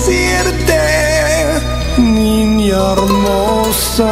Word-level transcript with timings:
decirte, 0.00 0.80
niña 1.98 2.92
hermosa. 2.92 4.08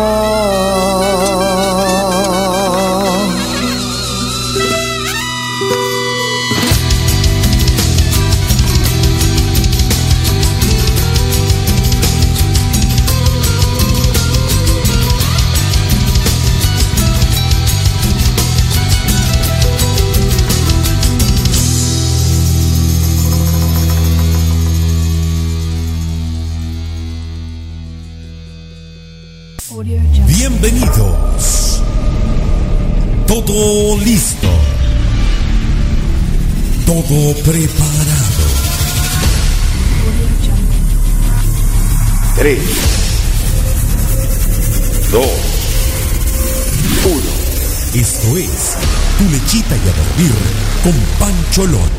Cholón. 51.58 51.90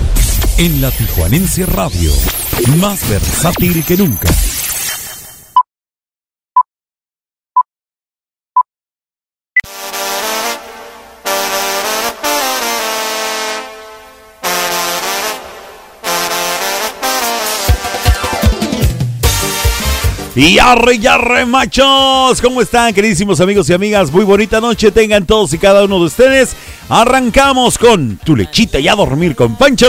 En 0.57 0.79
la 0.79 0.89
Tijuanense 0.89 1.65
Radio, 1.65 2.13
más 2.77 3.09
versátil 3.09 3.83
que 3.83 3.97
nunca. 3.97 4.29
Y 20.35 20.59
arre, 20.59 20.99
arre, 21.07 21.45
machos. 21.45 22.41
¿Cómo 22.41 22.61
están, 22.61 22.93
queridísimos 22.93 23.41
amigos 23.41 23.69
y 23.69 23.73
amigas? 23.73 24.11
Muy 24.11 24.23
bonita 24.23 24.61
noche 24.61 24.91
tengan 24.91 25.25
todos 25.25 25.53
y 25.53 25.57
cada 25.57 25.83
uno 25.83 25.99
de 25.99 26.05
ustedes. 26.05 26.55
Arrancamos 26.87 27.77
con 27.77 28.17
tu 28.17 28.35
lechita 28.35 28.79
y 28.79 28.87
a 28.87 28.95
dormir 28.95 29.35
con. 29.35 29.55
Porque 29.55 29.85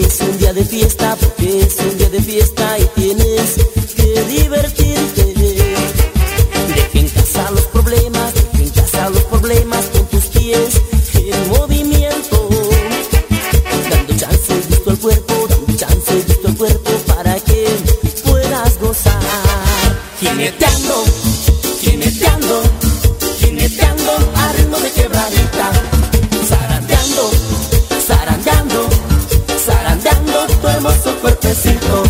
es 0.00 0.20
un 0.20 0.38
día 0.38 0.52
de 0.52 0.64
fiesta, 0.64 1.16
porque 1.16 1.60
es 1.60 1.76
un 1.80 1.96
día 1.96 2.10
de 2.10 2.20
fiesta 2.20 2.78
y 2.78 3.00
tienes 3.00 3.54
que. 3.96 4.87
Jineteando, 20.38 21.04
jineteando, 21.80 22.62
jineteando 23.40 24.12
a 24.36 24.52
ritmo 24.52 24.78
de 24.78 24.90
quebradita. 24.92 25.72
Zarandeando, 26.48 27.30
zarandeando, 28.06 28.88
zarandeando 29.66 30.46
tu 30.60 30.68
hermoso 30.68 31.12
cuerpecito. 31.20 32.07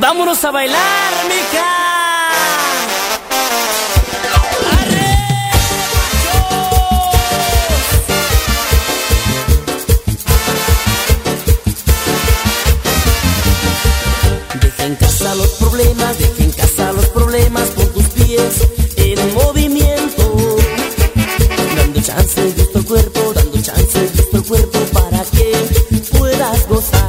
Vámonos 0.00 0.44
a 0.44 0.50
bailar, 0.52 1.12
mija. 1.28 1.74
En 14.78 14.94
casa 14.94 15.34
los 15.34 15.48
problemas, 15.48 16.18
deja 16.18 16.44
en 16.44 16.52
casa 16.52 16.92
los 16.92 17.06
problemas 17.08 17.68
con 17.70 17.92
tus 17.92 18.04
pies 18.10 18.68
en 18.96 19.34
movimiento. 19.34 20.56
Dando 21.76 22.00
chance 22.00 22.52
gusto 22.56 22.78
al 22.78 22.84
cuerpo, 22.84 23.32
dando 23.34 23.60
chance 23.60 24.08
gusto 24.14 24.36
al 24.36 24.44
cuerpo 24.44 24.78
para 24.92 25.22
que 25.24 25.52
puedas 26.16 26.68
gozar. 26.68 27.08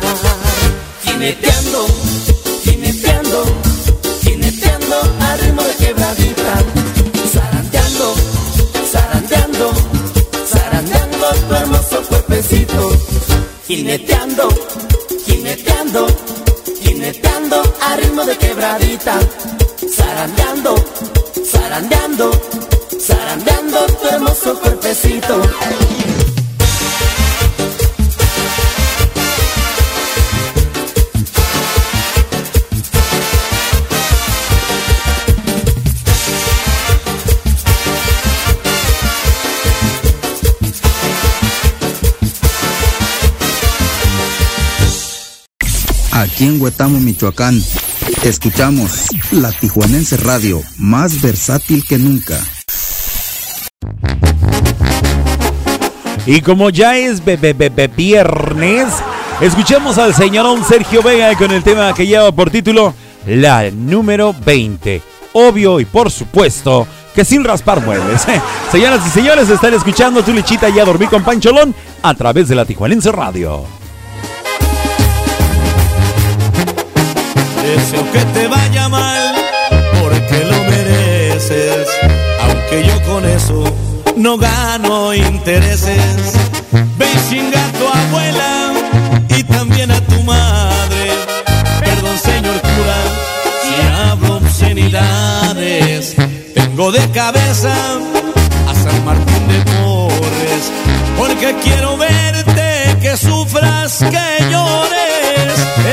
Jineteando, 1.03 1.87
tu 11.49 11.55
hermoso 11.55 12.01
cuerpecito. 12.03 12.91
Jineteando, 13.67 14.49
jineteando, 15.25 16.07
jineteando 16.81 17.61
al 17.81 17.97
ritmo 17.99 18.23
de 18.25 18.37
quebradita. 18.37 19.19
Zarandeando, 19.95 20.75
zarandeando, 21.43 22.31
zarandeando 22.99 23.79
tu 23.99 24.07
hermoso 24.07 24.59
cuerpecito. 24.59 25.41
Aquí 46.19 46.43
en 46.43 46.61
Huetamo, 46.61 46.99
Michoacán, 46.99 47.63
escuchamos 48.23 49.07
la 49.31 49.53
Tijuanense 49.53 50.17
Radio, 50.17 50.61
más 50.77 51.21
versátil 51.21 51.85
que 51.87 51.97
nunca. 51.97 52.37
Y 56.25 56.41
como 56.41 56.71
ya 56.71 56.97
es 56.97 57.23
viernes, 57.23 58.87
escuchemos 59.39 59.97
al 59.97 60.13
señorón 60.13 60.65
Sergio 60.65 61.01
Vega 61.01 61.37
con 61.37 61.51
el 61.51 61.63
tema 61.63 61.93
que 61.93 62.05
lleva 62.05 62.33
por 62.33 62.49
título 62.49 62.93
La 63.25 63.71
número 63.71 64.35
20. 64.45 65.01
Obvio 65.31 65.79
y 65.79 65.85
por 65.85 66.11
supuesto 66.11 66.85
que 67.15 67.23
sin 67.23 67.45
raspar 67.45 67.79
muebles. 67.85 68.27
Señoras 68.73 69.07
y 69.07 69.09
señores, 69.09 69.49
están 69.49 69.73
escuchando 69.73 70.21
tu 70.21 70.33
lechita 70.33 70.67
y 70.67 70.79
a 70.79 70.85
dormir 70.85 71.07
con 71.07 71.23
Pancholón 71.23 71.73
a 72.03 72.13
través 72.13 72.49
de 72.49 72.55
la 72.55 72.65
Tijuanense 72.65 73.09
Radio. 73.09 73.78
Deseo 77.69 78.11
que 78.11 78.25
te 78.33 78.47
vaya 78.47 78.89
mal, 78.89 79.35
porque 80.01 80.43
lo 80.43 80.63
mereces. 80.63 81.87
Aunque 82.41 82.83
yo 82.83 83.03
con 83.03 83.23
eso 83.25 83.63
no 84.15 84.39
gano 84.39 85.13
intereses. 85.13 86.33
Ve 86.97 87.05
y 87.13 87.29
chinga 87.29 87.63
a 87.63 87.71
tu 87.73 87.87
abuela 87.87 88.73
y 89.37 89.43
también 89.43 89.91
a 89.91 90.01
tu 90.01 90.19
madre. 90.23 91.11
Perdón, 91.79 92.17
señor 92.17 92.59
cura, 92.59 92.99
si 93.61 93.73
hablo 94.03 94.37
obscenidades. 94.37 96.15
Vengo 96.55 96.91
de 96.91 97.07
cabeza 97.11 97.73
a 98.67 98.73
San 98.73 99.05
Martín 99.05 99.47
de 99.47 99.59
Porres, 99.71 100.63
porque 101.19 101.55
quiero 101.63 101.97
verte 101.97 102.97
que 102.99 103.15
sufras, 103.15 103.99
que 103.99 104.43
llores. 104.49 104.99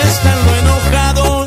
Están 0.08 0.38
lo 0.46 0.56
enojado, 0.56 1.45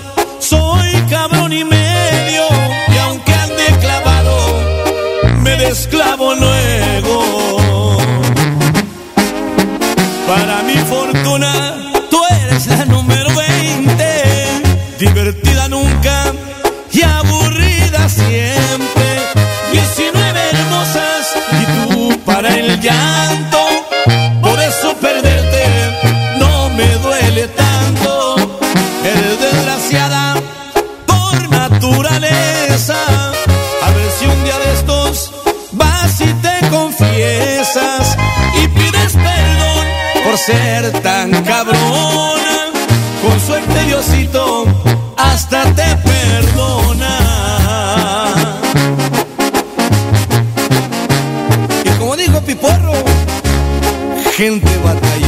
ser 40.50 40.92
tan 41.04 41.30
cabrona. 41.44 42.58
Con 43.22 43.40
suerte 43.40 43.84
Diosito 43.86 44.66
hasta 45.18 45.64
te 45.78 45.90
perdona. 46.10 47.16
Y 51.84 51.90
como 52.00 52.16
dijo 52.16 52.42
Piporro, 52.42 52.94
gente 54.38 54.72
batallosa 54.84 55.19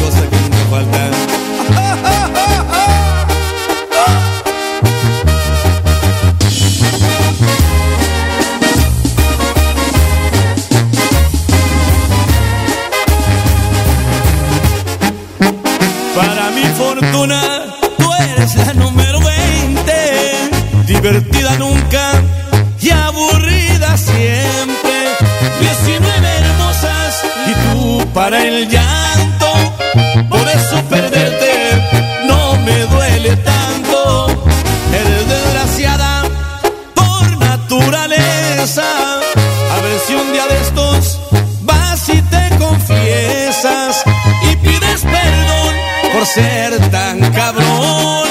ser 46.33 46.91
tan 46.91 47.19
cabrón. 47.33 48.27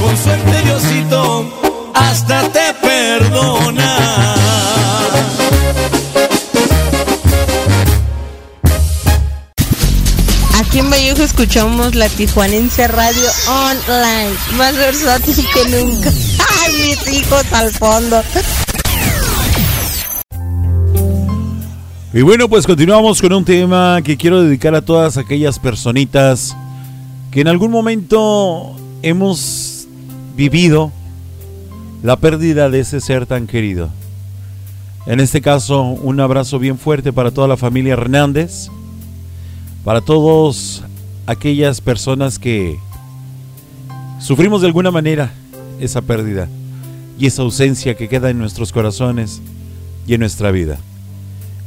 Con 0.00 0.16
suerte 0.16 0.62
Diosito 0.62 1.90
hasta 1.94 2.48
te 2.48 2.74
perdona. 2.80 4.34
Aquí 10.58 10.78
en 10.78 10.90
Vallejo 10.90 11.22
escuchamos 11.22 11.94
la 11.94 12.08
Tijuanense 12.08 12.86
Radio 12.88 13.28
Online, 13.48 14.30
más 14.56 14.76
versátil 14.76 15.46
que 15.52 15.68
nunca. 15.68 16.10
¡Ay, 16.64 16.72
mis 16.82 17.12
hijos 17.12 17.44
al 17.52 17.70
fondo! 17.70 18.22
Y 22.12 22.22
bueno, 22.22 22.48
pues 22.48 22.66
continuamos 22.66 23.20
con 23.20 23.32
un 23.32 23.44
tema 23.44 24.00
que 24.02 24.16
quiero 24.16 24.42
dedicar 24.42 24.74
a 24.74 24.82
todas 24.82 25.16
aquellas 25.16 25.58
personitas 25.58 26.56
que 27.30 27.40
en 27.40 27.48
algún 27.48 27.70
momento 27.70 28.74
hemos 29.02 29.86
vivido 30.36 30.90
la 32.02 32.16
pérdida 32.16 32.70
de 32.70 32.80
ese 32.80 33.00
ser 33.00 33.26
tan 33.26 33.46
querido. 33.46 33.90
En 35.06 35.20
este 35.20 35.40
caso, 35.40 35.82
un 35.82 36.20
abrazo 36.20 36.58
bien 36.58 36.78
fuerte 36.78 37.12
para 37.12 37.30
toda 37.30 37.48
la 37.48 37.56
familia 37.56 37.94
Hernández, 37.94 38.68
para 39.84 40.00
todas 40.00 40.82
aquellas 41.26 41.80
personas 41.80 42.38
que 42.38 42.78
sufrimos 44.18 44.60
de 44.60 44.66
alguna 44.66 44.90
manera 44.90 45.32
esa 45.78 46.02
pérdida 46.02 46.48
y 47.18 47.26
esa 47.26 47.42
ausencia 47.42 47.96
que 47.96 48.08
queda 48.08 48.30
en 48.30 48.38
nuestros 48.38 48.72
corazones 48.72 49.40
y 50.06 50.14
en 50.14 50.20
nuestra 50.20 50.50
vida. 50.50 50.78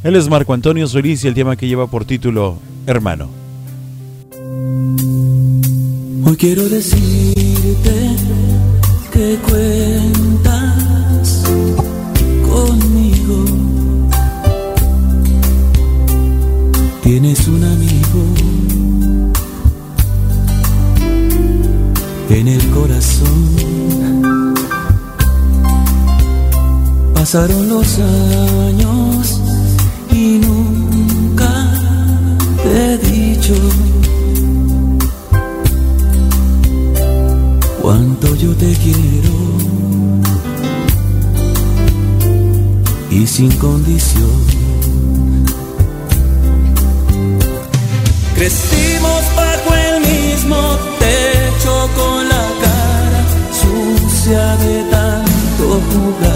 Él 0.03 0.15
es 0.15 0.29
Marco 0.29 0.53
Antonio 0.53 0.88
Solís 0.88 1.24
y 1.24 1.27
el 1.27 1.34
tema 1.34 1.55
que 1.55 1.67
lleva 1.67 1.88
por 1.88 2.05
título 2.05 2.58
Hermano. 2.86 3.29
Hoy 6.25 6.38
quiero 6.38 6.70
decirte 6.70 8.15
que 9.12 9.38
cuentas 9.50 11.44
conmigo. 12.50 13.46
Tienes 17.03 17.46
un 17.48 17.63
amigo 17.63 18.24
en 22.30 22.48
el 22.48 22.70
corazón. 22.70 24.56
Pasaron 27.13 27.68
los 27.68 28.00
años 28.00 29.42
y 30.12 30.39
nunca 30.39 31.70
te 32.63 32.94
he 32.94 32.98
dicho 32.98 33.56
yo 38.32 38.56
te 38.56 38.74
quiero 38.75 39.34
y 43.12 43.27
sin 43.27 43.51
condición. 43.58 44.32
Crecimos 48.36 49.24
bajo 49.36 49.75
el 49.75 50.01
mismo 50.01 50.58
techo 51.00 51.89
con 51.96 52.30
la 52.30 52.46
cara 52.63 53.22
sucia 53.62 54.56
de 54.58 54.84
tanto 54.89 55.82
jugar. 55.92 56.32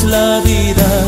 la 0.00 0.40
vida. 0.40 1.01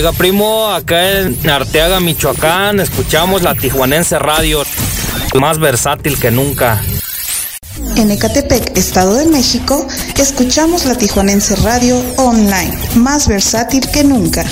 Oiga, 0.00 0.12
primo, 0.12 0.68
acá 0.68 1.20
en 1.20 1.50
Arteaga, 1.50 2.00
Michoacán, 2.00 2.80
escuchamos 2.80 3.42
la 3.42 3.54
Tijuanense 3.54 4.18
Radio, 4.18 4.62
más 5.34 5.58
versátil 5.58 6.18
que 6.18 6.30
nunca. 6.30 6.82
En 7.96 8.10
Ecatepec, 8.10 8.78
Estado 8.78 9.16
de 9.16 9.26
México, 9.26 9.86
escuchamos 10.16 10.86
la 10.86 10.94
Tijuanense 10.94 11.54
Radio 11.56 12.02
online, 12.16 12.72
más 12.94 13.28
versátil 13.28 13.86
que 13.90 14.02
nunca. 14.02 14.46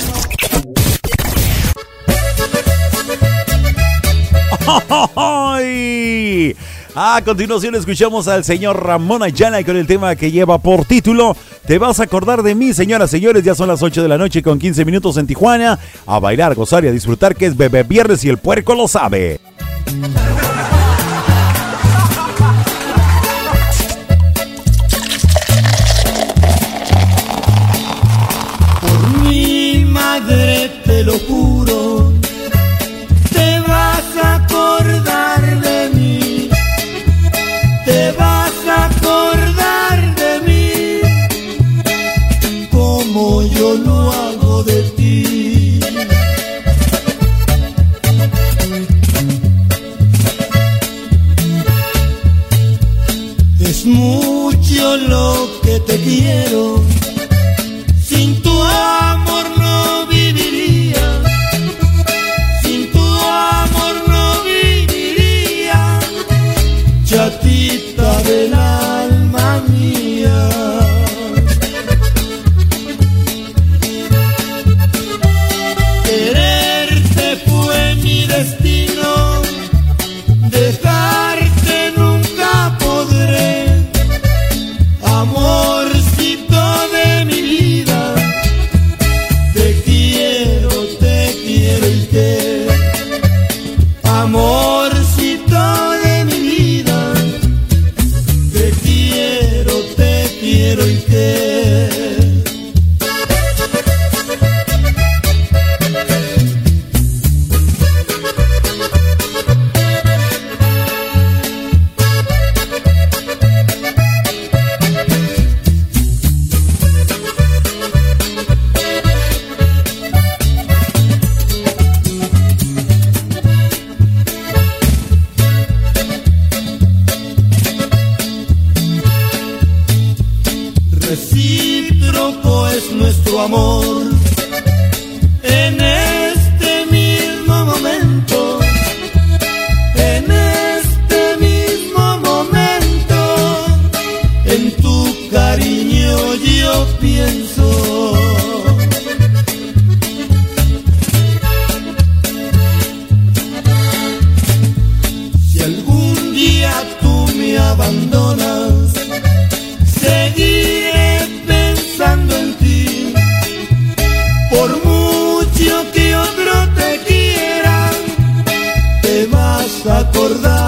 ¡Ay! 5.15 6.55
A 6.95 7.21
continuación 7.23 7.75
escuchamos 7.75 8.27
al 8.27 8.43
señor 8.43 8.83
Ramón 8.83 9.21
Ayala 9.21 9.63
con 9.63 9.77
el 9.77 9.85
tema 9.85 10.15
que 10.15 10.31
lleva 10.31 10.57
por 10.57 10.85
título 10.85 11.35
Te 11.67 11.77
vas 11.77 11.99
a 11.99 12.03
acordar 12.03 12.41
de 12.41 12.55
mí, 12.55 12.73
señoras 12.73 13.11
señores. 13.11 13.43
Ya 13.43 13.53
son 13.55 13.67
las 13.67 13.83
8 13.83 14.01
de 14.01 14.07
la 14.07 14.17
noche 14.17 14.41
con 14.41 14.57
15 14.57 14.85
minutos 14.85 15.17
en 15.17 15.27
Tijuana. 15.27 15.77
A 16.05 16.19
bailar, 16.19 16.55
gozar 16.55 16.83
y 16.83 16.87
a 16.87 16.91
disfrutar 16.91 17.35
que 17.35 17.45
es 17.45 17.55
Bebé 17.55 17.83
Viernes 17.83 18.23
y 18.23 18.29
el 18.29 18.37
puerco 18.37 18.73
lo 18.73 18.87
sabe. 18.87 19.39
Mucho 53.99 54.97
lo 54.97 55.49
que 55.61 55.79
te 55.81 55.97
quiero. 56.01 56.88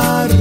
Acordar 0.02 0.41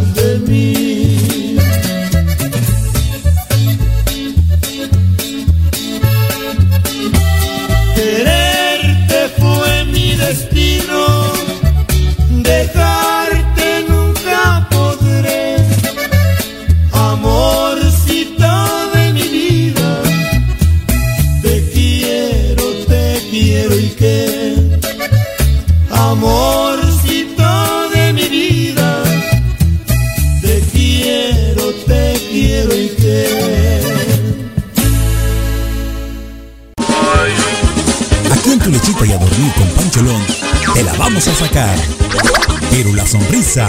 Pero 41.53 42.95
la 42.95 43.05
sonrisa, 43.05 43.67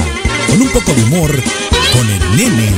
con 0.47 0.61
un 0.61 0.69
poco 0.69 0.93
de 0.93 1.03
humor, 1.03 1.31
con 1.93 2.07
el 2.07 2.37
nene. 2.37 2.69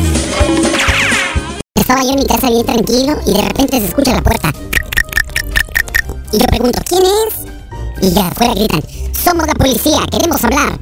Estaba 1.75 2.03
yo 2.03 2.11
en 2.11 2.19
mi 2.19 2.25
casa 2.25 2.49
bien 2.49 2.65
tranquilo 2.65 3.19
y 3.25 3.33
de 3.33 3.41
repente 3.41 3.81
se 3.81 3.87
escucha 3.87 4.13
la 4.13 4.21
puerta. 4.21 4.53
Y 6.31 6.37
yo 6.37 6.45
pregunto, 6.45 6.81
¿quién 6.87 7.03
es? 7.03 7.33
Y 8.01 8.13
ya 8.13 8.29
afuera 8.29 8.53
gritan, 8.53 8.81
somos 9.21 9.45
la 9.45 9.53
policía, 9.55 9.99
queremos 10.09 10.41
hablar. 10.43 10.79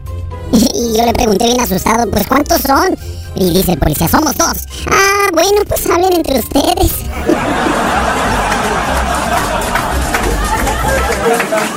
Y 0.51 0.97
yo 0.97 1.03
le 1.03 1.13
pregunté 1.13 1.45
bien 1.45 1.59
asustado, 1.59 2.07
pues 2.11 2.27
¿cuántos 2.27 2.61
son? 2.61 2.95
Y 3.35 3.49
dice 3.49 3.71
el 3.71 3.79
policía, 3.79 4.07
somos 4.07 4.37
dos. 4.37 4.67
Ah, 4.91 5.29
bueno, 5.33 5.63
pues 5.67 5.83
hablen 5.87 6.13
entre 6.13 6.39
ustedes. 6.39 6.91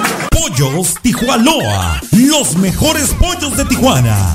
Pollos 0.35 0.97
Tijuanoa, 1.01 2.01
los 2.11 2.57
mejores 2.57 3.15
pollos 3.15 3.57
de 3.57 3.65
Tijuana. 3.67 4.35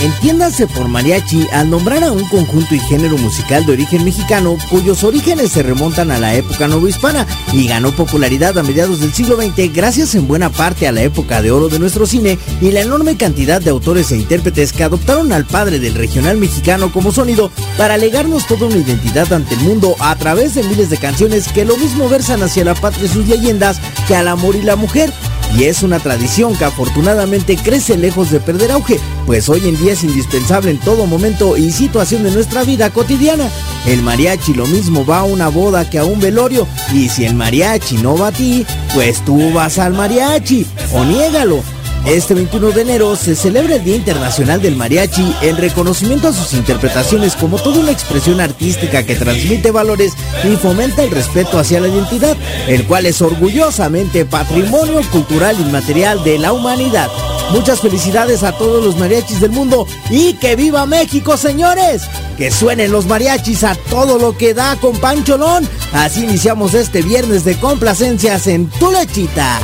Entiéndase 0.00 0.68
por 0.68 0.86
mariachi 0.86 1.48
al 1.52 1.70
nombrar 1.70 2.04
a 2.04 2.12
un 2.12 2.24
conjunto 2.28 2.72
y 2.72 2.78
género 2.78 3.18
musical 3.18 3.66
de 3.66 3.72
origen 3.72 4.04
mexicano 4.04 4.56
cuyos 4.70 5.02
orígenes 5.02 5.50
se 5.50 5.64
remontan 5.64 6.12
a 6.12 6.18
la 6.18 6.34
época 6.34 6.68
novohispana 6.68 7.26
y 7.52 7.66
ganó 7.66 7.90
popularidad 7.90 8.56
a 8.58 8.62
mediados 8.62 9.00
del 9.00 9.12
siglo 9.12 9.36
XX 9.36 9.72
gracias 9.72 10.14
en 10.14 10.28
buena 10.28 10.50
parte 10.50 10.86
a 10.86 10.92
la 10.92 11.02
época 11.02 11.42
de 11.42 11.50
oro 11.50 11.68
de 11.68 11.80
nuestro 11.80 12.06
cine 12.06 12.38
y 12.60 12.70
la 12.70 12.82
enorme 12.82 13.16
cantidad 13.16 13.60
de 13.60 13.70
autores 13.70 14.12
e 14.12 14.16
intérpretes 14.16 14.72
que 14.72 14.84
adoptaron 14.84 15.32
al 15.32 15.44
padre 15.44 15.80
del 15.80 15.94
regional 15.94 16.36
mexicano 16.36 16.92
como 16.92 17.10
sonido 17.10 17.50
para 17.76 17.96
legarnos 17.96 18.46
toda 18.46 18.66
una 18.66 18.76
identidad 18.76 19.32
ante 19.32 19.54
el 19.54 19.60
mundo 19.60 19.96
a 19.98 20.14
través 20.14 20.54
de 20.54 20.62
miles 20.62 20.90
de 20.90 20.98
canciones 20.98 21.48
que 21.48 21.64
lo 21.64 21.76
mismo 21.76 22.08
versan 22.08 22.40
hacia 22.44 22.64
la 22.64 22.76
patria 22.76 23.06
y 23.06 23.08
sus 23.08 23.26
leyendas 23.26 23.80
que 24.06 24.14
al 24.14 24.28
amor 24.28 24.54
y 24.54 24.62
la 24.62 24.76
mujer. 24.76 25.12
Y 25.56 25.64
es 25.64 25.82
una 25.82 25.98
tradición 25.98 26.54
que 26.56 26.66
afortunadamente 26.66 27.56
crece 27.56 27.96
lejos 27.96 28.30
de 28.30 28.38
perder 28.38 28.70
auge, 28.70 29.00
pues 29.28 29.50
hoy 29.50 29.68
en 29.68 29.76
día 29.76 29.92
es 29.92 30.04
indispensable 30.04 30.70
en 30.70 30.78
todo 30.78 31.04
momento 31.04 31.58
y 31.58 31.70
situación 31.70 32.22
de 32.22 32.30
nuestra 32.30 32.64
vida 32.64 32.88
cotidiana. 32.88 33.50
El 33.86 34.00
mariachi 34.00 34.54
lo 34.54 34.66
mismo 34.66 35.04
va 35.04 35.18
a 35.18 35.24
una 35.24 35.48
boda 35.48 35.90
que 35.90 35.98
a 35.98 36.04
un 36.06 36.18
velorio, 36.18 36.66
y 36.94 37.10
si 37.10 37.26
el 37.26 37.34
mariachi 37.34 37.98
no 37.98 38.16
va 38.16 38.28
a 38.28 38.32
ti, 38.32 38.64
pues 38.94 39.22
tú 39.26 39.52
vas 39.52 39.78
al 39.78 39.92
mariachi, 39.92 40.66
o 40.94 41.04
niégalo. 41.04 41.62
Este 42.06 42.32
21 42.32 42.70
de 42.70 42.80
enero 42.80 43.16
se 43.16 43.36
celebra 43.36 43.74
el 43.74 43.84
Día 43.84 43.96
Internacional 43.96 44.62
del 44.62 44.76
Mariachi 44.76 45.34
en 45.42 45.58
reconocimiento 45.58 46.28
a 46.28 46.32
sus 46.32 46.54
interpretaciones 46.54 47.36
como 47.36 47.58
toda 47.58 47.80
una 47.80 47.90
expresión 47.90 48.40
artística 48.40 49.02
que 49.02 49.14
transmite 49.14 49.70
valores 49.72 50.14
y 50.42 50.56
fomenta 50.56 51.02
el 51.02 51.10
respeto 51.10 51.58
hacia 51.58 51.80
la 51.80 51.88
identidad, 51.88 52.34
el 52.66 52.86
cual 52.86 53.04
es 53.04 53.20
orgullosamente 53.20 54.24
patrimonio 54.24 55.02
cultural 55.12 55.60
inmaterial 55.60 56.24
de 56.24 56.38
la 56.38 56.54
humanidad. 56.54 57.10
Muchas 57.50 57.80
felicidades 57.80 58.42
a 58.42 58.52
todos 58.52 58.84
los 58.84 58.96
mariachis 58.96 59.40
del 59.40 59.50
mundo 59.50 59.86
y 60.10 60.34
que 60.34 60.54
viva 60.54 60.86
México, 60.86 61.36
señores. 61.36 62.02
Que 62.36 62.50
suenen 62.50 62.92
los 62.92 63.06
mariachis 63.06 63.64
a 63.64 63.74
todo 63.74 64.18
lo 64.18 64.36
que 64.36 64.54
da 64.54 64.76
con 64.76 64.96
Pancholón. 64.98 65.68
Así 65.92 66.24
iniciamos 66.24 66.74
este 66.74 67.02
viernes 67.02 67.44
de 67.44 67.58
complacencias 67.58 68.46
en 68.46 68.68
Tu 68.68 68.90
Lechita. 68.90 69.60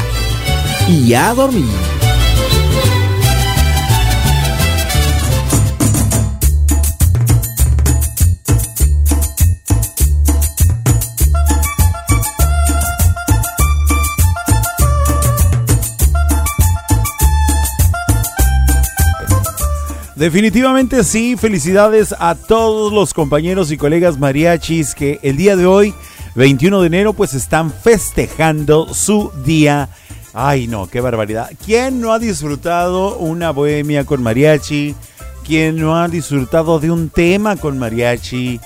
Y 0.88 1.14
a 1.14 1.34
dormir. 1.34 1.93
Definitivamente 20.24 21.04
sí, 21.04 21.36
felicidades 21.36 22.14
a 22.18 22.34
todos 22.34 22.94
los 22.94 23.12
compañeros 23.12 23.70
y 23.70 23.76
colegas 23.76 24.18
mariachis 24.18 24.94
que 24.94 25.20
el 25.22 25.36
día 25.36 25.54
de 25.54 25.66
hoy, 25.66 25.92
21 26.34 26.80
de 26.80 26.86
enero, 26.86 27.12
pues 27.12 27.34
están 27.34 27.70
festejando 27.70 28.94
su 28.94 29.30
día. 29.44 29.90
Ay 30.32 30.66
no, 30.66 30.86
qué 30.86 31.02
barbaridad. 31.02 31.50
¿Quién 31.62 32.00
no 32.00 32.14
ha 32.14 32.18
disfrutado 32.18 33.18
una 33.18 33.50
bohemia 33.50 34.06
con 34.06 34.22
mariachi? 34.22 34.94
¿Quién 35.46 35.76
no 35.76 35.94
ha 35.94 36.08
disfrutado 36.08 36.80
de 36.80 36.90
un 36.90 37.10
tema 37.10 37.56
con 37.56 37.78
mariachi? 37.78 38.60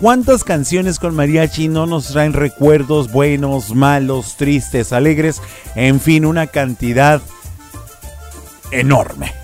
¿Cuántas 0.00 0.44
canciones 0.44 1.00
con 1.00 1.16
mariachi 1.16 1.66
no 1.66 1.86
nos 1.86 2.06
traen 2.06 2.34
recuerdos 2.34 3.10
buenos, 3.10 3.74
malos, 3.74 4.36
tristes, 4.36 4.92
alegres? 4.92 5.42
En 5.74 5.98
fin, 5.98 6.24
una 6.24 6.46
cantidad 6.46 7.20
enorme. 8.70 9.39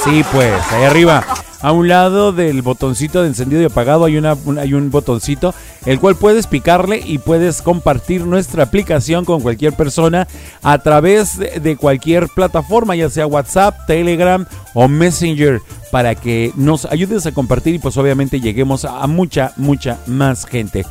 Sí, 0.03 0.23
pues, 0.31 0.53
ahí 0.71 0.83
arriba. 0.83 1.25
a 1.61 1.71
un 1.73 1.89
lado 1.89 2.31
del 2.31 2.61
botoncito 2.61 3.21
de 3.21 3.27
encendido 3.27 3.61
y 3.61 3.65
apagado 3.65 4.05
hay, 4.05 4.17
una, 4.17 4.33
un, 4.45 4.57
hay 4.57 4.73
un 4.73 4.89
botoncito 4.91 5.53
el 5.85 5.99
cual 5.99 6.15
puedes 6.15 6.47
picarle 6.47 7.01
y 7.05 7.17
puedes 7.17 7.61
compartir 7.61 8.25
nuestra 8.25 8.63
aplicación 8.63 9.25
con 9.25 9.41
cualquier 9.41 9.73
persona 9.73 10.25
a 10.63 10.77
través 10.77 11.37
de, 11.37 11.75
cualquier 11.75 12.29
plataforma, 12.29 12.95
ya 12.95 13.09
sea 13.09 13.27
WhatsApp, 13.27 13.85
Telegram 13.87 14.45
o 14.73 14.87
Messenger, 14.87 15.59
para 15.91 16.15
que 16.15 16.53
nos 16.55 16.85
ayudes 16.85 17.25
a 17.25 17.33
compartir 17.33 17.75
y 17.75 17.79
pues 17.79 17.97
obviamente 17.97 18.39
lleguemos 18.39 18.85
a 18.85 19.05
mucha, 19.07 19.51
mucha 19.57 19.97
más 20.07 20.45
gente. 20.45 20.85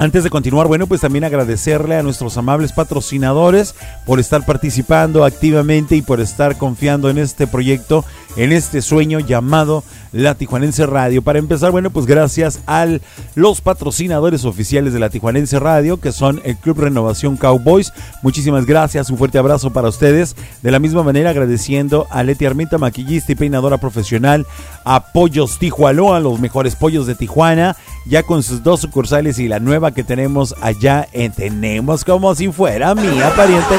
Antes 0.00 0.22
de 0.22 0.30
continuar, 0.30 0.68
bueno, 0.68 0.86
pues 0.86 1.00
también 1.00 1.24
agradecerle 1.24 1.96
a 1.96 2.04
nuestros 2.04 2.36
amables 2.36 2.72
patrocinadores 2.72 3.74
por 4.06 4.20
estar 4.20 4.46
participando 4.46 5.24
activamente 5.24 5.96
y 5.96 6.02
por 6.02 6.20
estar 6.20 6.56
confiando 6.56 7.10
en 7.10 7.18
este 7.18 7.48
proyecto, 7.48 8.04
en 8.36 8.52
este 8.52 8.80
sueño 8.80 9.18
llamado 9.18 9.82
La 10.12 10.36
Tijuanense 10.36 10.86
Radio. 10.86 11.22
Para 11.22 11.40
empezar, 11.40 11.72
bueno, 11.72 11.90
pues 11.90 12.06
gracias 12.06 12.60
a 12.68 12.86
los 13.34 13.60
patrocinadores 13.60 14.44
oficiales 14.44 14.92
de 14.92 15.00
La 15.00 15.10
Tijuanense 15.10 15.58
Radio, 15.58 15.98
que 15.98 16.12
son 16.12 16.40
el 16.44 16.56
Club 16.56 16.78
Renovación 16.78 17.36
Cowboys. 17.36 17.92
Muchísimas 18.22 18.66
gracias, 18.66 19.10
un 19.10 19.18
fuerte 19.18 19.38
abrazo 19.38 19.72
para 19.72 19.88
ustedes. 19.88 20.36
De 20.62 20.70
la 20.70 20.78
misma 20.78 21.02
manera, 21.02 21.30
agradeciendo 21.30 22.06
a 22.10 22.22
Leti 22.22 22.46
Armita, 22.46 22.78
maquillista 22.78 23.32
y 23.32 23.34
peinadora 23.34 23.78
profesional, 23.78 24.46
a 24.84 25.12
Pollos 25.12 25.58
Tijualoa, 25.58 26.20
los 26.20 26.38
mejores 26.38 26.76
pollos 26.76 27.08
de 27.08 27.16
Tijuana, 27.16 27.76
ya 28.08 28.22
con 28.22 28.42
sus 28.42 28.62
dos 28.62 28.80
sucursales 28.80 29.38
y 29.38 29.48
la 29.48 29.60
nueva 29.60 29.92
que 29.92 30.02
tenemos 30.02 30.54
allá 30.60 31.06
en 31.12 31.32
Tenemos 31.32 32.04
como 32.04 32.34
si 32.34 32.50
fuera 32.50 32.94
mía, 32.94 33.32
pariente, 33.36 33.76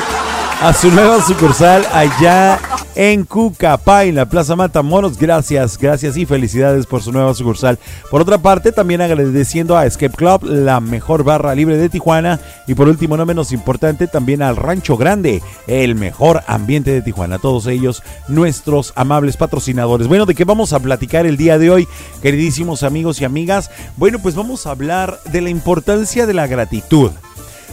a 0.61 0.71
su 0.71 0.91
nueva 0.91 1.21
sucursal 1.21 1.85
allá 1.91 2.59
en 2.95 3.23
Cucapá, 3.23 4.05
en 4.05 4.15
la 4.15 4.25
Plaza 4.25 4.55
Matamoros. 4.55 5.17
Gracias, 5.17 5.77
gracias 5.77 6.17
y 6.17 6.25
felicidades 6.25 6.85
por 6.85 7.01
su 7.01 7.11
nueva 7.11 7.33
sucursal. 7.33 7.79
Por 8.09 8.21
otra 8.21 8.37
parte, 8.37 8.71
también 8.71 9.01
agradeciendo 9.01 9.77
a 9.77 9.85
Escape 9.85 10.15
Club, 10.15 10.43
la 10.43 10.79
mejor 10.79 11.23
barra 11.23 11.55
libre 11.55 11.77
de 11.77 11.89
Tijuana. 11.89 12.39
Y 12.67 12.73
por 12.73 12.87
último, 12.87 13.17
no 13.17 13.25
menos 13.25 13.51
importante, 13.51 14.07
también 14.07 14.41
al 14.41 14.55
Rancho 14.55 14.97
Grande, 14.97 15.41
el 15.67 15.95
mejor 15.95 16.41
ambiente 16.47 16.91
de 16.91 17.01
Tijuana. 17.01 17.39
Todos 17.39 17.67
ellos, 17.67 18.03
nuestros 18.27 18.93
amables 18.95 19.37
patrocinadores. 19.37 20.07
Bueno, 20.07 20.25
¿de 20.25 20.35
qué 20.35 20.43
vamos 20.43 20.73
a 20.73 20.79
platicar 20.79 21.25
el 21.25 21.37
día 21.37 21.57
de 21.57 21.69
hoy, 21.69 21.87
queridísimos 22.21 22.83
amigos 22.83 23.21
y 23.21 23.25
amigas? 23.25 23.71
Bueno, 23.97 24.19
pues 24.19 24.35
vamos 24.35 24.65
a 24.65 24.71
hablar 24.71 25.19
de 25.31 25.41
la 25.41 25.49
importancia 25.49 26.25
de 26.25 26.33
la 26.33 26.47
gratitud. 26.47 27.11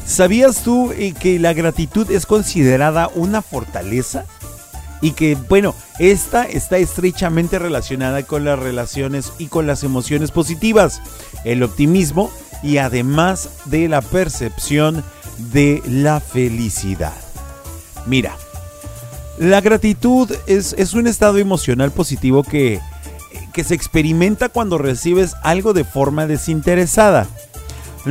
¿Sabías 0.06 0.62
tú 0.62 0.92
eh, 0.92 1.14
que 1.18 1.40
la 1.40 1.52
gratitud 1.52 2.08
es 2.12 2.26
considerada 2.26 3.10
una 3.16 3.42
fortaleza? 3.42 4.24
Y 5.00 5.12
que, 5.12 5.34
bueno, 5.34 5.74
esta 5.98 6.44
está 6.44 6.78
estrechamente 6.78 7.58
relacionada 7.58 8.22
con 8.22 8.44
las 8.44 8.58
relaciones 8.58 9.32
y 9.38 9.46
con 9.46 9.66
las 9.66 9.84
emociones 9.84 10.30
positivas, 10.30 11.00
el 11.44 11.62
optimismo 11.62 12.30
y 12.62 12.78
además 12.78 13.50
de 13.66 13.88
la 13.88 14.00
percepción 14.00 15.04
de 15.52 15.82
la 15.86 16.20
felicidad. 16.20 17.14
Mira, 18.06 18.36
la 19.38 19.60
gratitud 19.60 20.30
es, 20.46 20.74
es 20.78 20.94
un 20.94 21.06
estado 21.06 21.38
emocional 21.38 21.90
positivo 21.90 22.42
que, 22.42 22.80
que 23.52 23.64
se 23.64 23.74
experimenta 23.74 24.48
cuando 24.48 24.78
recibes 24.78 25.34
algo 25.42 25.74
de 25.74 25.84
forma 25.84 26.26
desinteresada 26.26 27.26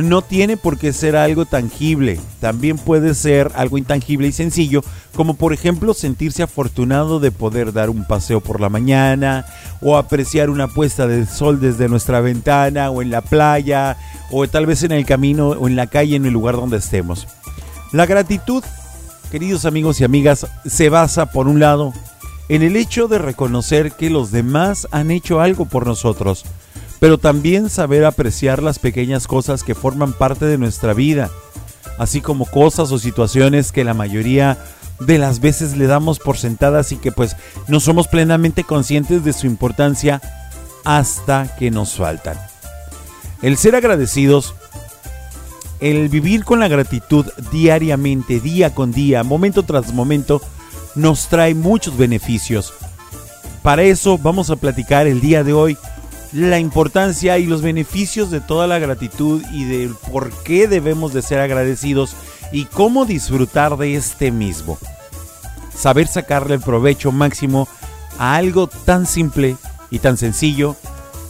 no 0.02 0.20
tiene 0.22 0.56
por 0.56 0.78
qué 0.78 0.92
ser 0.92 1.16
algo 1.16 1.46
tangible, 1.46 2.20
también 2.40 2.76
puede 2.76 3.14
ser 3.14 3.50
algo 3.54 3.78
intangible 3.78 4.28
y 4.28 4.32
sencillo, 4.32 4.82
como 5.14 5.34
por 5.34 5.54
ejemplo 5.54 5.94
sentirse 5.94 6.42
afortunado 6.42 7.18
de 7.18 7.30
poder 7.30 7.72
dar 7.72 7.88
un 7.88 8.06
paseo 8.06 8.40
por 8.40 8.60
la 8.60 8.68
mañana, 8.68 9.46
o 9.80 9.96
apreciar 9.96 10.50
una 10.50 10.68
puesta 10.68 11.06
de 11.06 11.24
sol 11.24 11.60
desde 11.60 11.88
nuestra 11.88 12.20
ventana, 12.20 12.90
o 12.90 13.00
en 13.00 13.10
la 13.10 13.22
playa, 13.22 13.96
o 14.30 14.46
tal 14.46 14.66
vez 14.66 14.82
en 14.82 14.92
el 14.92 15.06
camino, 15.06 15.48
o 15.48 15.66
en 15.66 15.76
la 15.76 15.86
calle, 15.86 16.16
en 16.16 16.26
el 16.26 16.32
lugar 16.32 16.56
donde 16.56 16.76
estemos. 16.76 17.26
La 17.92 18.04
gratitud, 18.04 18.62
queridos 19.30 19.64
amigos 19.64 20.00
y 20.00 20.04
amigas, 20.04 20.46
se 20.66 20.90
basa 20.90 21.26
por 21.26 21.48
un 21.48 21.58
lado 21.58 21.94
en 22.48 22.62
el 22.62 22.76
hecho 22.76 23.08
de 23.08 23.18
reconocer 23.18 23.92
que 23.92 24.10
los 24.10 24.30
demás 24.30 24.86
han 24.90 25.10
hecho 25.10 25.40
algo 25.40 25.64
por 25.64 25.86
nosotros, 25.86 26.44
pero 26.98 27.18
también 27.18 27.68
saber 27.68 28.04
apreciar 28.04 28.62
las 28.62 28.78
pequeñas 28.78 29.26
cosas 29.26 29.62
que 29.62 29.74
forman 29.74 30.12
parte 30.12 30.46
de 30.46 30.58
nuestra 30.58 30.94
vida, 30.94 31.30
así 31.98 32.20
como 32.20 32.46
cosas 32.46 32.92
o 32.92 32.98
situaciones 32.98 33.72
que 33.72 33.84
la 33.84 33.94
mayoría 33.94 34.58
de 35.00 35.18
las 35.18 35.40
veces 35.40 35.76
le 35.76 35.86
damos 35.86 36.18
por 36.18 36.38
sentadas 36.38 36.92
y 36.92 36.96
que 36.96 37.12
pues 37.12 37.36
no 37.68 37.80
somos 37.80 38.08
plenamente 38.08 38.64
conscientes 38.64 39.24
de 39.24 39.32
su 39.32 39.46
importancia 39.46 40.22
hasta 40.84 41.54
que 41.56 41.70
nos 41.70 41.94
faltan. 41.94 42.38
El 43.42 43.58
ser 43.58 43.76
agradecidos, 43.76 44.54
el 45.80 46.08
vivir 46.08 46.44
con 46.44 46.60
la 46.60 46.68
gratitud 46.68 47.26
diariamente, 47.52 48.40
día 48.40 48.74
con 48.74 48.92
día, 48.92 49.22
momento 49.22 49.62
tras 49.62 49.92
momento, 49.92 50.40
nos 50.94 51.28
trae 51.28 51.54
muchos 51.54 51.98
beneficios. 51.98 52.72
Para 53.62 53.82
eso 53.82 54.16
vamos 54.16 54.48
a 54.48 54.56
platicar 54.56 55.06
el 55.06 55.20
día 55.20 55.44
de 55.44 55.52
hoy 55.52 55.76
la 56.36 56.58
importancia 56.58 57.38
y 57.38 57.46
los 57.46 57.62
beneficios 57.62 58.30
de 58.30 58.40
toda 58.40 58.66
la 58.66 58.78
gratitud 58.78 59.42
y 59.52 59.64
del 59.64 59.94
por 59.94 60.30
qué 60.44 60.68
debemos 60.68 61.14
de 61.14 61.22
ser 61.22 61.40
agradecidos 61.40 62.14
y 62.52 62.66
cómo 62.66 63.06
disfrutar 63.06 63.78
de 63.78 63.96
este 63.96 64.30
mismo. 64.30 64.78
Saber 65.74 66.08
sacarle 66.08 66.56
el 66.56 66.60
provecho 66.60 67.10
máximo 67.10 67.66
a 68.18 68.36
algo 68.36 68.66
tan 68.66 69.06
simple 69.06 69.56
y 69.90 69.98
tan 69.98 70.18
sencillo 70.18 70.76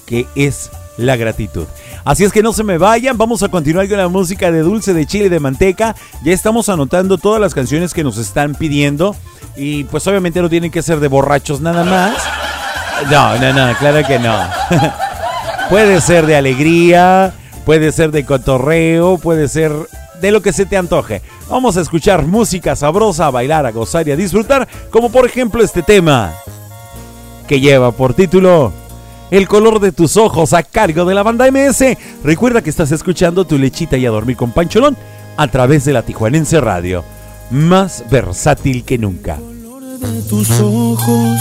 que 0.06 0.26
es 0.34 0.70
la 0.96 1.14
gratitud. 1.14 1.66
Así 2.04 2.24
es 2.24 2.32
que 2.32 2.42
no 2.42 2.52
se 2.52 2.64
me 2.64 2.76
vayan, 2.76 3.16
vamos 3.16 3.44
a 3.44 3.48
continuar 3.48 3.88
con 3.88 3.98
la 3.98 4.08
música 4.08 4.50
de 4.50 4.60
dulce 4.60 4.92
de 4.92 5.06
chile 5.06 5.30
de 5.30 5.38
manteca. 5.38 5.94
Ya 6.24 6.32
estamos 6.32 6.68
anotando 6.68 7.16
todas 7.16 7.40
las 7.40 7.54
canciones 7.54 7.94
que 7.94 8.02
nos 8.02 8.18
están 8.18 8.56
pidiendo 8.56 9.14
y 9.56 9.84
pues 9.84 10.04
obviamente 10.08 10.42
no 10.42 10.48
tienen 10.48 10.72
que 10.72 10.82
ser 10.82 10.98
de 10.98 11.06
borrachos 11.06 11.60
nada 11.60 11.84
más. 11.84 12.65
No, 13.10 13.38
no, 13.38 13.52
no, 13.52 13.76
claro 13.78 14.06
que 14.06 14.18
no. 14.18 14.34
puede 15.70 16.00
ser 16.00 16.26
de 16.26 16.36
alegría, 16.36 17.32
puede 17.64 17.92
ser 17.92 18.10
de 18.10 18.24
cotorreo, 18.24 19.18
puede 19.18 19.48
ser 19.48 19.72
de 20.20 20.30
lo 20.30 20.42
que 20.42 20.52
se 20.52 20.66
te 20.66 20.76
antoje. 20.76 21.22
Vamos 21.48 21.76
a 21.76 21.82
escuchar 21.82 22.26
música 22.26 22.74
sabrosa, 22.74 23.26
a 23.26 23.30
bailar, 23.30 23.66
a 23.66 23.70
gozar 23.70 24.08
y 24.08 24.12
a 24.12 24.16
disfrutar, 24.16 24.66
como 24.90 25.10
por 25.10 25.26
ejemplo 25.26 25.62
este 25.62 25.82
tema 25.82 26.32
que 27.46 27.60
lleva 27.60 27.92
por 27.92 28.14
título 28.14 28.72
El 29.30 29.46
color 29.46 29.78
de 29.78 29.92
tus 29.92 30.16
ojos 30.16 30.52
a 30.52 30.62
cargo 30.62 31.04
de 31.04 31.14
la 31.14 31.22
banda 31.22 31.48
MS. 31.50 31.96
Recuerda 32.24 32.62
que 32.62 32.70
estás 32.70 32.90
escuchando 32.92 33.44
tu 33.44 33.58
lechita 33.58 33.96
y 33.96 34.06
a 34.06 34.10
dormir 34.10 34.36
con 34.36 34.50
Pancholón 34.50 34.96
a 35.36 35.46
través 35.48 35.84
de 35.84 35.92
la 35.92 36.02
Tijuanense 36.02 36.60
Radio, 36.60 37.04
más 37.50 38.04
versátil 38.10 38.84
que 38.84 38.98
nunca. 38.98 39.38
de 40.00 40.22
tus 40.22 40.50
ojos 40.60 41.40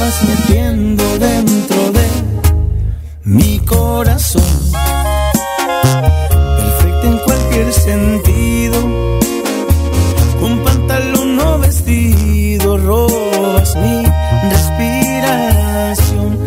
Vas 0.00 0.22
metiendo 0.24 1.04
dentro 1.18 1.92
de 1.92 2.08
mi 3.24 3.58
corazón. 3.60 4.42
Perfecta 6.56 7.06
en 7.06 7.18
cualquier 7.18 7.72
sentido. 7.72 8.80
Con 10.40 10.58
pantalón 10.64 11.38
o 11.38 11.58
vestido 11.58 12.78
robas 12.78 13.76
mi 13.76 14.04
respiración. 14.50 16.38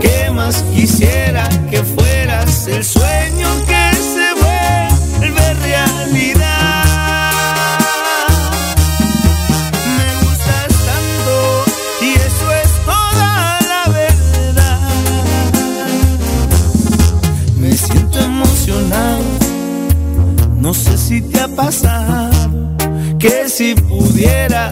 ¿Qué 0.00 0.30
más 0.30 0.62
quisiera 0.74 1.48
que 1.70 1.82
fueras 1.82 2.66
el 2.68 2.82
sueño 2.84 3.48
que 3.66 3.81
si 23.62 23.76
pudiera 23.76 24.71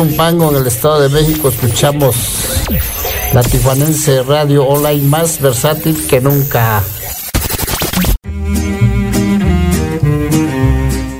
Zumpango, 0.00 0.50
en 0.50 0.56
el 0.56 0.66
Estado 0.66 1.02
de 1.02 1.08
México, 1.10 1.50
escuchamos 1.50 2.16
la 3.34 3.42
Tijuanense 3.42 4.22
Radio 4.22 4.64
Online 4.64 5.06
más 5.06 5.38
versátil 5.42 6.06
que 6.06 6.22
nunca. 6.22 6.82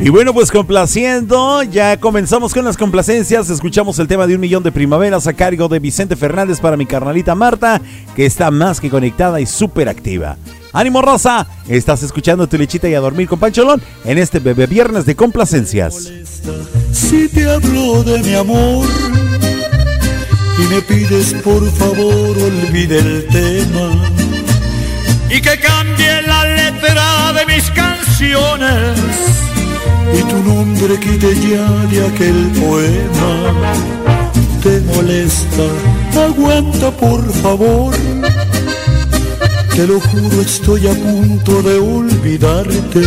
Y 0.00 0.08
bueno, 0.08 0.32
pues 0.32 0.50
complaciendo, 0.50 1.62
ya 1.62 2.00
comenzamos 2.00 2.54
con 2.54 2.64
las 2.64 2.78
complacencias. 2.78 3.50
Escuchamos 3.50 3.98
el 3.98 4.08
tema 4.08 4.26
de 4.26 4.36
un 4.36 4.40
millón 4.40 4.62
de 4.62 4.72
primaveras 4.72 5.26
a 5.26 5.34
cargo 5.34 5.68
de 5.68 5.78
Vicente 5.78 6.16
Fernández 6.16 6.58
para 6.58 6.78
mi 6.78 6.86
carnalita 6.86 7.34
Marta, 7.34 7.82
que 8.16 8.24
está 8.24 8.50
más 8.50 8.80
que 8.80 8.88
conectada 8.88 9.42
y 9.42 9.46
súper 9.46 9.90
activa. 9.90 10.38
Ánimo 10.72 11.02
Rosa, 11.02 11.46
estás 11.76 12.02
escuchando 12.02 12.46
tu 12.46 12.59
lechita 12.59 12.88
y 12.88 12.94
a 12.94 13.00
dormir 13.00 13.28
con 13.28 13.38
Pancholón 13.38 13.80
en 14.04 14.18
este 14.18 14.38
bebé 14.40 14.66
viernes 14.66 15.06
de 15.06 15.14
complacencias. 15.14 16.11
Si 16.92 17.28
te 17.28 17.48
hablo 17.48 18.02
de 18.02 18.22
mi 18.22 18.35
amor 18.35 18.87
y 20.59 20.74
me 20.74 20.83
pides 20.83 21.35
por 21.44 21.70
favor 21.72 22.37
olvide 22.38 22.98
el 22.98 23.26
tema 23.28 23.92
y 25.30 25.40
que 25.40 25.59
cambie 25.59 26.22
la 26.22 26.44
letra 26.44 27.33
de 27.33 27.46
mis 27.46 27.70
canciones 27.70 28.98
y 30.12 30.22
tu 30.22 30.42
nombre 30.42 30.98
quite 30.98 31.35
ya 31.35 31.68
de 31.87 32.06
aquel 32.06 32.50
poema. 32.61 33.62
Te 34.62 34.80
molesta, 34.80 35.68
aguanta 36.26 36.90
por 36.90 37.33
favor. 37.35 37.94
Te 39.74 39.87
lo 39.87 40.00
juro, 40.00 40.42
estoy 40.42 40.87
a 40.87 40.92
punto 40.92 41.62
de 41.62 41.78
olvidarte. 41.78 43.02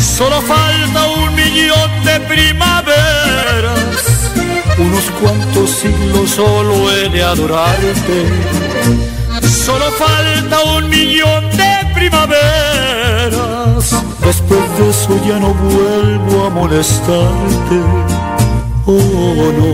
Solo 0.00 0.40
falta 0.42 1.06
un 1.08 1.34
millón 1.34 1.90
de 2.04 2.20
primaveras. 2.20 3.76
Unos 4.78 5.04
cuantos 5.20 5.70
siglos 5.70 6.30
solo 6.30 6.90
he 6.92 7.08
de 7.08 7.22
adorarte. 7.22 8.26
Solo 9.64 9.90
falta 9.92 10.62
un 10.76 10.88
millón 10.90 11.44
de 11.56 11.94
primaveras. 11.94 13.90
Después 14.20 14.78
de 14.78 14.90
eso 14.90 15.20
ya 15.26 15.38
no 15.38 15.54
vuelvo 15.54 16.46
a 16.46 16.50
molestarte. 16.50 17.76
Oh 18.84 19.52
no, 19.58 19.70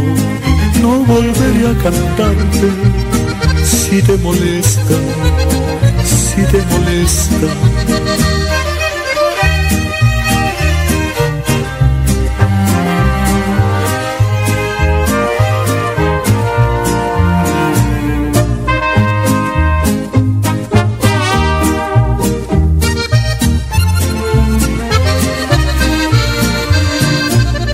no 0.80 1.04
volveré 1.04 1.68
a 1.68 1.74
cantarte. 1.82 2.68
Si 3.64 4.02
te 4.02 4.16
molesta, 4.18 4.96
si 6.04 6.42
te 6.50 6.62
molesta. 6.70 7.46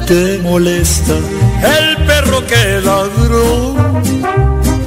te 0.09 0.38
molesta 0.38 1.12
el 1.62 2.07
perro 2.07 2.46
que 2.46 2.81
ladró 2.83 4.58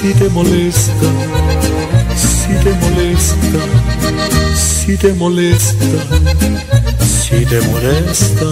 si 0.00 0.14
te 0.14 0.30
molesta, 0.30 0.92
si 2.16 2.54
te 2.64 2.72
molesta, 2.74 3.36
si 4.56 4.96
te 4.96 5.12
molesta, 5.12 5.76
si 7.04 7.44
te 7.44 7.60
molesta. 7.68 8.46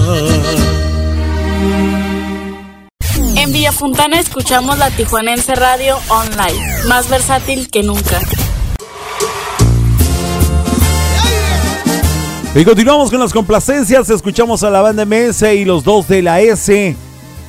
En 3.34 3.50
Villa 3.50 3.72
Fontana 3.72 4.20
escuchamos 4.20 4.76
la 4.76 4.90
Tijuanense 4.90 5.54
Radio 5.54 5.98
Online, 6.08 6.84
más 6.86 7.08
versátil 7.08 7.70
que 7.70 7.82
nunca. 7.82 8.20
Y 12.54 12.64
continuamos 12.64 13.10
con 13.10 13.20
las 13.20 13.32
complacencias. 13.32 14.10
Escuchamos 14.10 14.62
a 14.64 14.70
la 14.70 14.82
banda 14.82 15.06
MS 15.06 15.42
y 15.54 15.64
los 15.64 15.82
dos 15.82 16.08
de 16.08 16.20
la 16.20 16.42
S 16.42 16.94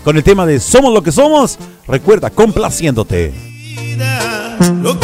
con 0.05 0.15
el 0.15 0.23
tema 0.23 0.45
de 0.45 0.61
Somos 0.61 0.93
lo 0.93 1.03
que 1.03 1.11
somos. 1.11 1.57
Recuerda, 1.85 2.29
complaciéndote. 2.29 3.48
Lo 4.81 4.98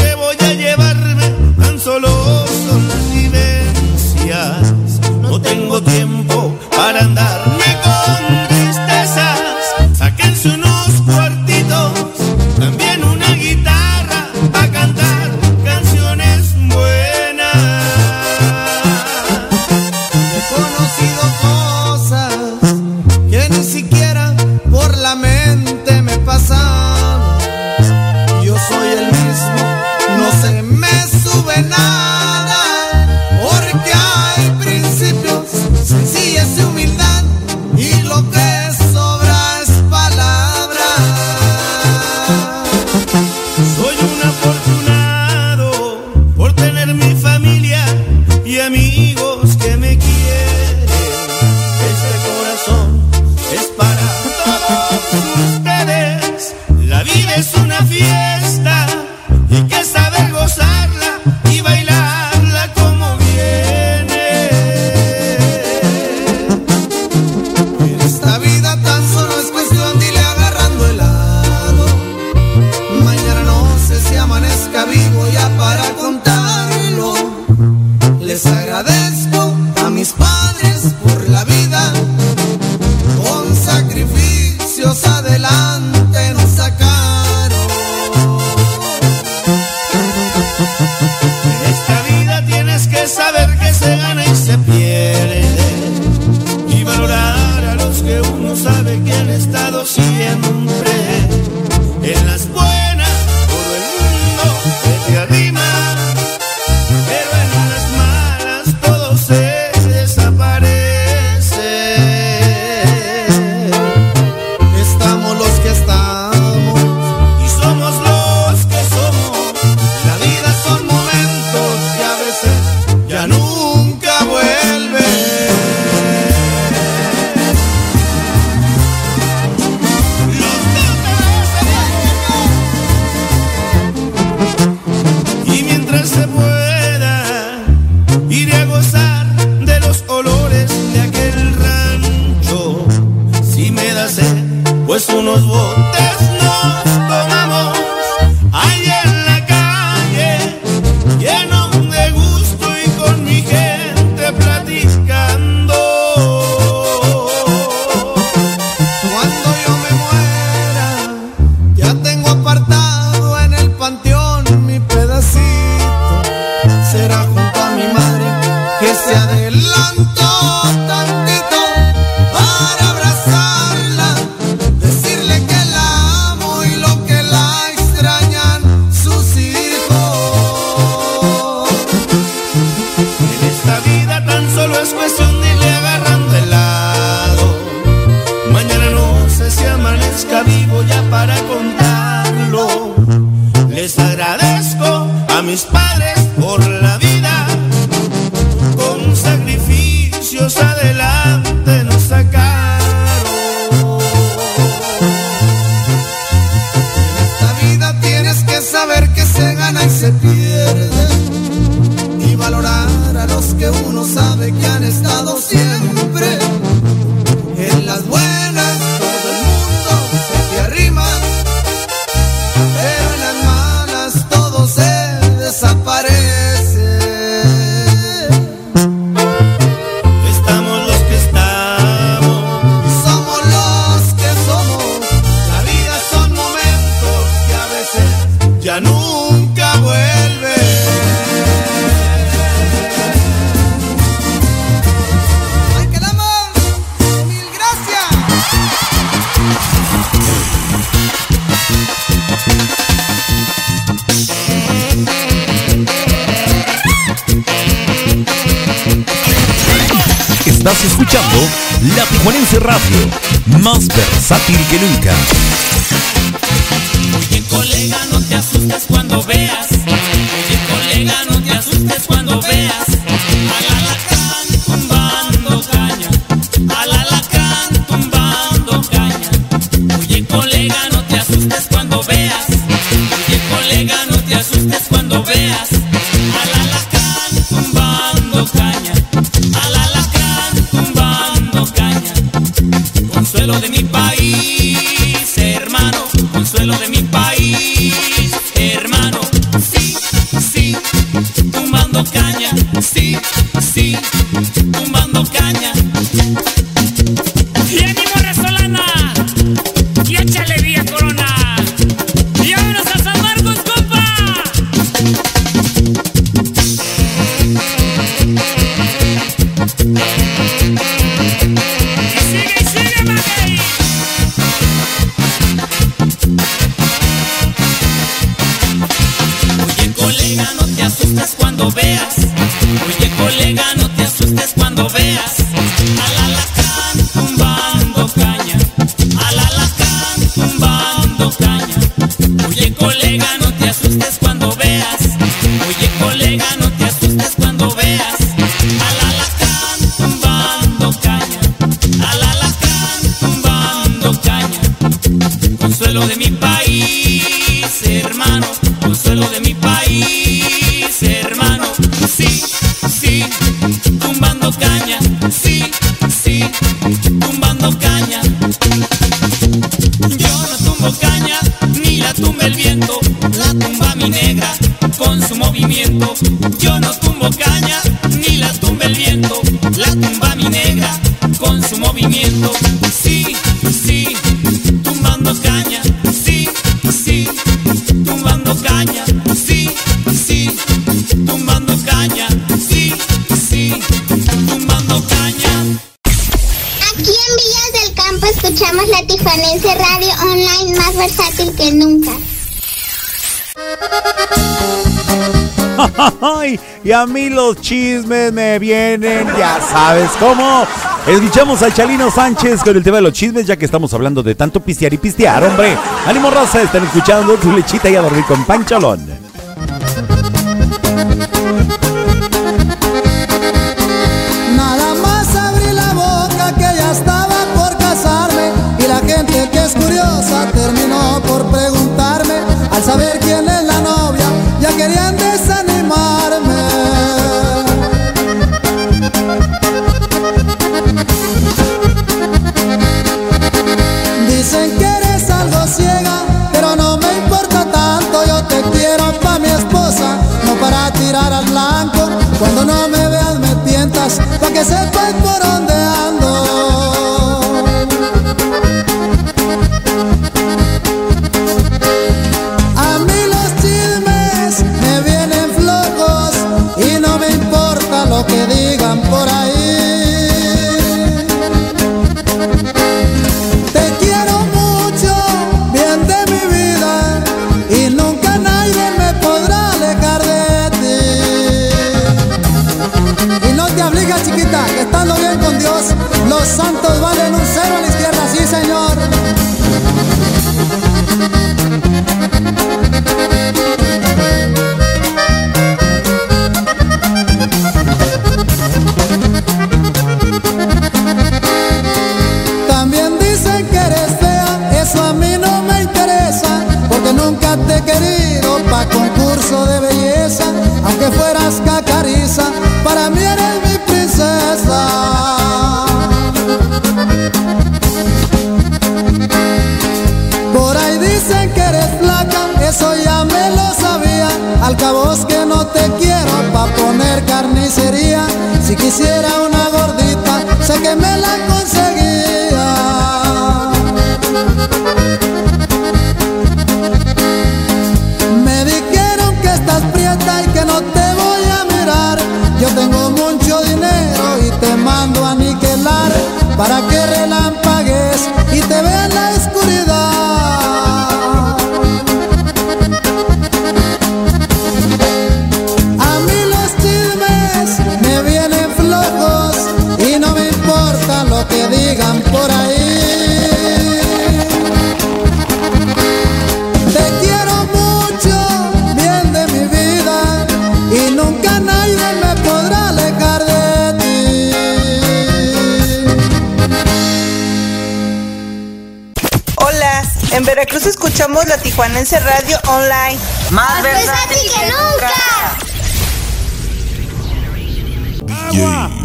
Y 406.86 406.92
a 406.92 407.08
mí 407.08 407.32
los 407.32 407.60
chismes 407.62 408.32
me 408.32 408.60
vienen, 408.60 409.26
ya 409.36 409.60
sabes 409.60 410.12
cómo. 410.20 410.68
Escuchamos 411.08 411.64
a 411.64 411.74
Chalino 411.74 412.12
Sánchez 412.12 412.64
con 412.64 412.78
el 412.78 412.84
tema 412.84 412.98
de 412.98 413.02
los 413.02 413.14
chismes, 413.14 413.48
ya 413.48 413.58
que 413.58 413.66
estamos 413.66 413.92
hablando 413.96 414.22
de 414.22 414.36
tanto 414.36 414.60
pistear 414.60 414.94
y 414.94 415.00
pistear, 415.00 415.44
hombre. 415.44 415.76
Ánimo, 416.06 416.30
Rosa, 416.30 416.62
están 416.62 416.84
escuchando 416.84 417.34
tu 417.38 417.52
lechita 417.52 417.90
y 417.90 417.96
a 417.96 418.04
dormir 418.04 418.24
con 418.26 418.46
pancholón. 418.46 419.25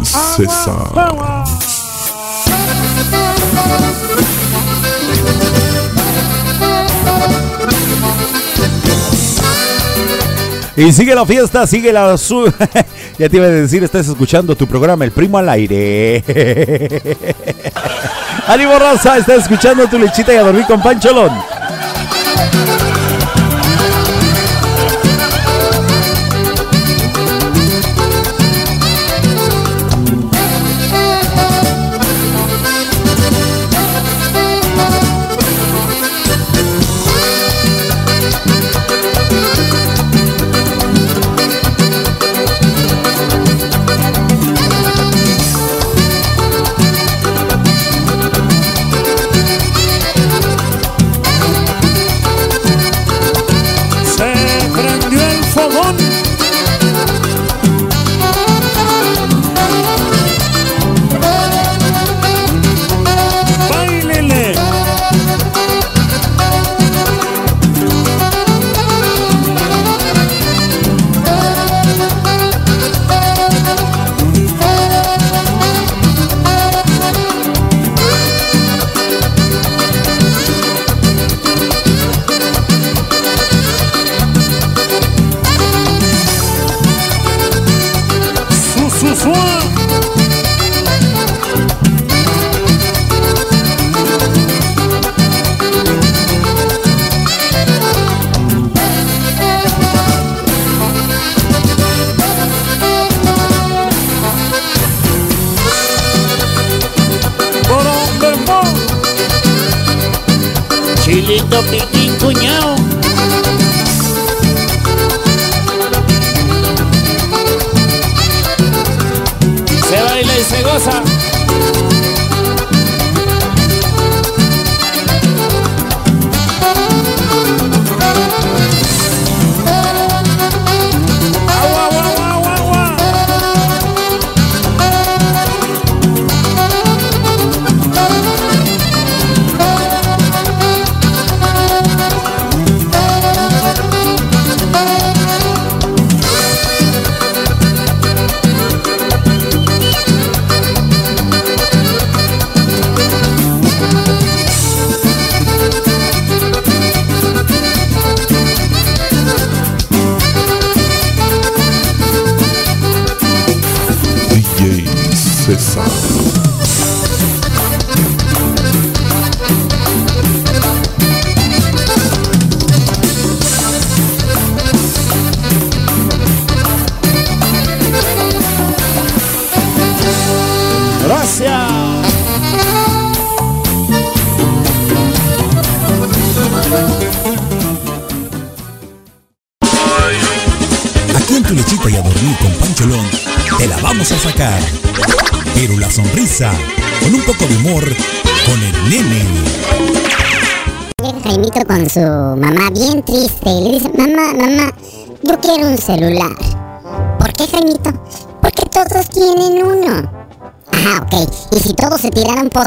c'est 0.03 0.49
ça. 0.49 0.91
Y 10.77 10.91
sigue 10.93 11.13
la 11.13 11.25
fiesta, 11.25 11.67
sigue 11.67 11.91
la... 11.93 12.17
Su 12.17 12.51
ya 13.19 13.29
te 13.29 13.37
iba 13.37 13.45
a 13.45 13.49
decir, 13.49 13.83
estás 13.83 14.07
escuchando 14.07 14.55
tu 14.55 14.65
programa 14.65 15.05
El 15.05 15.11
Primo 15.11 15.37
al 15.37 15.49
Aire. 15.49 16.23
Ánimo 18.47 18.79
Raza, 18.79 19.17
estás 19.17 19.43
escuchando 19.43 19.87
tu 19.87 19.99
lechita 19.99 20.33
y 20.33 20.37
a 20.37 20.43
dormir 20.43 20.65
con 20.65 20.81
Pancholón. 20.81 21.31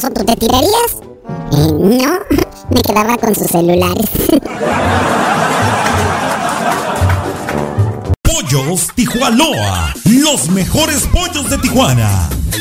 Tú 0.00 0.24
te 0.24 0.36
tirarías? 0.36 0.96
Eh, 1.52 1.72
no, 1.72 2.18
me 2.70 2.82
quedaba 2.82 3.16
con 3.16 3.34
sus 3.34 3.46
celulares. 3.48 4.06
Pollos 8.22 8.88
Tijuanoa, 8.94 9.94
los 10.04 10.48
mejores 10.50 11.06
pollos 11.06 11.48
de 11.50 11.58
Tijuana. 11.58 12.28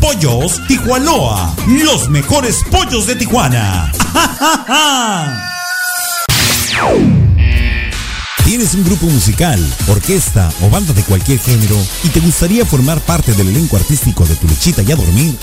Pollos 0.00 0.60
Tijuanoa, 0.66 1.54
los 1.84 2.08
mejores 2.08 2.56
pollos 2.72 3.06
de 3.06 3.14
Tijuana. 3.14 3.92
¿Tienes 8.52 8.74
un 8.74 8.84
grupo 8.84 9.06
musical, 9.06 9.58
orquesta 9.88 10.52
o 10.60 10.68
banda 10.68 10.92
de 10.92 11.02
cualquier 11.04 11.38
género 11.38 11.74
y 12.04 12.10
te 12.10 12.20
gustaría 12.20 12.66
formar 12.66 13.00
parte 13.00 13.32
del 13.32 13.48
elenco 13.48 13.78
artístico 13.78 14.26
de 14.26 14.36
Tu 14.36 14.46
Lechita 14.46 14.82
y 14.82 14.92
a 14.92 14.96
Dormir? 14.96 15.34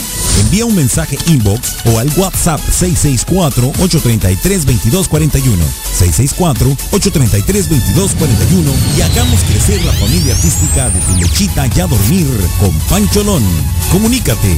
Envía 0.41 0.65
un 0.65 0.75
mensaje 0.75 1.17
inbox 1.25 1.77
o 1.85 1.97
al 1.97 2.07
WhatsApp 2.17 2.61
664-833-2241. 2.69 5.57
664-833-2241 5.97 8.75
y 8.95 9.01
hagamos 9.01 9.41
crecer 9.41 9.83
la 9.85 9.93
familia 9.93 10.35
artística 10.35 10.91
de 10.91 10.99
Tu 10.99 11.15
Lechita 11.15 11.65
y 11.65 11.79
a 11.79 11.87
Dormir 11.87 12.27
con 12.59 12.69
Pancholón. 12.89 13.43
Comunícate. 13.91 14.55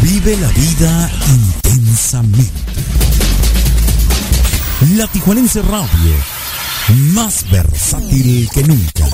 Vive 0.00 0.34
la 0.38 0.48
vida 0.48 1.10
intensamente. 1.28 2.50
La 4.96 5.06
Tijuanense 5.06 5.62
Radio, 5.62 6.12
más 7.14 7.50
versátil 7.50 8.46
que 8.52 8.62
nunca. 8.64 9.06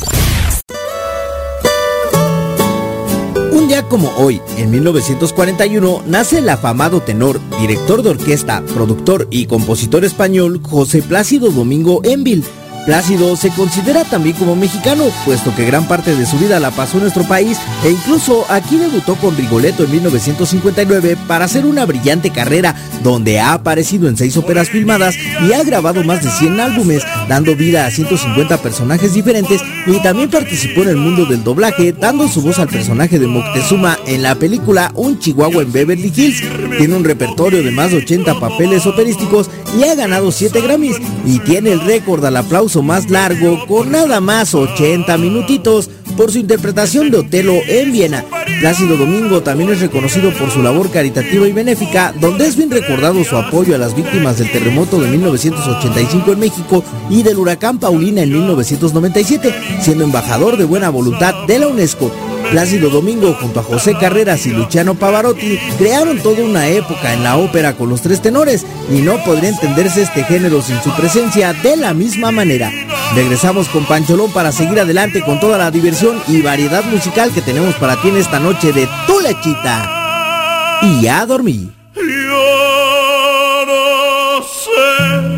Un 3.53 3.69
día 3.69 3.85
como 3.85 4.11
hoy, 4.17 4.41
en 4.57 4.73
1941, 4.73 6.03
nace 6.07 6.39
el 6.39 6.49
afamado 6.49 7.01
tenor, 7.01 7.41
director 7.61 8.03
de 8.03 8.11
orquesta, 8.11 8.63
productor 8.75 9.29
y 9.31 9.47
compositor 9.47 10.05
español 10.05 10.61
José 10.63 11.01
Plácido 11.01 11.51
Domingo 11.51 12.01
Envil. 12.03 12.45
Plácido 12.87 13.37
se 13.37 13.51
considera 13.51 14.05
también 14.05 14.37
como 14.37 14.57
mexicano, 14.57 15.05
puesto 15.25 15.55
que 15.55 15.67
gran 15.67 15.87
parte 15.87 16.17
de 16.17 16.25
su 16.25 16.39
vida 16.39 16.59
la 16.59 16.71
pasó 16.71 16.97
en 16.97 17.03
nuestro 17.03 17.25
país 17.25 17.59
e 17.85 17.91
incluso 17.91 18.47
aquí 18.49 18.79
debutó 18.79 19.15
con 19.17 19.37
Rigoletto 19.37 19.85
en 19.85 19.91
1959 19.91 21.19
para 21.27 21.45
hacer 21.45 21.67
una 21.67 21.85
brillante 21.85 22.31
carrera 22.31 22.75
donde 23.03 23.41
ha 23.41 23.53
aparecido 23.53 24.09
en 24.09 24.17
seis 24.17 24.37
óperas 24.37 24.71
filmadas 24.71 25.17
y 25.47 25.53
ha 25.53 25.63
grabado 25.65 26.03
más 26.03 26.25
de 26.25 26.31
100 26.31 26.61
álbumes, 26.61 27.03
dando 27.29 27.55
vida 27.55 27.87
a 27.87 27.91
150 27.91 28.57
personajes 28.59 29.13
diferentes 29.13 29.61
y 29.87 30.03
también 30.03 30.31
participó 30.31 30.83
en 30.83 30.89
el 30.89 30.97
mundo 30.97 31.27
del 31.27 31.45
doblaje, 31.45 31.93
dando 31.93 32.27
su 32.29 32.43
voz 32.43 32.59
al 32.59 32.69
personaje 32.69 33.19
de 33.19 33.27
Moctezuma 33.27 33.99
en 34.07 34.23
la 34.23 34.35
película 34.35 34.93
Un 34.95 35.19
Chihuahua 35.19 35.63
en 35.63 35.73
Beverly 35.73 36.13
Hills. 36.15 36.43
Tiene 36.79 36.97
un 36.97 37.05
repertorio 37.05 37.63
de 37.63 37.71
más 37.71 37.91
de 37.91 37.99
80 37.99 38.41
papeles 38.41 38.87
operísticos 38.87 39.51
y 39.79 39.85
ha 39.85 39.95
ganado 39.95 40.33
7 40.33 40.61
Grammys 40.61 40.97
y 41.27 41.39
tiene 41.41 41.73
el 41.73 41.81
récord 41.81 42.25
al 42.25 42.37
aplauso 42.37 42.78
más 42.83 43.11
largo 43.11 43.67
con 43.67 43.91
nada 43.91 44.21
más 44.21 44.55
80 44.55 45.17
minutitos 45.19 45.91
por 46.17 46.33
su 46.33 46.39
interpretación 46.39 47.11
de 47.11 47.19
Otelo 47.19 47.55
en 47.69 47.93
Viena. 47.93 48.25
Plácido 48.61 48.97
Domingo 48.97 49.41
también 49.43 49.71
es 49.71 49.81
reconocido 49.81 50.33
por 50.33 50.51
su 50.51 50.63
labor 50.63 50.91
caritativa 50.91 51.47
y 51.47 51.53
benéfica, 51.53 52.13
donde 52.21 52.47
es 52.47 52.57
bien 52.57 52.71
recordado 52.71 53.23
su 53.23 53.37
apoyo 53.37 53.75
a 53.75 53.79
las 53.79 53.95
víctimas 53.95 54.39
del 54.39 54.51
terremoto 54.51 55.01
de 55.01 55.09
1985 55.09 56.33
en 56.33 56.39
México 56.41 56.85
y 57.09 57.23
del 57.23 57.39
huracán 57.39 57.79
Paulina 57.79 58.23
en 58.23 58.33
1997, 58.33 59.55
siendo 59.81 60.05
embajador 60.05 60.57
de 60.57 60.65
buena 60.65 60.91
voluntad 60.91 61.47
de 61.47 61.59
la 61.61 61.69
UNESCO. 61.69 62.11
Plácido 62.51 62.89
Domingo 62.89 63.35
junto 63.35 63.61
a 63.61 63.63
José 63.63 63.95
Carreras 63.95 64.47
y 64.47 64.51
Luciano 64.51 64.95
Pavarotti 64.95 65.59
crearon 65.77 66.19
toda 66.19 66.43
una 66.43 66.69
época 66.69 67.13
en 67.13 67.23
la 67.23 67.37
ópera 67.37 67.75
con 67.75 67.91
los 67.91 68.01
tres 68.01 68.23
tenores 68.23 68.65
y 68.91 69.03
no 69.03 69.23
podría 69.25 69.51
entenderse 69.51 70.03
este 70.03 70.25
género 70.25 70.63
sin 70.63 70.81
su 70.83 70.91
presencia 70.97 71.53
de 71.53 71.77
la 71.77 71.93
misma 71.95 72.31
manera. 72.31 72.73
Regresamos 73.15 73.69
con 73.69 73.85
Pancholón 73.85 74.33
para 74.33 74.53
seguir 74.53 74.81
adelante 74.81 75.23
con 75.23 75.41
toda 75.41 75.59
la 75.59 75.71
diversión 75.71 76.21
y 76.27 76.43
variedad 76.43 76.85
musical 76.85 77.33
que 77.33 77.43
tenemos 77.43 77.75
para 77.75 78.01
ti 78.01 78.09
en 78.09 78.17
esta 78.17 78.39
noche 78.39 78.73
de 78.73 78.89
Tu 79.07 79.21
Lechita. 79.21 80.81
Y 80.83 81.07
a 81.07 81.27
dormir. 81.27 81.73
Yo 81.95 83.67
no 83.67 84.43
sé 84.43 85.38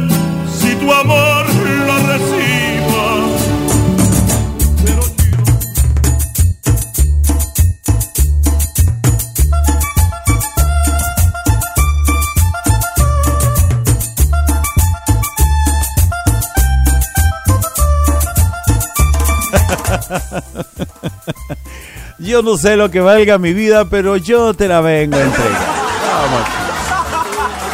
Yo 22.18 22.42
no 22.42 22.56
sé 22.56 22.76
lo 22.76 22.90
que 22.90 23.00
valga 23.00 23.38
mi 23.38 23.54
vida, 23.54 23.86
pero 23.86 24.16
yo 24.16 24.52
te 24.52 24.68
la 24.68 24.82
vengo 24.82 25.16
a 25.16 25.22
entregar. 25.22 25.62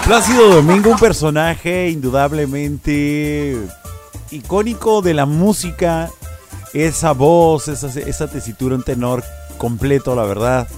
Plácido 0.04 0.48
Domingo, 0.48 0.90
un 0.90 0.98
personaje 0.98 1.90
indudablemente 1.90 3.56
icónico 4.30 5.02
de 5.02 5.14
la 5.14 5.26
música. 5.26 6.10
Esa 6.72 7.12
voz, 7.12 7.66
esa, 7.66 7.88
esa 7.98 8.28
tesitura, 8.28 8.76
un 8.76 8.84
tenor 8.84 9.24
completo, 9.58 10.14
la 10.14 10.22
verdad. 10.22 10.68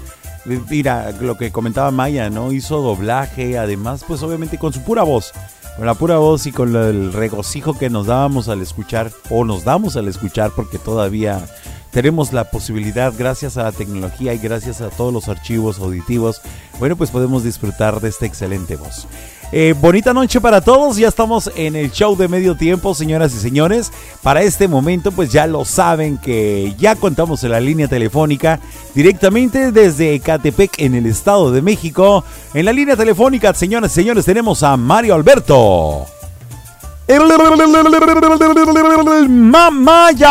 Mira, 0.46 1.10
lo 1.20 1.36
que 1.36 1.52
comentaba 1.52 1.90
Maya, 1.90 2.30
¿no? 2.30 2.52
Hizo 2.52 2.80
doblaje, 2.80 3.58
además, 3.58 4.02
pues 4.06 4.22
obviamente 4.22 4.56
con 4.56 4.72
su 4.72 4.82
pura 4.82 5.02
voz. 5.02 5.32
Con 5.78 5.86
la 5.86 5.94
pura 5.94 6.18
voz 6.18 6.44
y 6.48 6.50
con 6.50 6.74
el 6.74 7.12
regocijo 7.12 7.78
que 7.78 7.88
nos 7.88 8.06
dábamos 8.06 8.48
al 8.48 8.60
escuchar, 8.60 9.12
o 9.30 9.44
nos 9.44 9.62
damos 9.62 9.96
al 9.96 10.08
escuchar, 10.08 10.50
porque 10.56 10.76
todavía 10.76 11.46
tenemos 11.92 12.32
la 12.32 12.50
posibilidad, 12.50 13.14
gracias 13.16 13.56
a 13.56 13.62
la 13.62 13.70
tecnología 13.70 14.34
y 14.34 14.38
gracias 14.38 14.80
a 14.80 14.90
todos 14.90 15.12
los 15.12 15.28
archivos 15.28 15.78
auditivos, 15.78 16.42
bueno, 16.80 16.96
pues 16.96 17.12
podemos 17.12 17.44
disfrutar 17.44 18.00
de 18.00 18.08
esta 18.08 18.26
excelente 18.26 18.74
voz. 18.74 19.06
Eh, 19.50 19.74
bonita 19.80 20.12
noche 20.12 20.42
para 20.42 20.60
todos, 20.60 20.98
ya 20.98 21.08
estamos 21.08 21.50
en 21.56 21.74
el 21.74 21.90
show 21.90 22.14
de 22.16 22.28
medio 22.28 22.54
tiempo, 22.54 22.94
señoras 22.94 23.32
y 23.34 23.38
señores. 23.38 23.90
Para 24.22 24.42
este 24.42 24.68
momento, 24.68 25.10
pues 25.10 25.32
ya 25.32 25.46
lo 25.46 25.64
saben 25.64 26.18
que 26.18 26.74
ya 26.78 26.96
contamos 26.96 27.42
en 27.44 27.52
la 27.52 27.60
línea 27.60 27.88
telefónica 27.88 28.60
directamente 28.94 29.72
desde 29.72 30.14
Ecatepec 30.14 30.78
en 30.78 30.94
el 30.94 31.06
Estado 31.06 31.50
de 31.50 31.62
México. 31.62 32.24
En 32.52 32.66
la 32.66 32.72
línea 32.72 32.96
telefónica, 32.96 33.54
señoras 33.54 33.92
y 33.92 33.94
señores, 33.94 34.26
tenemos 34.26 34.62
a 34.62 34.76
Mario 34.76 35.14
Alberto. 35.14 36.06
Mamaya. 39.28 40.28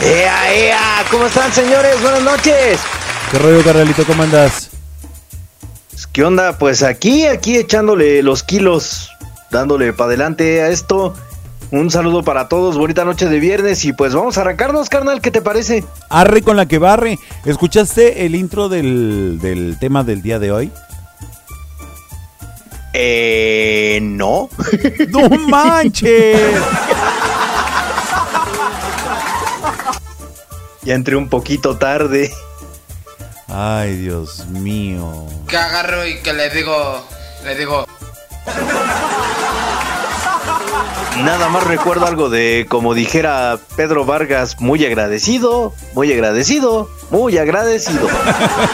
¡Ea, 0.00 0.54
ea! 0.54 1.04
¿Cómo 1.10 1.26
están, 1.26 1.52
señores? 1.52 2.00
Buenas 2.00 2.22
noches. 2.22 2.80
¿Qué 3.30 3.38
rollo, 3.38 3.64
carnalito? 3.64 4.04
¿Cómo 4.06 4.22
andas? 4.22 4.70
¿Qué 6.12 6.22
onda? 6.24 6.58
Pues 6.58 6.82
aquí, 6.82 7.26
aquí 7.26 7.56
echándole 7.56 8.22
los 8.22 8.42
kilos, 8.42 9.10
dándole 9.50 9.92
para 9.92 10.08
adelante 10.08 10.62
a 10.62 10.68
esto. 10.68 11.14
Un 11.72 11.90
saludo 11.90 12.22
para 12.22 12.48
todos, 12.48 12.78
bonita 12.78 13.04
noche 13.04 13.28
de 13.28 13.40
viernes 13.40 13.84
y 13.84 13.92
pues 13.92 14.14
vamos 14.14 14.38
a 14.38 14.42
arrancarnos, 14.42 14.88
carnal, 14.88 15.20
¿qué 15.20 15.32
te 15.32 15.42
parece? 15.42 15.84
Arre 16.08 16.42
con 16.42 16.56
la 16.56 16.66
que 16.66 16.78
barre. 16.78 17.18
¿Escuchaste 17.44 18.24
el 18.24 18.36
intro 18.36 18.68
del, 18.68 19.40
del 19.42 19.76
tema 19.80 20.04
del 20.04 20.22
día 20.22 20.38
de 20.38 20.52
hoy? 20.52 20.70
Eh, 22.92 23.98
no. 24.00 24.48
¡No 25.08 25.28
manches! 25.28 26.40
ya 30.82 30.94
entré 30.94 31.16
un 31.16 31.28
poquito 31.28 31.76
tarde. 31.76 32.32
Ay, 33.48 33.96
Dios 33.96 34.46
mío. 34.46 35.26
Que 35.48 35.56
agarro 35.56 36.06
y 36.06 36.18
que 36.18 36.32
le 36.32 36.50
digo, 36.50 37.06
le 37.44 37.54
digo. 37.54 37.86
Nada 41.22 41.48
más 41.48 41.64
recuerdo 41.64 42.06
algo 42.06 42.28
de, 42.28 42.66
como 42.68 42.92
dijera 42.92 43.58
Pedro 43.76 44.04
Vargas, 44.04 44.60
muy 44.60 44.84
agradecido, 44.84 45.72
muy 45.94 46.12
agradecido, 46.12 46.90
muy 47.10 47.38
agradecido. 47.38 48.06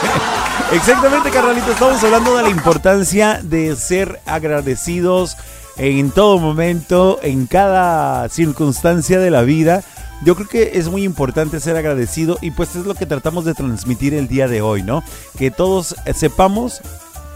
Exactamente, 0.73 1.31
carnalito. 1.31 1.70
Estamos 1.70 2.03
hablando 2.03 2.37
de 2.37 2.43
la 2.43 2.49
importancia 2.49 3.41
de 3.43 3.77
ser 3.77 4.20
agradecidos 4.27 5.37
en 5.77 6.11
todo 6.11 6.39
momento, 6.39 7.20
en 7.23 7.47
cada 7.47 8.29
circunstancia 8.29 9.18
de 9.20 9.31
la 9.31 9.43
vida. 9.43 9.83
Yo 10.25 10.37
creo 10.37 10.49
que 10.49 10.79
es 10.79 10.89
muy 10.89 11.03
importante 11.03 11.59
ser 11.59 11.77
agradecido 11.77 12.39
y 12.41 12.53
pues 12.53 12.77
es 12.77 12.87
lo 12.87 12.95
que 12.95 13.07
tratamos 13.07 13.45
de 13.45 13.55
transmitir 13.55 14.14
el 14.14 14.29
día 14.29 14.47
de 14.47 14.62
hoy, 14.62 14.83
¿no? 14.83 15.03
Que 15.37 15.51
todos 15.51 15.97
sepamos 16.14 16.81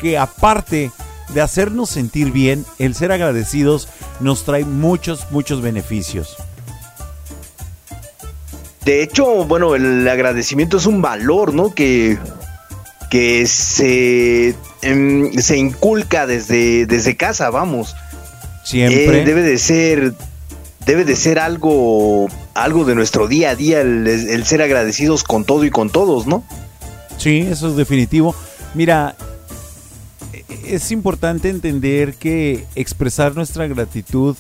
que 0.01 0.18
aparte 0.18 0.93
de 1.34 1.41
hacernos 1.41 1.91
sentir 1.91 2.30
bien, 2.30 2.64
el 2.78 2.95
ser 2.95 3.11
agradecidos 3.11 3.89
nos 4.20 4.45
trae 4.45 4.64
muchos, 4.64 5.26
muchos 5.30 5.61
beneficios. 5.62 6.37
De 8.84 9.03
hecho, 9.03 9.45
bueno, 9.47 9.74
el 9.74 10.07
agradecimiento 10.07 10.76
es 10.76 10.87
un 10.87 11.03
valor, 11.03 11.53
¿no? 11.53 11.74
Que, 11.74 12.18
que 13.11 13.45
se, 13.47 14.55
em, 14.82 15.32
se 15.32 15.57
inculca 15.57 16.24
desde, 16.26 16.87
desde 16.87 17.16
casa, 17.16 17.51
vamos. 17.51 17.97
Siempre. 18.64 19.22
Eh, 19.22 19.24
debe 19.24 19.43
de 19.43 19.59
ser, 19.59 20.14
debe 20.87 21.05
de 21.05 21.16
ser 21.16 21.39
algo, 21.39 22.28
algo 22.55 22.84
de 22.84 22.95
nuestro 22.95 23.26
día 23.28 23.51
a 23.51 23.57
día, 23.57 23.80
el, 23.80 24.07
el 24.07 24.45
ser 24.47 24.62
agradecidos 24.62 25.24
con 25.24 25.45
todo 25.45 25.64
y 25.64 25.70
con 25.70 25.91
todos, 25.91 26.26
¿no? 26.26 26.45
Sí, 27.18 27.41
eso 27.51 27.68
es 27.68 27.76
definitivo. 27.76 28.34
Mira, 28.74 29.16
es 30.64 30.93
importante 30.93 31.49
entender 31.49 32.14
que 32.14 32.66
expresar 32.76 33.34
nuestra 33.34 33.66
gratitud, 33.66 34.37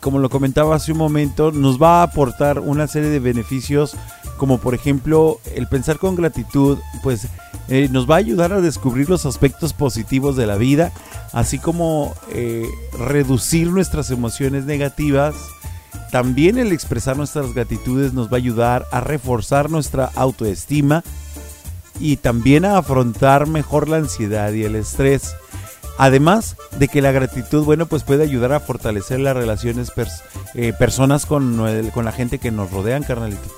como 0.00 0.18
lo 0.18 0.30
comentaba 0.30 0.76
hace 0.76 0.92
un 0.92 0.98
momento, 0.98 1.52
nos 1.52 1.80
va 1.80 2.00
a 2.00 2.04
aportar 2.04 2.58
una 2.58 2.86
serie 2.86 3.10
de 3.10 3.20
beneficios, 3.20 3.96
como 4.36 4.58
por 4.58 4.74
ejemplo 4.74 5.38
el 5.54 5.66
pensar 5.68 5.98
con 5.98 6.16
gratitud, 6.16 6.78
pues 7.02 7.28
eh, 7.68 7.88
nos 7.90 8.10
va 8.10 8.16
a 8.16 8.18
ayudar 8.18 8.52
a 8.52 8.60
descubrir 8.60 9.08
los 9.08 9.24
aspectos 9.26 9.72
positivos 9.72 10.36
de 10.36 10.46
la 10.46 10.56
vida, 10.56 10.92
así 11.32 11.58
como 11.58 12.14
eh, 12.30 12.66
reducir 12.98 13.68
nuestras 13.68 14.10
emociones 14.10 14.64
negativas. 14.64 15.34
También 16.10 16.58
el 16.58 16.72
expresar 16.72 17.16
nuestras 17.16 17.54
gratitudes 17.54 18.12
nos 18.12 18.28
va 18.28 18.32
a 18.32 18.36
ayudar 18.36 18.86
a 18.92 19.00
reforzar 19.00 19.70
nuestra 19.70 20.10
autoestima 20.14 21.02
y 22.00 22.16
también 22.16 22.64
a 22.64 22.78
afrontar 22.78 23.46
mejor 23.46 23.88
la 23.88 23.98
ansiedad 23.98 24.52
y 24.52 24.64
el 24.64 24.76
estrés. 24.76 25.34
Además 25.98 26.56
de 26.78 26.88
que 26.88 27.02
la 27.02 27.12
gratitud, 27.12 27.64
bueno, 27.64 27.86
pues 27.86 28.02
puede 28.02 28.24
ayudar 28.24 28.52
a 28.52 28.60
fortalecer 28.60 29.20
las 29.20 29.36
relaciones 29.36 29.90
pers 29.90 30.22
eh, 30.54 30.72
personas 30.72 31.26
con, 31.26 31.62
con 31.92 32.04
la 32.04 32.12
gente 32.12 32.38
que 32.38 32.50
nos 32.50 32.70
rodean, 32.70 33.02
carnalito. 33.02 33.48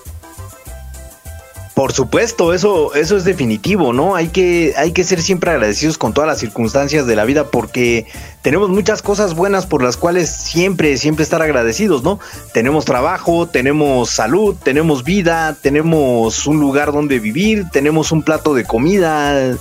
Por 1.74 1.92
supuesto, 1.92 2.54
eso, 2.54 2.94
eso 2.94 3.16
es 3.16 3.24
definitivo, 3.24 3.92
¿no? 3.92 4.14
Hay 4.14 4.28
que, 4.28 4.74
hay 4.76 4.92
que 4.92 5.02
ser 5.02 5.20
siempre 5.20 5.50
agradecidos 5.50 5.98
con 5.98 6.14
todas 6.14 6.28
las 6.28 6.38
circunstancias 6.38 7.04
de 7.04 7.16
la 7.16 7.24
vida 7.24 7.50
porque 7.50 8.06
tenemos 8.42 8.68
muchas 8.68 9.02
cosas 9.02 9.34
buenas 9.34 9.66
por 9.66 9.82
las 9.82 9.96
cuales 9.96 10.30
siempre, 10.30 10.96
siempre 10.98 11.24
estar 11.24 11.42
agradecidos, 11.42 12.04
¿no? 12.04 12.20
Tenemos 12.52 12.84
trabajo, 12.84 13.48
tenemos 13.48 14.10
salud, 14.10 14.54
tenemos 14.62 15.02
vida, 15.02 15.56
tenemos 15.60 16.46
un 16.46 16.60
lugar 16.60 16.92
donde 16.92 17.18
vivir, 17.18 17.66
tenemos 17.72 18.12
un 18.12 18.22
plato 18.22 18.54
de 18.54 18.64
comida, 18.64 19.56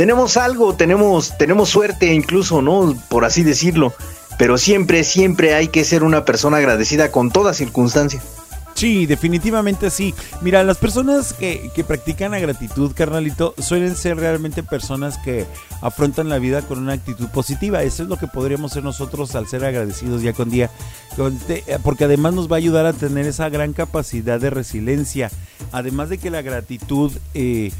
tenemos 0.00 0.38
algo, 0.38 0.74
tenemos, 0.76 1.36
tenemos 1.36 1.68
suerte 1.68 2.14
incluso, 2.14 2.62
¿no? 2.62 2.96
Por 3.10 3.26
así 3.26 3.42
decirlo. 3.42 3.92
Pero 4.38 4.56
siempre, 4.56 5.04
siempre 5.04 5.52
hay 5.52 5.68
que 5.68 5.84
ser 5.84 6.04
una 6.04 6.24
persona 6.24 6.56
agradecida 6.56 7.12
con 7.12 7.30
toda 7.30 7.52
circunstancia. 7.52 8.22
Sí, 8.80 9.04
definitivamente 9.04 9.90
sí. 9.90 10.14
Mira, 10.40 10.64
las 10.64 10.78
personas 10.78 11.34
que, 11.34 11.70
que, 11.74 11.84
practican 11.84 12.30
la 12.30 12.38
gratitud, 12.38 12.92
carnalito, 12.94 13.54
suelen 13.58 13.94
ser 13.94 14.16
realmente 14.16 14.62
personas 14.62 15.18
que 15.18 15.44
afrontan 15.82 16.30
la 16.30 16.38
vida 16.38 16.62
con 16.62 16.78
una 16.78 16.94
actitud 16.94 17.28
positiva. 17.28 17.82
Eso 17.82 18.04
es 18.04 18.08
lo 18.08 18.16
que 18.16 18.26
podríamos 18.26 18.72
ser 18.72 18.82
nosotros 18.82 19.34
al 19.34 19.46
ser 19.48 19.66
agradecidos 19.66 20.22
día 20.22 20.32
con 20.32 20.48
día. 20.48 20.70
Porque 21.82 22.04
además 22.04 22.32
nos 22.32 22.50
va 22.50 22.56
a 22.56 22.58
ayudar 22.58 22.86
a 22.86 22.94
tener 22.94 23.26
esa 23.26 23.50
gran 23.50 23.74
capacidad 23.74 24.40
de 24.40 24.48
resiliencia. 24.48 25.30
Además 25.72 26.08
de 26.08 26.16
que 26.16 26.30
la 26.30 26.40
gratitud 26.40 27.12
eh, 27.34 27.72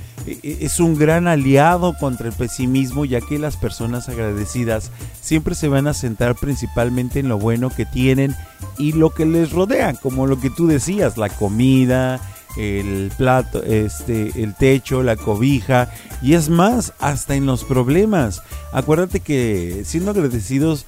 es 0.43 0.81
un 0.81 0.99
gran 0.99 1.29
aliado 1.29 1.95
contra 1.99 2.29
el 2.29 2.35
pesimismo, 2.35 3.05
ya 3.05 3.21
que 3.21 3.39
las 3.39 3.57
personas 3.57 4.09
agradecidas 4.09 4.91
siempre 5.23 5.55
se 5.55 5.69
van 5.69 5.87
a 5.87 5.95
centrar 5.95 6.35
principalmente 6.35 7.21
en 7.21 7.29
lo 7.29 7.39
bueno 7.39 7.71
que 7.71 7.87
tienen 7.87 8.37
y 8.79 8.93
lo 8.93 9.11
que 9.11 9.27
les 9.27 9.53
rodea, 9.53 9.95
como 9.95 10.27
lo 10.27 10.41
que 10.41 10.51
tú 10.51 10.67
decías, 10.67 10.90
la 11.17 11.29
comida, 11.29 12.21
el 12.57 13.11
plato, 13.17 13.63
este, 13.63 14.43
el 14.43 14.55
techo, 14.55 15.03
la 15.03 15.17
cobija 15.17 15.91
y 16.23 16.35
es 16.35 16.49
más, 16.49 16.93
hasta 16.99 17.35
en 17.35 17.47
los 17.47 17.65
problemas. 17.65 18.43
Acuérdate 18.73 19.21
que 19.21 19.83
siendo 19.85 20.11
agradecidos 20.11 20.87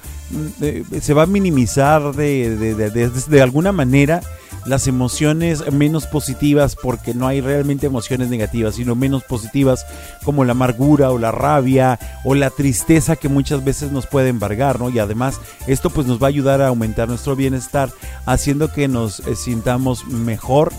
eh, 0.61 0.85
se 1.01 1.15
va 1.15 1.23
a 1.23 1.27
minimizar 1.27 2.15
de, 2.15 2.57
de, 2.57 2.75
de, 2.75 3.11
de, 3.11 3.43
alguna 3.43 3.73
manera 3.73 4.23
las 4.67 4.87
emociones 4.87 5.71
menos 5.73 6.07
positivas 6.07 6.77
porque 6.77 7.15
no 7.15 7.27
hay 7.27 7.41
realmente 7.41 7.87
emociones 7.87 8.29
negativas, 8.29 8.77
sino 8.77 8.95
menos 8.95 9.25
positivas 9.25 9.85
como 10.25 10.45
la 10.45 10.53
amargura 10.53 11.11
o 11.11 11.19
la 11.19 11.33
rabia 11.33 11.99
o 12.25 12.35
la 12.35 12.51
tristeza 12.51 13.17
que 13.17 13.29
muchas 13.29 13.65
veces 13.65 13.93
nos 13.93 14.07
puede 14.07 14.29
embargar, 14.29 14.79
¿no? 14.79 14.89
Y 14.91 14.99
además 14.99 15.41
esto 15.67 15.91
pues 15.91 16.07
nos 16.07 16.23
va 16.23 16.27
a 16.27 16.29
ayudar 16.29 16.63
a 16.63 16.69
aumentar 16.69 17.09
nuestro 17.09 17.37
bienestar 17.37 17.91
haciendo 18.25 18.73
que 18.73 18.89
nos 18.89 19.21
eh, 19.21 19.37
sintamos 19.37 20.07
mejor, 20.07 20.73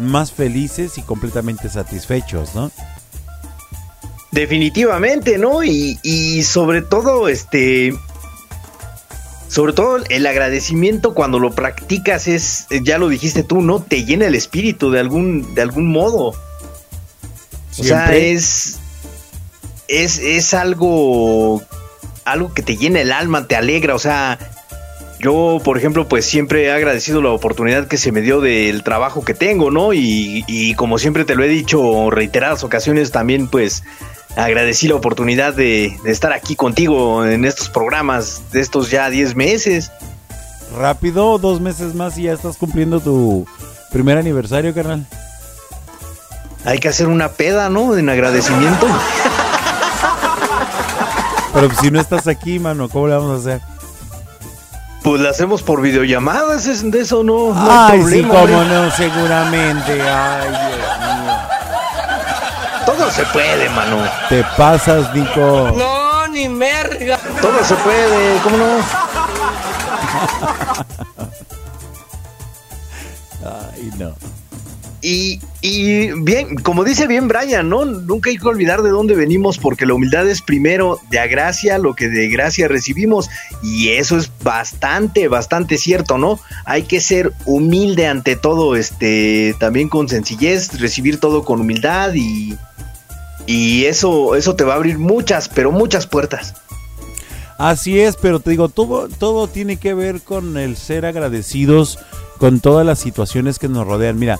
más 0.00 0.32
felices 0.32 0.98
y 0.98 1.02
completamente 1.02 1.68
satisfechos, 1.68 2.54
¿no? 2.54 2.70
Definitivamente, 4.32 5.38
¿no? 5.38 5.62
Y, 5.64 5.98
y 6.02 6.42
sobre 6.44 6.82
todo, 6.82 7.28
este, 7.28 7.92
sobre 9.48 9.72
todo 9.72 9.98
el 10.08 10.26
agradecimiento 10.26 11.12
cuando 11.12 11.40
lo 11.40 11.50
practicas 11.50 12.28
es, 12.28 12.66
ya 12.84 12.98
lo 12.98 13.08
dijiste 13.08 13.42
tú, 13.42 13.60
¿no? 13.60 13.82
Te 13.82 14.04
llena 14.04 14.26
el 14.26 14.36
espíritu 14.36 14.92
de 14.92 15.00
algún, 15.00 15.54
de 15.56 15.62
algún 15.62 15.90
modo. 15.90 16.34
O 17.78 17.82
sea, 17.82 18.14
es, 18.14 18.78
es, 19.88 20.18
es 20.18 20.54
algo, 20.54 21.62
algo 22.24 22.54
que 22.54 22.62
te 22.62 22.76
llena 22.76 23.00
el 23.00 23.10
alma, 23.10 23.48
te 23.48 23.56
alegra. 23.56 23.96
O 23.96 23.98
sea, 23.98 24.38
yo, 25.20 25.60
por 25.62 25.76
ejemplo, 25.76 26.08
pues 26.08 26.24
siempre 26.24 26.64
he 26.64 26.72
agradecido 26.72 27.20
la 27.20 27.30
oportunidad 27.30 27.86
que 27.86 27.98
se 27.98 28.10
me 28.10 28.22
dio 28.22 28.40
del 28.40 28.82
trabajo 28.82 29.22
que 29.24 29.34
tengo, 29.34 29.70
¿no? 29.70 29.92
Y, 29.92 30.44
y 30.46 30.74
como 30.74 30.98
siempre 30.98 31.24
te 31.24 31.34
lo 31.34 31.44
he 31.44 31.48
dicho 31.48 32.10
reiteradas 32.10 32.64
ocasiones, 32.64 33.10
también 33.10 33.46
pues 33.46 33.82
agradecí 34.36 34.88
la 34.88 34.94
oportunidad 34.94 35.52
de, 35.52 35.98
de 36.02 36.10
estar 36.10 36.32
aquí 36.32 36.56
contigo 36.56 37.26
en 37.26 37.44
estos 37.44 37.68
programas 37.68 38.50
de 38.52 38.60
estos 38.60 38.90
ya 38.90 39.10
10 39.10 39.36
meses. 39.36 39.92
Rápido, 40.76 41.38
dos 41.38 41.60
meses 41.60 41.94
más 41.94 42.16
y 42.16 42.22
ya 42.22 42.32
estás 42.32 42.56
cumpliendo 42.56 43.00
tu 43.00 43.46
primer 43.92 44.16
aniversario, 44.16 44.72
carnal. 44.72 45.06
Hay 46.64 46.78
que 46.78 46.88
hacer 46.88 47.08
una 47.08 47.28
peda, 47.30 47.68
¿no? 47.68 47.96
En 47.96 48.08
agradecimiento. 48.08 48.86
Pero 51.52 51.68
si 51.80 51.90
no 51.90 52.00
estás 52.00 52.26
aquí, 52.26 52.58
mano, 52.58 52.88
¿cómo 52.88 53.08
le 53.08 53.14
vamos 53.14 53.32
a 53.32 53.40
hacer? 53.40 53.69
Pues 55.02 55.20
la 55.22 55.30
hacemos 55.30 55.62
por 55.62 55.80
videollamadas, 55.80 56.66
es- 56.66 56.88
de 56.90 57.00
eso 57.00 57.22
no, 57.24 57.54
no 57.54 57.70
hay 57.86 58.00
Ay, 58.00 58.04
sí, 58.04 58.22
cómo 58.22 58.34
hombre. 58.40 58.56
no, 58.66 58.90
seguramente. 58.90 60.02
Ay, 60.02 60.48
Dios 60.48 60.98
mío. 60.98 61.36
Todo 62.86 63.10
se 63.10 63.24
puede, 63.26 63.68
mano. 63.70 63.96
Te 64.28 64.44
pasas, 64.58 65.14
Nico. 65.14 65.72
No, 65.76 66.28
ni 66.28 66.48
merga. 66.48 67.18
Todo 67.40 67.64
se 67.64 67.74
puede, 67.76 68.38
¿cómo 68.42 68.56
no? 68.58 68.66
Ay, 73.74 73.90
no. 73.98 74.14
Y, 75.02 75.40
y 75.62 76.10
bien, 76.22 76.56
como 76.56 76.84
dice 76.84 77.06
bien 77.06 77.26
Brian, 77.26 77.70
¿no? 77.70 77.86
Nunca 77.86 78.28
hay 78.28 78.36
que 78.36 78.46
olvidar 78.46 78.82
de 78.82 78.90
dónde 78.90 79.14
venimos 79.14 79.56
porque 79.56 79.86
la 79.86 79.94
humildad 79.94 80.28
es 80.28 80.42
primero 80.42 81.00
de 81.10 81.18
a 81.18 81.26
gracia 81.26 81.78
lo 81.78 81.94
que 81.94 82.08
de 82.08 82.28
gracia 82.28 82.68
recibimos 82.68 83.30
y 83.62 83.88
eso 83.90 84.18
es 84.18 84.30
bastante, 84.42 85.28
bastante 85.28 85.78
cierto, 85.78 86.18
¿no? 86.18 86.38
Hay 86.66 86.82
que 86.82 87.00
ser 87.00 87.32
humilde 87.46 88.08
ante 88.08 88.36
todo, 88.36 88.76
este, 88.76 89.54
también 89.58 89.88
con 89.88 90.08
sencillez, 90.08 90.78
recibir 90.78 91.18
todo 91.18 91.44
con 91.44 91.60
humildad 91.60 92.12
y, 92.14 92.58
y 93.46 93.86
eso, 93.86 94.36
eso 94.36 94.54
te 94.54 94.64
va 94.64 94.74
a 94.74 94.76
abrir 94.76 94.98
muchas, 94.98 95.48
pero 95.48 95.72
muchas 95.72 96.06
puertas. 96.06 96.54
Así 97.56 98.00
es, 98.00 98.16
pero 98.16 98.40
te 98.40 98.50
digo, 98.50 98.68
todo, 98.68 99.08
todo 99.08 99.46
tiene 99.46 99.76
que 99.76 99.92
ver 99.92 100.20
con 100.20 100.56
el 100.56 100.76
ser 100.76 101.04
agradecidos 101.04 101.98
con 102.38 102.60
todas 102.60 102.86
las 102.86 102.98
situaciones 102.98 103.58
que 103.58 103.68
nos 103.68 103.86
rodean. 103.86 104.18
Mira, 104.18 104.38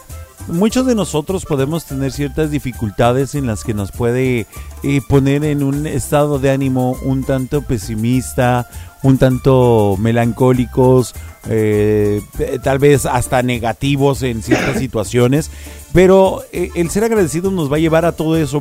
muchos 0.48 0.86
de 0.86 0.94
nosotros 0.94 1.44
podemos 1.44 1.84
tener 1.84 2.12
ciertas 2.12 2.50
dificultades 2.50 3.34
en 3.34 3.46
las 3.46 3.64
que 3.64 3.74
nos 3.74 3.92
puede 3.92 4.46
eh, 4.82 5.00
poner 5.08 5.44
en 5.44 5.62
un 5.62 5.86
estado 5.86 6.38
de 6.38 6.50
ánimo 6.50 6.96
un 7.04 7.24
tanto 7.24 7.62
pesimista, 7.62 8.68
un 9.02 9.18
tanto 9.18 9.96
melancólicos, 9.98 11.14
eh, 11.48 12.20
eh, 12.38 12.58
tal 12.62 12.78
vez 12.78 13.06
hasta 13.06 13.42
negativos 13.42 14.22
en 14.22 14.42
ciertas 14.42 14.78
situaciones. 14.78 15.50
Pero 15.92 16.42
eh, 16.52 16.70
el 16.74 16.90
ser 16.90 17.04
agradecido 17.04 17.50
nos 17.50 17.70
va 17.72 17.76
a 17.76 17.80
llevar 17.80 18.04
a 18.04 18.12
todo 18.12 18.36
eso. 18.36 18.60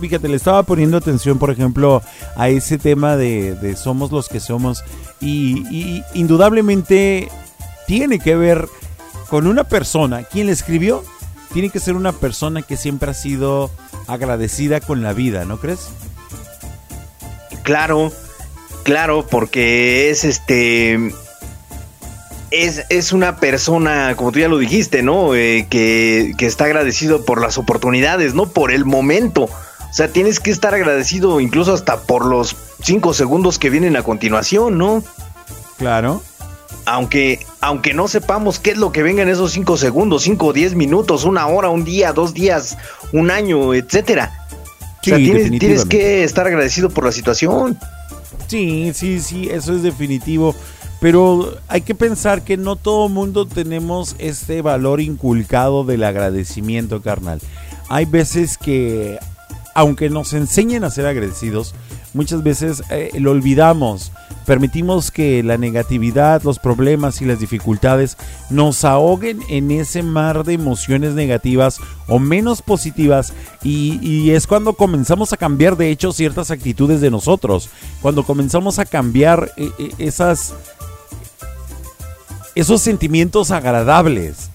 Fíjate, 0.00 0.28
le 0.28 0.36
estaba 0.36 0.62
poniendo 0.62 0.96
atención, 0.96 1.38
por 1.38 1.50
ejemplo, 1.50 2.02
a 2.36 2.48
ese 2.48 2.78
tema 2.78 3.16
de, 3.16 3.54
de 3.56 3.76
somos 3.76 4.12
los 4.12 4.28
que 4.28 4.40
somos. 4.40 4.84
Y, 5.20 5.66
y 5.74 6.04
indudablemente 6.14 7.28
tiene 7.86 8.18
que 8.18 8.36
ver 8.36 8.68
con 9.28 9.46
una 9.46 9.64
persona. 9.64 10.22
Quien 10.22 10.46
le 10.46 10.52
escribió 10.52 11.02
tiene 11.52 11.70
que 11.70 11.80
ser 11.80 11.94
una 11.94 12.12
persona 12.12 12.62
que 12.62 12.76
siempre 12.76 13.10
ha 13.10 13.14
sido 13.14 13.70
agradecida 14.06 14.80
con 14.80 15.02
la 15.02 15.12
vida, 15.12 15.44
¿no 15.44 15.58
crees? 15.58 15.88
Claro, 17.62 18.12
claro, 18.82 19.26
porque 19.26 20.10
es 20.10 20.24
este. 20.24 21.12
Es, 22.50 22.84
es 22.88 23.12
una 23.12 23.36
persona, 23.36 24.14
como 24.16 24.32
tú 24.32 24.38
ya 24.38 24.48
lo 24.48 24.56
dijiste, 24.56 25.02
¿no? 25.02 25.34
Eh, 25.34 25.66
que, 25.68 26.32
que 26.38 26.46
está 26.46 26.64
agradecido 26.64 27.26
por 27.26 27.42
las 27.42 27.58
oportunidades, 27.58 28.32
no 28.34 28.48
por 28.48 28.72
el 28.72 28.86
momento. 28.86 29.44
O 29.44 29.92
sea, 29.92 30.08
tienes 30.08 30.40
que 30.40 30.50
estar 30.50 30.74
agradecido 30.74 31.40
incluso 31.40 31.74
hasta 31.74 32.00
por 32.00 32.24
los 32.24 32.56
cinco 32.82 33.12
segundos 33.12 33.58
que 33.58 33.68
vienen 33.68 33.96
a 33.96 34.02
continuación, 34.02 34.78
¿no? 34.78 35.02
Claro. 35.76 36.22
Aunque, 36.90 37.44
aunque 37.60 37.92
no 37.92 38.08
sepamos 38.08 38.58
qué 38.58 38.70
es 38.70 38.78
lo 38.78 38.92
que 38.92 39.02
venga 39.02 39.22
en 39.22 39.28
esos 39.28 39.52
cinco 39.52 39.76
segundos, 39.76 40.22
cinco 40.22 40.46
o 40.46 40.52
diez 40.54 40.74
minutos, 40.74 41.24
una 41.24 41.46
hora, 41.46 41.68
un 41.68 41.84
día, 41.84 42.14
dos 42.14 42.32
días, 42.32 42.78
un 43.12 43.30
año, 43.30 43.74
etcétera. 43.74 44.46
O 45.02 45.04
sea, 45.04 45.18
tienes, 45.18 45.58
tienes 45.58 45.84
que 45.84 46.24
estar 46.24 46.46
agradecido 46.46 46.88
por 46.88 47.04
la 47.04 47.12
situación. 47.12 47.78
Sí, 48.46 48.92
sí, 48.94 49.20
sí, 49.20 49.48
eso 49.50 49.74
es 49.74 49.82
definitivo. 49.82 50.54
Pero 51.00 51.58
hay 51.68 51.82
que 51.82 51.94
pensar 51.94 52.42
que 52.42 52.56
no 52.56 52.74
todo 52.76 53.10
mundo 53.10 53.46
tenemos 53.46 54.16
este 54.18 54.62
valor 54.62 55.02
inculcado 55.02 55.84
del 55.84 56.04
agradecimiento, 56.04 57.02
carnal. 57.02 57.40
Hay 57.90 58.06
veces 58.06 58.56
que, 58.56 59.18
aunque 59.74 60.08
nos 60.08 60.32
enseñen 60.32 60.84
a 60.84 60.90
ser 60.90 61.06
agradecidos, 61.06 61.74
muchas 62.18 62.42
veces 62.42 62.82
eh, 62.90 63.12
lo 63.20 63.30
olvidamos. 63.30 64.10
Permitimos 64.44 65.12
que 65.12 65.44
la 65.44 65.56
negatividad, 65.56 66.42
los 66.42 66.58
problemas 66.58 67.22
y 67.22 67.26
las 67.26 67.38
dificultades 67.38 68.16
nos 68.50 68.84
ahoguen 68.84 69.38
en 69.48 69.70
ese 69.70 70.02
mar 70.02 70.42
de 70.42 70.54
emociones 70.54 71.14
negativas 71.14 71.78
o 72.08 72.18
menos 72.18 72.60
positivas 72.60 73.32
y, 73.62 74.00
y 74.02 74.32
es 74.32 74.48
cuando 74.48 74.72
comenzamos 74.72 75.32
a 75.32 75.36
cambiar 75.36 75.76
de 75.76 75.90
hecho 75.92 76.10
ciertas 76.10 76.50
actitudes 76.50 77.00
de 77.00 77.12
nosotros, 77.12 77.70
cuando 78.02 78.24
comenzamos 78.24 78.80
a 78.80 78.84
cambiar 78.84 79.52
eh, 79.56 79.70
eh, 79.78 79.90
esas 79.98 80.54
esos 82.56 82.80
sentimientos 82.80 83.52
agradables, 83.52 84.50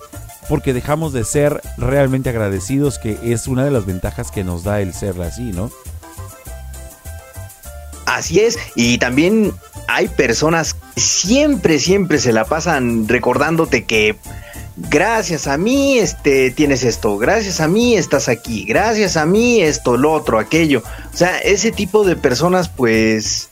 porque 0.49 0.73
dejamos 0.73 1.13
de 1.13 1.23
ser 1.23 1.61
realmente 1.77 2.29
agradecidos, 2.29 2.99
que 2.99 3.17
es 3.23 3.47
una 3.47 3.63
de 3.63 3.71
las 3.71 3.85
ventajas 3.85 4.31
que 4.31 4.43
nos 4.43 4.65
da 4.65 4.81
el 4.81 4.93
ser 4.93 5.21
así, 5.21 5.53
¿no? 5.53 5.71
Así 8.13 8.41
es, 8.41 8.59
y 8.75 8.99
también 8.99 9.53
hay 9.87 10.07
personas 10.07 10.75
que 10.75 11.01
siempre, 11.01 11.79
siempre 11.79 12.19
se 12.19 12.31
la 12.31 12.45
pasan 12.45 13.07
recordándote 13.07 13.85
que 13.85 14.17
gracias 14.77 15.47
a 15.47 15.57
mí 15.57 15.97
este 15.97 16.51
tienes 16.51 16.83
esto, 16.83 17.17
gracias 17.17 17.59
a 17.59 17.67
mí 17.67 17.95
estás 17.95 18.29
aquí, 18.29 18.65
gracias 18.65 19.17
a 19.17 19.25
mí 19.25 19.61
esto, 19.61 19.97
lo 19.97 20.11
otro, 20.11 20.37
aquello. 20.37 20.83
O 21.11 21.17
sea, 21.17 21.39
ese 21.39 21.71
tipo 21.71 22.03
de 22.03 22.15
personas, 22.15 22.69
pues, 22.69 23.49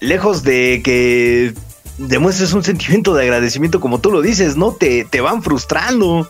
lejos 0.00 0.42
de 0.42 0.82
que 0.84 1.54
demuestres 1.96 2.52
un 2.52 2.62
sentimiento 2.62 3.14
de 3.14 3.22
agradecimiento 3.22 3.80
como 3.80 4.00
tú 4.00 4.10
lo 4.10 4.20
dices, 4.20 4.54
¿no? 4.56 4.72
Te, 4.72 5.06
te 5.06 5.22
van 5.22 5.42
frustrando. 5.42 6.28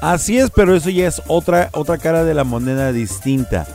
Así 0.00 0.38
es, 0.38 0.50
pero 0.50 0.76
eso 0.76 0.90
ya 0.90 1.08
es 1.08 1.20
otra, 1.26 1.70
otra 1.72 1.98
cara 1.98 2.22
de 2.22 2.34
la 2.34 2.44
moneda 2.44 2.92
distinta. 2.92 3.66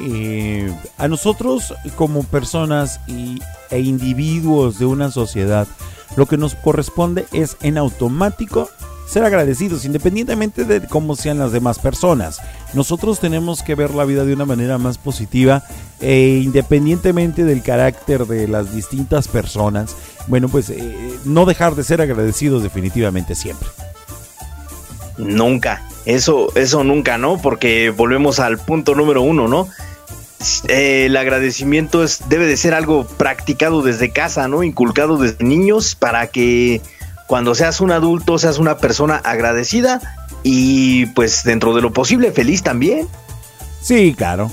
Eh, 0.00 0.72
a 0.96 1.08
nosotros 1.08 1.74
como 1.96 2.24
personas 2.24 3.00
y, 3.06 3.40
e 3.70 3.80
individuos 3.80 4.78
de 4.78 4.86
una 4.86 5.10
sociedad, 5.10 5.66
lo 6.16 6.26
que 6.26 6.36
nos 6.36 6.54
corresponde 6.54 7.26
es 7.32 7.56
en 7.62 7.78
automático 7.78 8.68
ser 9.06 9.24
agradecidos, 9.24 9.84
independientemente 9.84 10.64
de 10.64 10.86
cómo 10.86 11.16
sean 11.16 11.38
las 11.38 11.50
demás 11.50 11.80
personas. 11.80 12.40
Nosotros 12.74 13.18
tenemos 13.18 13.62
que 13.62 13.74
ver 13.74 13.92
la 13.92 14.04
vida 14.04 14.24
de 14.24 14.32
una 14.32 14.46
manera 14.46 14.78
más 14.78 14.98
positiva 14.98 15.64
e 16.00 16.40
independientemente 16.44 17.44
del 17.44 17.62
carácter 17.62 18.26
de 18.26 18.46
las 18.46 18.72
distintas 18.74 19.26
personas, 19.26 19.96
bueno, 20.28 20.48
pues 20.48 20.70
eh, 20.70 21.18
no 21.24 21.44
dejar 21.44 21.74
de 21.74 21.82
ser 21.82 22.00
agradecidos 22.00 22.62
definitivamente 22.62 23.34
siempre. 23.34 23.68
Nunca. 25.18 25.82
Eso, 26.06 26.50
eso 26.54 26.84
nunca, 26.84 27.18
¿no? 27.18 27.36
Porque 27.36 27.90
volvemos 27.90 28.38
al 28.38 28.58
punto 28.58 28.94
número 28.94 29.22
uno, 29.22 29.48
¿no? 29.48 29.68
Eh, 30.68 31.06
el 31.06 31.16
agradecimiento 31.16 32.02
es, 32.02 32.28
debe 32.28 32.46
de 32.46 32.56
ser 32.56 32.74
algo 32.74 33.06
practicado 33.06 33.82
desde 33.82 34.10
casa, 34.10 34.48
¿no? 34.48 34.62
Inculcado 34.62 35.18
desde 35.18 35.44
niños 35.44 35.94
para 35.94 36.28
que 36.28 36.80
cuando 37.26 37.54
seas 37.54 37.80
un 37.80 37.92
adulto 37.92 38.38
seas 38.38 38.58
una 38.58 38.78
persona 38.78 39.16
agradecida 39.16 40.00
y 40.42 41.06
pues 41.06 41.44
dentro 41.44 41.74
de 41.74 41.82
lo 41.82 41.92
posible 41.92 42.32
feliz 42.32 42.62
también. 42.62 43.06
Sí, 43.82 44.14
claro. 44.16 44.50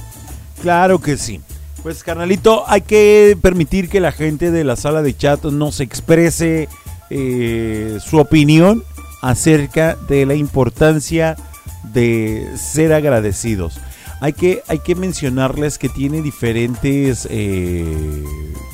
Claro 0.61 0.99
que 0.99 1.17
sí. 1.17 1.41
Pues 1.83 2.03
carnalito, 2.03 2.65
hay 2.67 2.81
que 2.81 3.37
permitir 3.41 3.89
que 3.89 3.99
la 3.99 4.11
gente 4.11 4.51
de 4.51 4.63
la 4.63 4.75
sala 4.75 5.01
de 5.01 5.15
chat 5.15 5.43
nos 5.45 5.79
exprese 5.79 6.67
eh, 7.09 7.99
su 8.03 8.17
opinión 8.17 8.83
acerca 9.21 9.95
de 10.07 10.25
la 10.25 10.35
importancia 10.35 11.37
de 11.83 12.47
ser 12.57 12.93
agradecidos. 12.93 13.79
Hay 14.19 14.33
que, 14.33 14.63
hay 14.67 14.79
que 14.79 14.95
mencionarles 14.95 15.77
que 15.77 15.89
tiene 15.89 16.21
diferentes 16.21 17.27
eh, 17.29 18.23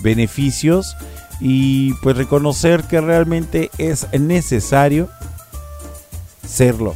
beneficios 0.02 0.96
y 1.42 1.94
pues 1.96 2.16
reconocer 2.16 2.84
que 2.84 3.02
realmente 3.02 3.70
es 3.78 4.08
necesario 4.18 5.10
serlo. 6.48 6.96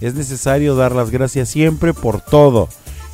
Es 0.00 0.14
necesario 0.14 0.76
dar 0.76 0.92
las 0.92 1.10
gracias 1.10 1.48
siempre 1.48 1.94
por 1.94 2.20
todo. 2.20 2.68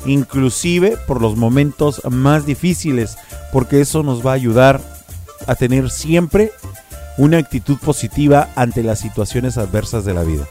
inclusive 0.05 0.97
por 1.07 1.21
los 1.21 1.37
momentos 1.37 2.01
más 2.09 2.45
difíciles, 2.45 3.15
porque 3.53 3.79
eso 3.79 4.03
nos 4.03 4.25
va 4.25 4.31
a 4.31 4.35
ayudar 4.35 4.81
a 5.47 5.55
tener 5.55 5.89
siempre 5.89 6.51
una 7.17 7.37
actitud 7.37 7.77
positiva 7.77 8.49
ante 8.55 8.83
las 8.83 8.99
situaciones 8.99 9.57
adversas 9.57 10.03
de 10.03 10.13
la 10.13 10.23
vida. 10.23 10.45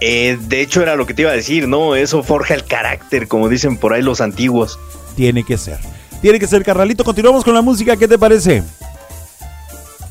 Eh, 0.00 0.38
de 0.40 0.60
hecho, 0.60 0.82
era 0.82 0.96
lo 0.96 1.06
que 1.06 1.14
te 1.14 1.22
iba 1.22 1.30
a 1.30 1.34
decir, 1.34 1.68
¿no? 1.68 1.94
Eso 1.96 2.22
forja 2.22 2.54
el 2.54 2.64
carácter, 2.64 3.28
como 3.28 3.48
dicen 3.48 3.76
por 3.76 3.92
ahí 3.92 4.02
los 4.02 4.20
antiguos. 4.20 4.78
Tiene 5.16 5.44
que 5.44 5.56
ser. 5.56 5.78
Tiene 6.20 6.38
que 6.38 6.46
ser, 6.46 6.64
carnalito. 6.64 7.04
Continuamos 7.04 7.44
con 7.44 7.54
la 7.54 7.62
música, 7.62 7.96
¿qué 7.96 8.08
te 8.08 8.18
parece? 8.18 8.62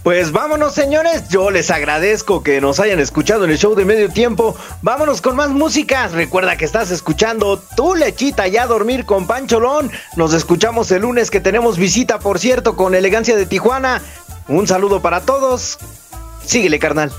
Pues 0.03 0.33
vámonos, 0.33 0.73
señores. 0.73 1.29
Yo 1.29 1.49
les 1.49 1.71
agradezco 1.71 2.43
que 2.43 2.59
nos 2.59 2.81
hayan 2.81 2.99
escuchado 2.99 3.45
en 3.45 3.51
el 3.51 3.57
show 3.57 3.73
de 3.73 3.85
medio 3.85 4.09
tiempo. 4.09 4.53
Vámonos 4.81 5.21
con 5.21 5.37
más 5.37 5.49
música. 5.49 6.09
Recuerda 6.09 6.57
que 6.57 6.65
estás 6.65 6.91
escuchando 6.91 7.57
Tu 7.77 7.95
Lechita 7.95 8.47
ya 8.47 8.63
a 8.63 8.67
dormir 8.67 9.05
con 9.05 9.27
Pancholón. 9.27 9.89
Nos 10.17 10.33
escuchamos 10.33 10.91
el 10.91 11.03
lunes 11.03 11.31
que 11.31 11.39
tenemos 11.39 11.77
visita, 11.77 12.19
por 12.19 12.37
cierto, 12.37 12.75
con 12.75 12.95
Elegancia 12.95 13.37
de 13.37 13.45
Tijuana. 13.45 14.01
Un 14.49 14.67
saludo 14.67 15.01
para 15.01 15.21
todos. 15.21 15.77
Síguele, 16.45 16.79
carnal. 16.79 17.13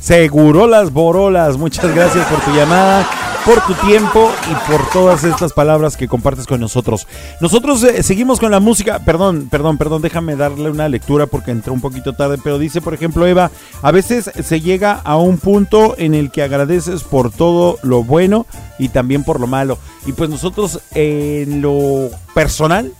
Seguro 0.00 0.66
las 0.66 0.92
borolas. 0.92 1.56
Muchas 1.56 1.94
gracias 1.94 2.26
por 2.28 2.40
tu 2.40 2.52
llamada, 2.52 3.06
por 3.44 3.60
tu 3.66 3.74
tiempo 3.86 4.30
y 4.50 4.70
por 4.70 4.88
todas 4.90 5.24
estas 5.24 5.52
palabras 5.52 5.96
que 5.96 6.08
compartes 6.08 6.46
con 6.46 6.60
nosotros. 6.60 7.06
Nosotros 7.40 7.82
eh, 7.82 8.02
seguimos 8.02 8.38
con 8.38 8.50
la 8.50 8.60
música. 8.60 9.00
Perdón, 9.00 9.48
perdón, 9.50 9.76
perdón. 9.76 10.00
Déjame 10.00 10.36
darle 10.36 10.70
una 10.70 10.88
lectura 10.88 11.26
porque 11.26 11.50
entré 11.50 11.72
un 11.72 11.80
poquito 11.80 12.12
tarde. 12.12 12.38
Pero 12.42 12.58
dice, 12.58 12.80
por 12.80 12.94
ejemplo, 12.94 13.26
Eva, 13.26 13.50
a 13.82 13.90
veces 13.90 14.30
se 14.42 14.60
llega 14.60 15.00
a 15.04 15.16
un 15.16 15.38
punto 15.38 15.94
en 15.98 16.14
el 16.14 16.30
que 16.30 16.42
agradeces 16.42 17.02
por 17.02 17.30
todo 17.30 17.78
lo 17.82 18.04
bueno 18.04 18.46
y 18.78 18.90
también 18.90 19.24
por 19.24 19.40
lo 19.40 19.46
malo. 19.46 19.78
Y 20.06 20.12
pues 20.12 20.30
nosotros 20.30 20.80
en 20.94 21.60
lo 21.60 22.08
personal 22.34 22.92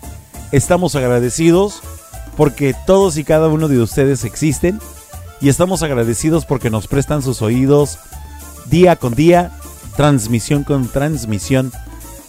estamos 0.52 0.96
agradecidos 0.96 1.80
porque 2.36 2.74
todos 2.86 3.16
y 3.16 3.24
cada 3.24 3.48
uno 3.48 3.68
de 3.68 3.80
ustedes 3.80 4.24
existen 4.24 4.80
y 5.40 5.48
estamos 5.48 5.82
agradecidos 5.82 6.44
porque 6.44 6.70
nos 6.70 6.86
prestan 6.86 7.22
sus 7.22 7.42
oídos 7.42 7.98
día 8.66 8.96
con 8.96 9.14
día, 9.14 9.50
transmisión 9.96 10.64
con 10.64 10.88
transmisión. 10.88 11.72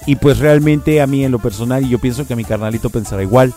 Y 0.05 0.15
pues 0.15 0.39
realmente 0.39 1.01
a 1.01 1.07
mí 1.07 1.23
en 1.23 1.31
lo 1.31 1.39
personal, 1.39 1.85
y 1.85 1.89
yo 1.89 1.99
pienso 1.99 2.25
que 2.25 2.33
a 2.33 2.35
mi 2.35 2.45
carnalito 2.45 2.89
pensará 2.89 3.21
igual, 3.21 3.53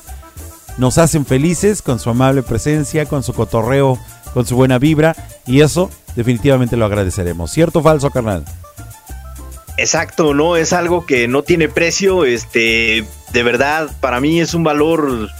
nos 0.78 0.98
hacen 0.98 1.24
felices 1.24 1.82
con 1.82 1.98
su 1.98 2.10
amable 2.10 2.42
presencia, 2.42 3.06
con 3.06 3.22
su 3.22 3.32
cotorreo, 3.32 3.98
con 4.34 4.46
su 4.46 4.56
buena 4.56 4.78
vibra. 4.78 5.14
Y 5.46 5.60
eso 5.60 5.90
definitivamente 6.16 6.76
lo 6.76 6.84
agradeceremos. 6.84 7.50
¿Cierto 7.50 7.80
o 7.80 7.82
falso, 7.82 8.10
carnal? 8.10 8.44
Exacto, 9.76 10.34
no 10.34 10.56
es 10.56 10.72
algo 10.72 11.06
que 11.06 11.28
no 11.28 11.42
tiene 11.42 11.68
precio, 11.68 12.24
este, 12.24 13.06
de 13.32 13.42
verdad, 13.42 13.90
para 14.00 14.20
mí 14.20 14.38
es 14.38 14.52
un 14.52 14.64
valor 14.64 15.30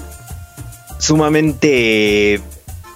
sumamente, 0.99 2.41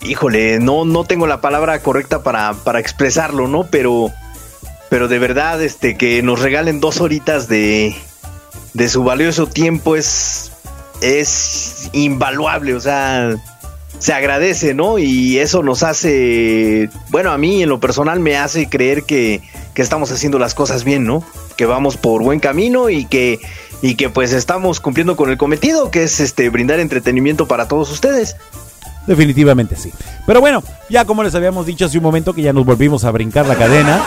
híjole, 0.07 0.59
no, 0.59 0.85
no 0.85 1.05
tengo 1.05 1.27
la 1.27 1.41
palabra 1.41 1.81
correcta 1.81 2.23
para, 2.23 2.55
para 2.55 2.81
expresarlo, 2.81 3.49
¿no? 3.49 3.65
Pero, 3.65 4.11
pero 4.89 5.09
de 5.09 5.19
verdad, 5.19 5.63
este, 5.63 5.97
que 5.97 6.23
nos 6.23 6.41
regalen 6.41 6.81
dos 6.81 7.01
horitas 7.01 7.49
de, 7.49 7.95
de 8.75 8.89
su 8.89 9.05
valioso 9.05 9.47
tiempo 9.47 9.97
es, 9.97 10.53
es 11.01 11.91
invaluable, 11.93 12.75
o 12.75 12.81
sea, 12.81 13.37
se 13.99 14.13
agradece, 14.13 14.75
¿no? 14.75 14.99
Y 14.99 15.39
eso 15.39 15.63
nos 15.63 15.83
hace, 15.83 16.91
bueno, 17.09 17.33
a 17.33 17.39
mí 17.39 17.63
en 17.63 17.69
lo 17.69 17.81
personal 17.81 18.21
me 18.21 18.37
hace 18.37 18.69
creer 18.69 19.05
que, 19.05 19.41
que 19.75 19.83
estamos 19.83 20.11
haciendo 20.13 20.39
las 20.39 20.55
cosas 20.55 20.85
bien, 20.85 21.05
¿no? 21.05 21.25
Que 21.57 21.67
vamos 21.67 21.97
por 21.97 22.23
buen 22.23 22.41
camino 22.41 22.91
y 22.91 23.07
que, 23.07 23.41
y 23.83 23.95
que 23.95 24.11
pues 24.11 24.33
estamos 24.33 24.81
cumpliendo 24.81 25.17
con 25.17 25.31
el 25.31 25.39
cometido, 25.39 25.91
que 25.91 26.03
es 26.03 26.21
este 26.21 26.49
brindar 26.51 26.81
entretenimiento 26.81 27.49
para 27.49 27.69
todos 27.69 27.91
ustedes. 27.91 28.37
Definitivamente 29.07 29.77
sí. 29.77 29.93
Pero 30.27 30.41
bueno, 30.41 30.63
ya 30.91 31.05
como 31.05 31.23
les 31.23 31.35
habíamos 31.35 31.67
dicho 31.67 31.87
hace 31.87 31.99
un 31.99 32.05
momento 32.05 32.33
que 32.33 32.43
ya 32.43 32.53
nos 32.53 32.65
volvimos 32.65 33.05
a 33.05 33.11
brincar 33.11 33.47
la 33.47 33.55
cadena. 33.55 34.03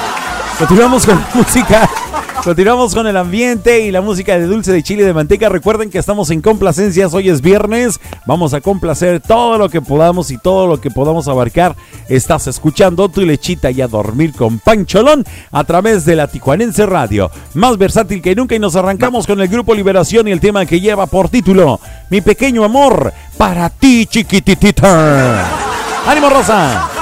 Continuamos 0.58 1.04
con 1.04 1.22
música. 1.34 1.88
Continuamos 2.46 2.94
con 2.94 3.08
el 3.08 3.16
ambiente 3.16 3.80
y 3.80 3.90
la 3.90 4.00
música 4.00 4.38
de 4.38 4.46
dulce 4.46 4.70
de 4.70 4.80
chile 4.80 5.02
de 5.02 5.12
manteca. 5.12 5.48
Recuerden 5.48 5.90
que 5.90 5.98
estamos 5.98 6.30
en 6.30 6.40
complacencias. 6.40 7.12
Hoy 7.12 7.28
es 7.28 7.40
viernes. 7.40 7.98
Vamos 8.24 8.54
a 8.54 8.60
complacer 8.60 9.20
todo 9.20 9.58
lo 9.58 9.68
que 9.68 9.80
podamos 9.80 10.30
y 10.30 10.38
todo 10.38 10.68
lo 10.68 10.80
que 10.80 10.88
podamos 10.88 11.26
abarcar. 11.26 11.74
Estás 12.08 12.46
escuchando 12.46 13.08
tu 13.08 13.22
lechita 13.22 13.72
y 13.72 13.80
a 13.80 13.88
dormir 13.88 14.32
con 14.32 14.60
Pancholón 14.60 15.24
a 15.50 15.64
través 15.64 16.04
de 16.04 16.14
la 16.14 16.28
Tijuanense 16.28 16.86
Radio. 16.86 17.32
Más 17.54 17.78
versátil 17.78 18.22
que 18.22 18.36
nunca 18.36 18.54
y 18.54 18.60
nos 18.60 18.76
arrancamos 18.76 19.26
con 19.26 19.40
el 19.40 19.48
grupo 19.48 19.74
Liberación 19.74 20.28
y 20.28 20.30
el 20.30 20.38
tema 20.38 20.66
que 20.66 20.80
lleva 20.80 21.06
por 21.06 21.28
título 21.28 21.80
Mi 22.10 22.20
pequeño 22.20 22.62
amor 22.62 23.12
para 23.36 23.70
ti 23.70 24.06
chiquititita. 24.06 25.48
¡Ánimo 26.06 26.30
Rosa! 26.30 26.95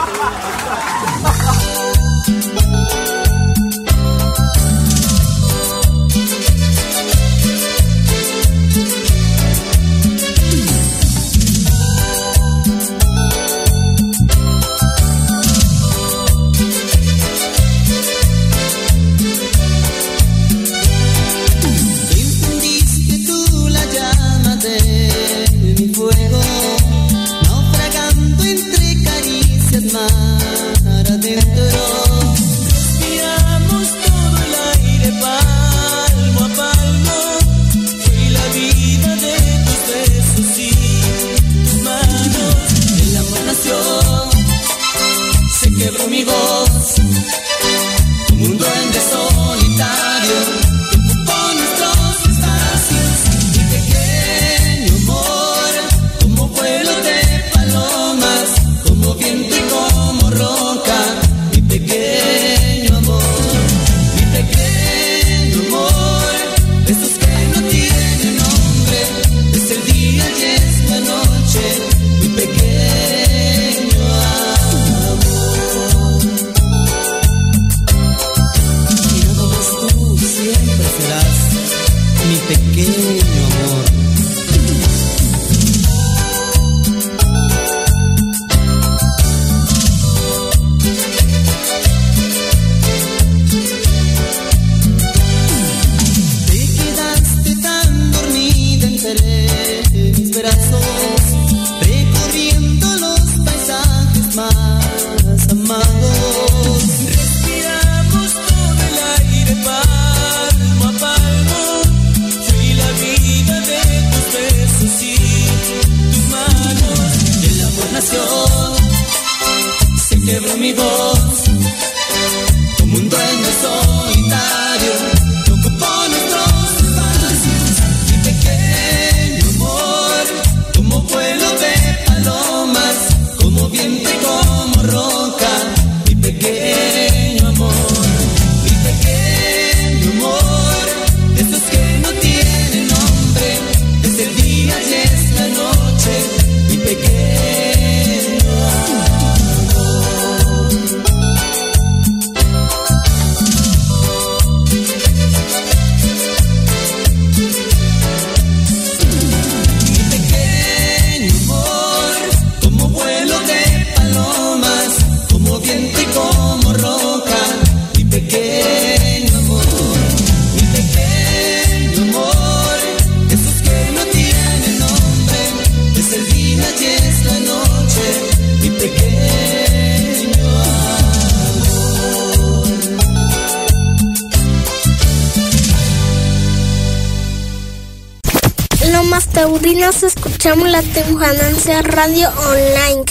Taurinos 189.55 190.03
escuchamos 190.03 190.69
la 190.69 190.83
Temujananza 190.83 191.81
Radio 191.83 192.29
Online, 192.29 193.05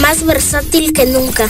más 0.00 0.24
versátil 0.24 0.92
que 0.92 1.06
nunca. 1.06 1.48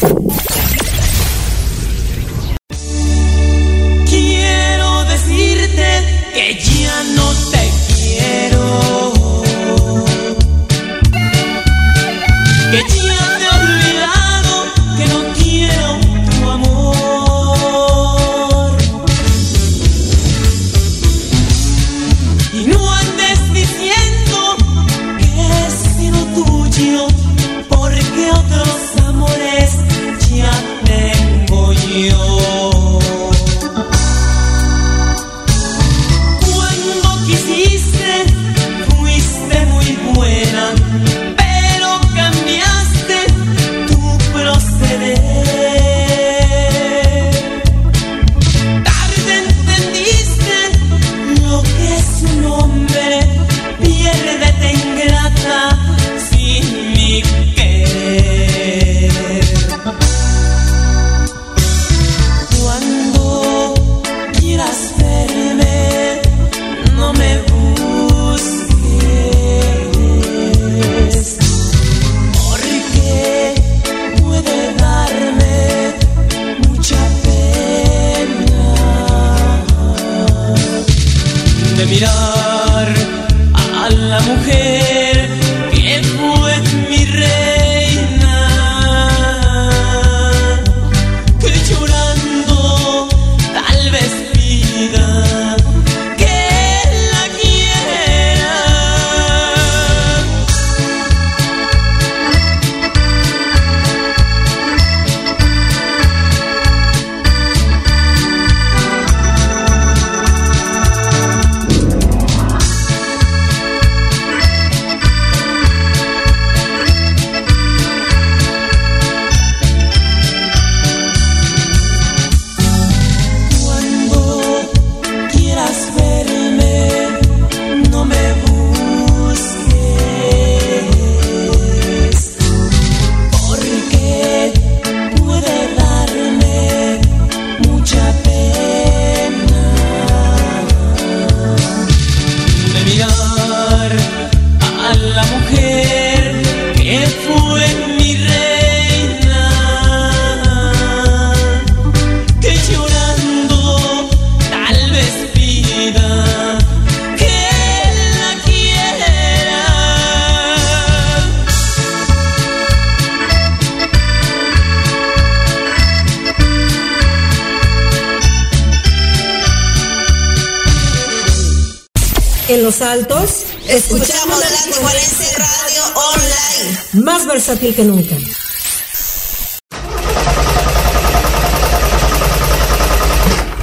fácil 177.66 177.74
que 177.74 177.84
nunca. 177.84 178.14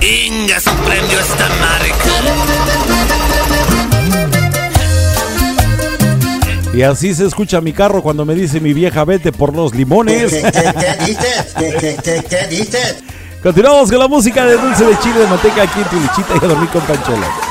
Inga 0.01 0.59
se 0.59 0.71
prendió 0.71 1.19
esta 1.19 1.49
marca. 1.49 1.93
Y 6.73 6.81
así 6.81 7.13
se 7.13 7.27
escucha 7.27 7.61
mi 7.61 7.71
carro 7.71 8.01
cuando 8.01 8.25
me 8.25 8.33
dice 8.33 8.59
mi 8.59 8.73
vieja 8.73 9.05
vete 9.05 9.31
por 9.31 9.55
los 9.55 9.75
limones. 9.75 10.31
¿Qué, 10.31 10.41
qué, 11.79 11.97
qué, 12.03 12.23
qué 12.27 12.47
dices? 12.47 13.03
Continuamos 13.43 13.91
con 13.91 13.99
la 13.99 14.07
música 14.07 14.45
de 14.45 14.57
Dulce 14.57 14.85
de 14.85 14.97
Chile 14.99 15.19
de 15.19 15.27
Manteca 15.27 15.63
aquí 15.63 15.79
en 15.79 15.89
tu 15.89 15.99
lichita 15.99 16.33
y 16.41 16.45
a 16.45 16.47
dormir 16.47 16.69
con 16.69 16.81
Panchola. 16.81 17.42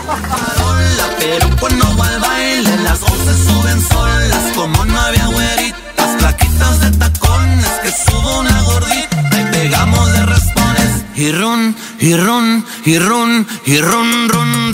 y 12.03 12.17
ron, 12.17 12.65
y 12.85 12.99
ron, 12.99 13.47
y 13.65 13.79
ron, 13.79 14.29
ron. 14.29 14.72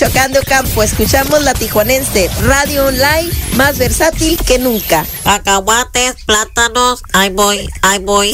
Michoacán 0.00 0.30
de 0.30 0.38
Ocampo, 0.38 0.84
escuchamos 0.84 1.42
la 1.42 1.54
tijuanense 1.54 2.30
radio 2.42 2.86
online 2.86 3.32
más 3.56 3.78
versátil 3.78 4.38
que 4.46 4.56
nunca. 4.56 5.04
Cacahuates, 5.24 6.14
plátanos, 6.24 7.02
ahí 7.12 7.30
voy, 7.30 7.68
ahí 7.82 7.98
voy. 7.98 8.32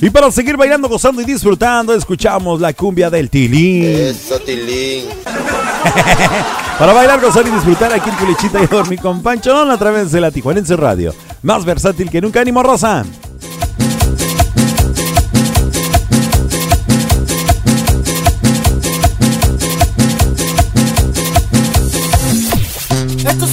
Y 0.00 0.08
para 0.10 0.30
seguir 0.30 0.56
bailando, 0.56 0.88
gozando 0.88 1.20
y 1.20 1.24
disfrutando, 1.24 1.94
escuchamos 1.94 2.60
la 2.60 2.72
cumbia 2.74 3.10
del 3.10 3.28
Tilín. 3.28 3.82
Eso, 3.82 4.38
Tilín. 4.38 5.06
Para 6.78 6.92
bailar, 6.92 7.20
gozar 7.20 7.44
y 7.44 7.50
disfrutar 7.50 7.92
aquí 7.92 8.08
en 8.08 8.16
Culichita 8.16 8.62
y 8.62 8.66
dormir 8.66 9.00
con 9.00 9.20
Pancholón 9.20 9.72
a 9.72 9.78
través 9.78 10.12
de 10.12 10.20
la 10.20 10.30
Tijuanense 10.30 10.76
Radio. 10.76 11.12
Más 11.42 11.64
versátil 11.64 12.08
que 12.08 12.20
nunca, 12.20 12.40
ánimo 12.40 12.62
Rosa. 12.62 13.04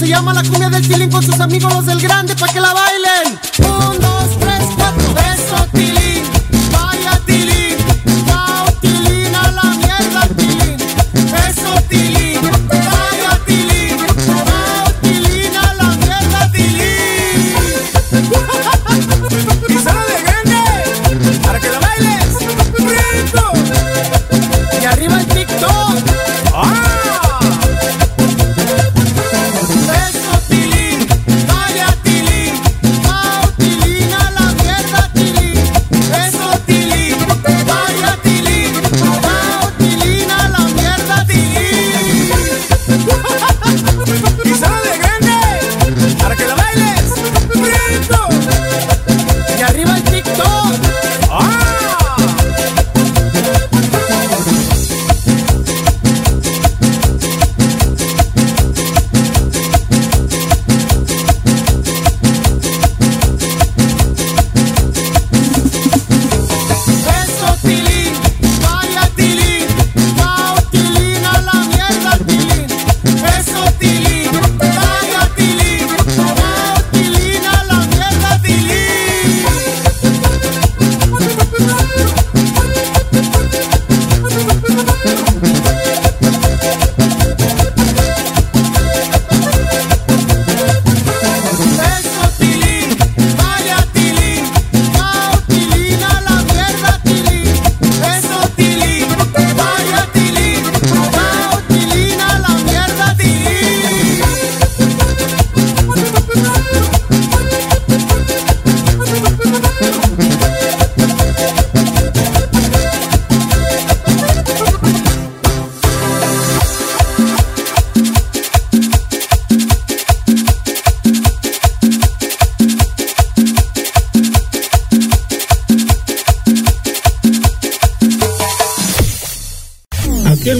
Se 0.02 0.08
llama 0.08 0.34
la 0.34 0.42
cumbia 0.42 0.68
del 0.68 0.82
tilín 0.82 1.08
con 1.08 1.22
sus 1.22 1.38
amigos 1.38 1.72
los 1.72 1.86
del 1.86 2.00
grande 2.00 2.34
para 2.34 2.52
que 2.52 2.60
la 2.60 2.74
bailen. 2.74 3.38
Dos, 4.00 4.38
tres, 4.40 4.64
cuatro. 4.76 5.14
Eso, 5.32 5.66
tilín. 5.72 5.91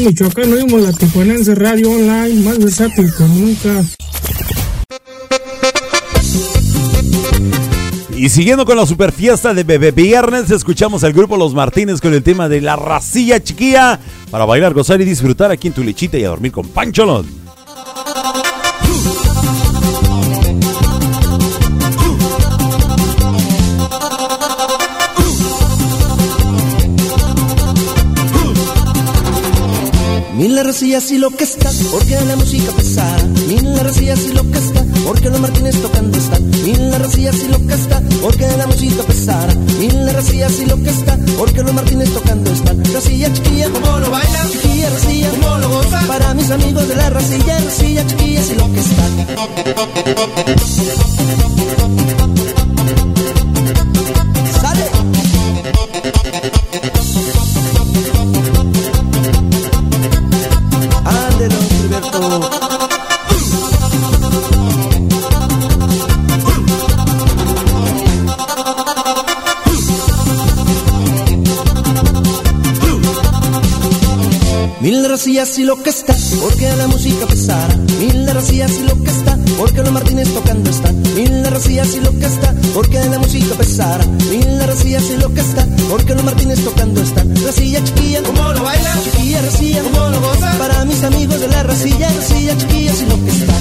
Michoacán 0.04 0.52
oímos 0.52 0.82
la 0.82 0.92
Tijuanense 0.92 1.54
Radio 1.54 1.90
Online, 1.90 2.42
más 2.42 2.58
versátil 2.58 3.12
que 3.16 3.24
nunca. 3.24 3.84
Y 8.16 8.28
siguiendo 8.28 8.64
con 8.64 8.76
la 8.76 8.86
super 8.86 9.12
fiesta 9.12 9.54
de 9.54 9.64
Bebé 9.64 9.92
Viernes, 9.92 10.50
escuchamos 10.50 11.04
al 11.04 11.12
grupo 11.12 11.36
Los 11.36 11.54
Martínez 11.54 12.00
con 12.00 12.14
el 12.14 12.22
tema 12.22 12.48
de 12.48 12.60
la 12.60 12.76
racilla 12.76 13.42
chiquilla 13.42 13.98
para 14.30 14.44
bailar, 14.44 14.74
gozar 14.74 15.00
y 15.00 15.04
disfrutar 15.04 15.50
aquí 15.50 15.68
en 15.68 15.74
tu 15.74 15.84
lechita 15.84 16.18
y 16.18 16.24
a 16.24 16.28
dormir 16.28 16.52
con 16.52 16.66
Pancholón. 16.68 17.41
Mil 30.42 30.56
la 30.56 30.64
racilla 30.64 30.98
y 31.08 31.18
lo 31.18 31.30
que 31.30 31.44
está, 31.44 31.70
porque 31.92 32.18
la 32.20 32.34
música 32.34 32.72
pesada. 32.72 33.22
Mil 33.46 33.76
la 33.76 33.84
racilla 33.84 34.14
y 34.14 34.32
lo 34.32 34.42
que 34.50 34.58
está, 34.58 34.84
porque 35.06 35.30
los 35.30 35.38
Martínez 35.38 35.80
tocando 35.80 36.18
están. 36.18 36.50
Mil 36.64 36.90
la 36.90 36.98
racilla 36.98 37.30
y 37.30 37.46
lo 37.46 37.64
que 37.64 37.74
está, 37.74 38.02
porque 38.20 38.48
la 38.56 38.66
música 38.66 39.04
pesada. 39.04 39.54
Mil 39.78 40.04
la 40.04 40.12
racilla 40.12 40.48
y 40.50 40.66
lo 40.66 40.82
que 40.82 40.90
está, 40.90 41.16
porque 41.38 41.62
los 41.62 41.72
Martínez 41.72 42.12
tocando 42.12 42.50
están. 42.50 42.84
Racilla 42.92 43.32
chiquilla, 43.32 43.70
como 43.70 44.00
lo 44.00 44.10
baila, 44.10 44.48
chiquilla, 44.50 44.90
racilla, 44.90 45.30
como 45.30 45.58
lo 45.58 45.68
goza. 45.68 46.00
Para 46.08 46.34
mis 46.34 46.50
amigos 46.50 46.88
de 46.88 46.96
la 46.96 47.10
racilla, 47.10 47.60
racilla 47.60 48.04
chiquilla 48.04 48.42
y 48.42 48.54
lo 48.56 48.72
que 48.72 48.80
está. 48.80 49.08
Rosías 75.22 75.56
y 75.56 75.62
lo 75.62 75.80
que 75.80 75.90
está, 75.90 76.16
porque 76.40 76.68
la 76.76 76.88
música 76.88 77.28
pesara. 77.28 77.76
Mil 78.00 78.28
Rosías 78.34 78.72
y 78.72 78.82
lo 78.82 79.00
que 79.00 79.10
está, 79.10 79.38
porque 79.56 79.80
los 79.80 79.92
Martínez 79.92 80.28
tocando 80.34 80.68
están. 80.68 81.00
Mil 81.14 81.44
Rosías 81.48 81.94
y 81.94 82.00
lo 82.00 82.10
que 82.18 82.26
está, 82.26 82.52
porque 82.74 82.98
la 82.98 83.20
música 83.20 83.54
pesara. 83.54 84.04
Mil 84.04 84.66
Rosías 84.66 85.04
y 85.10 85.16
lo 85.18 85.32
que 85.32 85.40
está, 85.42 85.64
porque 85.88 86.16
los 86.16 86.24
Martínez 86.24 86.64
tocando 86.64 87.00
están. 87.00 87.36
Rosilla 87.36 87.84
chiquilla, 87.84 88.20
¿cómo 88.24 88.52
lo 88.52 88.64
baila? 88.64 88.98
Chiquilla, 89.04 89.42
Rosilla, 89.42 89.82
¿cómo 89.84 90.08
lo 90.08 90.20
goza? 90.22 90.58
Para 90.58 90.84
mis 90.86 91.04
amigos 91.04 91.38
de 91.38 91.46
la 91.46 91.62
Rosilla, 91.62 92.12
Rosilla 92.12 92.58
chiquilla 92.58 92.92
y 92.92 93.06
lo 93.06 93.24
que 93.24 93.30
está. 93.30 93.54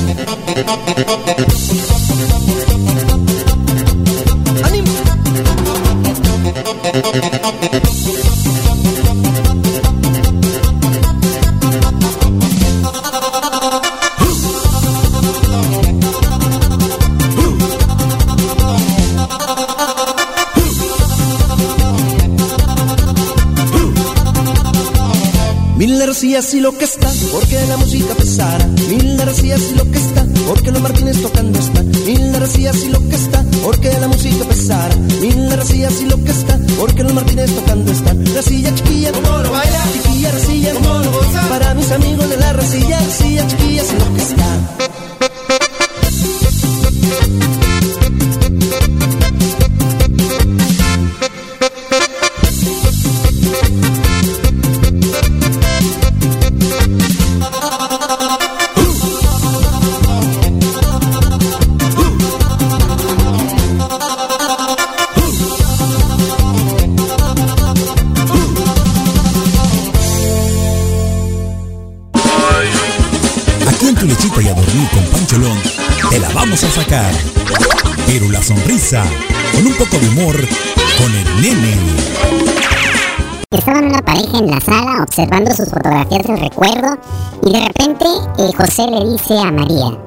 ¡Ánimo! 4.66 4.92
Rosías 26.22 26.53
y 26.53 26.60
lo 26.60 26.77
que 26.77 26.85
está, 26.85 27.11
porque 27.31 27.60
la 27.65 27.77
música 27.77 28.14
pesara. 28.14 28.64
De 28.68 29.26
Rosías 29.26 29.60
y 29.72 29.76
lo 29.76 29.89
que 29.89 29.98
está, 29.98 30.23
porque 30.48 30.72
los 30.72 30.80
Martínez 30.80 31.19
tocando 31.19 31.57
están. 31.57 31.91
De 31.91 32.39
Rosías 32.39 32.77
y 32.84 32.89
lo 32.89 32.99
que 33.10 33.15
está, 33.15 33.43
porque 33.64 33.89
la 33.99 34.07
música 34.07 34.45
pesara. 34.45 34.95
De 34.95 35.56
Rosías 35.56 35.99
y 35.99 36.06
lo 36.06 36.23
que 36.23 36.30
está, 36.30 36.60
porque 36.80 37.02
los 37.02 37.15
Martínez 37.15 37.56
tocando 37.56 37.91
están. 37.91 38.23
Rosilla 38.35 38.76
chiquilla, 38.76 39.11
¿cómo 39.14 39.35
lo 39.39 39.52
baila? 39.52 39.84
Chiquilla, 39.93 40.31
Rosilla, 40.31 40.73
¿cómo 40.76 40.99
lo 40.99 41.11
goza? 41.11 41.49
Para 41.49 41.73
mis 41.73 41.91
amigos 41.91 42.30
de 42.30 42.38
la 42.38 42.53
Rosilla, 42.53 42.99
Rosilla 42.99 43.48
chiquilla 43.48 43.84
y 43.84 43.99
lo 43.99 44.14
que 44.14 44.22
está. 44.22 44.90
Pero 78.05 78.30
la 78.30 78.43
sonrisa, 78.43 79.01
con 79.53 79.65
un 79.65 79.73
poco 79.76 79.97
de 79.97 80.09
humor, 80.09 80.35
con 80.97 81.15
el 81.15 81.41
nene. 81.41 81.77
Estaban 83.49 83.85
una 83.85 84.01
pareja 84.01 84.39
en 84.39 84.51
la 84.51 84.59
sala 84.59 85.01
observando 85.01 85.55
sus 85.55 85.69
fotografías 85.69 86.23
del 86.23 86.38
recuerdo 86.38 86.97
y 87.45 87.53
de 87.53 87.65
repente 87.65 88.05
eh, 88.39 88.51
José 88.57 88.88
le 88.89 89.09
dice 89.09 89.39
a 89.39 89.51
María, 89.53 89.97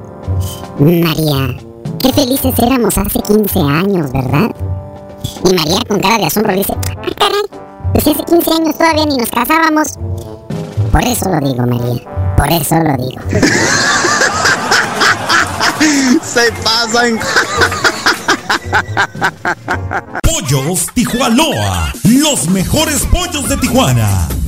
María, 0.79 1.57
qué 2.01 2.13
felices 2.13 2.55
éramos 2.59 2.99
hace 2.99 3.19
15 3.21 3.61
años, 3.61 4.13
¿verdad? 4.13 4.55
Y 5.43 5.55
María 5.55 5.79
con 5.89 6.01
cara 6.01 6.19
de 6.19 6.27
asombro 6.27 6.53
dice, 6.53 6.75
ah, 6.75 6.97
caray, 7.17 7.45
pues 7.95 8.07
hace 8.07 8.25
15 8.25 8.51
años 8.51 8.77
todavía 8.77 9.07
ni 9.07 9.17
nos 9.17 9.31
casábamos. 9.31 9.95
Por 10.93 11.03
eso 11.03 11.31
lo 11.31 11.41
digo, 11.41 11.67
María, 11.67 12.03
por 12.37 12.53
eso 12.53 12.75
lo 12.77 12.97
digo. 12.99 13.23
Se 16.23 16.53
pasan. 16.63 17.19
Pollos 20.23 20.87
Tijuanoa, 20.95 21.93
los 22.05 22.49
mejores 22.49 23.03
pollos 23.07 23.49
de 23.49 23.57
Tijuana. 23.57 24.29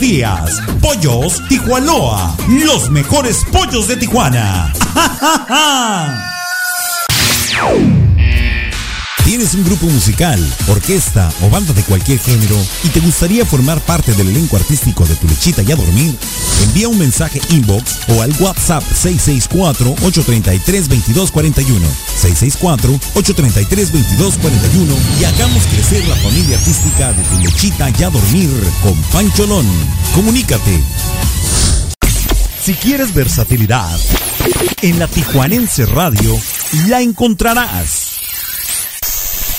días. 0.00 0.60
Pollos 0.80 1.42
Tijuanoa, 1.48 2.36
los 2.64 2.90
mejores 2.90 3.44
pollos 3.52 3.88
de 3.88 3.96
Tijuana. 3.96 4.72
¿Tienes 9.24 9.54
un 9.54 9.64
grupo 9.64 9.86
musical, 9.86 10.38
orquesta 10.68 11.32
o 11.40 11.48
banda 11.48 11.72
de 11.72 11.82
cualquier 11.84 12.18
género 12.18 12.58
y 12.82 12.88
te 12.88 13.00
gustaría 13.00 13.46
formar 13.46 13.80
parte 13.80 14.12
del 14.12 14.28
elenco 14.28 14.56
artístico 14.56 15.06
de 15.06 15.16
Tu 15.16 15.26
Lechita 15.26 15.62
y 15.62 15.72
a 15.72 15.76
Dormir? 15.76 16.14
Envía 16.64 16.88
un 16.88 16.98
mensaje 16.98 17.40
inbox 17.48 18.00
o 18.08 18.20
al 18.20 18.34
WhatsApp 18.38 18.84
664-833-2241. 18.92 21.80
664-833-2241 22.20 24.94
y 25.18 25.24
hagamos 25.24 25.64
crecer 25.68 26.06
la 26.06 26.16
familia 26.16 26.58
artística 26.58 27.14
de 27.14 27.22
Tu 27.22 27.38
Lechita 27.38 27.88
y 27.98 28.02
a 28.02 28.10
Dormir 28.10 28.50
con 28.82 28.92
Pancholón. 29.04 29.64
Comunícate. 30.14 30.82
Si 32.62 32.74
quieres 32.74 33.14
versatilidad, 33.14 33.98
en 34.82 34.98
la 34.98 35.08
Tijuanense 35.08 35.86
Radio 35.86 36.38
la 36.88 37.00
encontrarás 37.00 38.13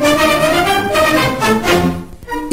Thank 0.00 0.28
you. 0.28 0.33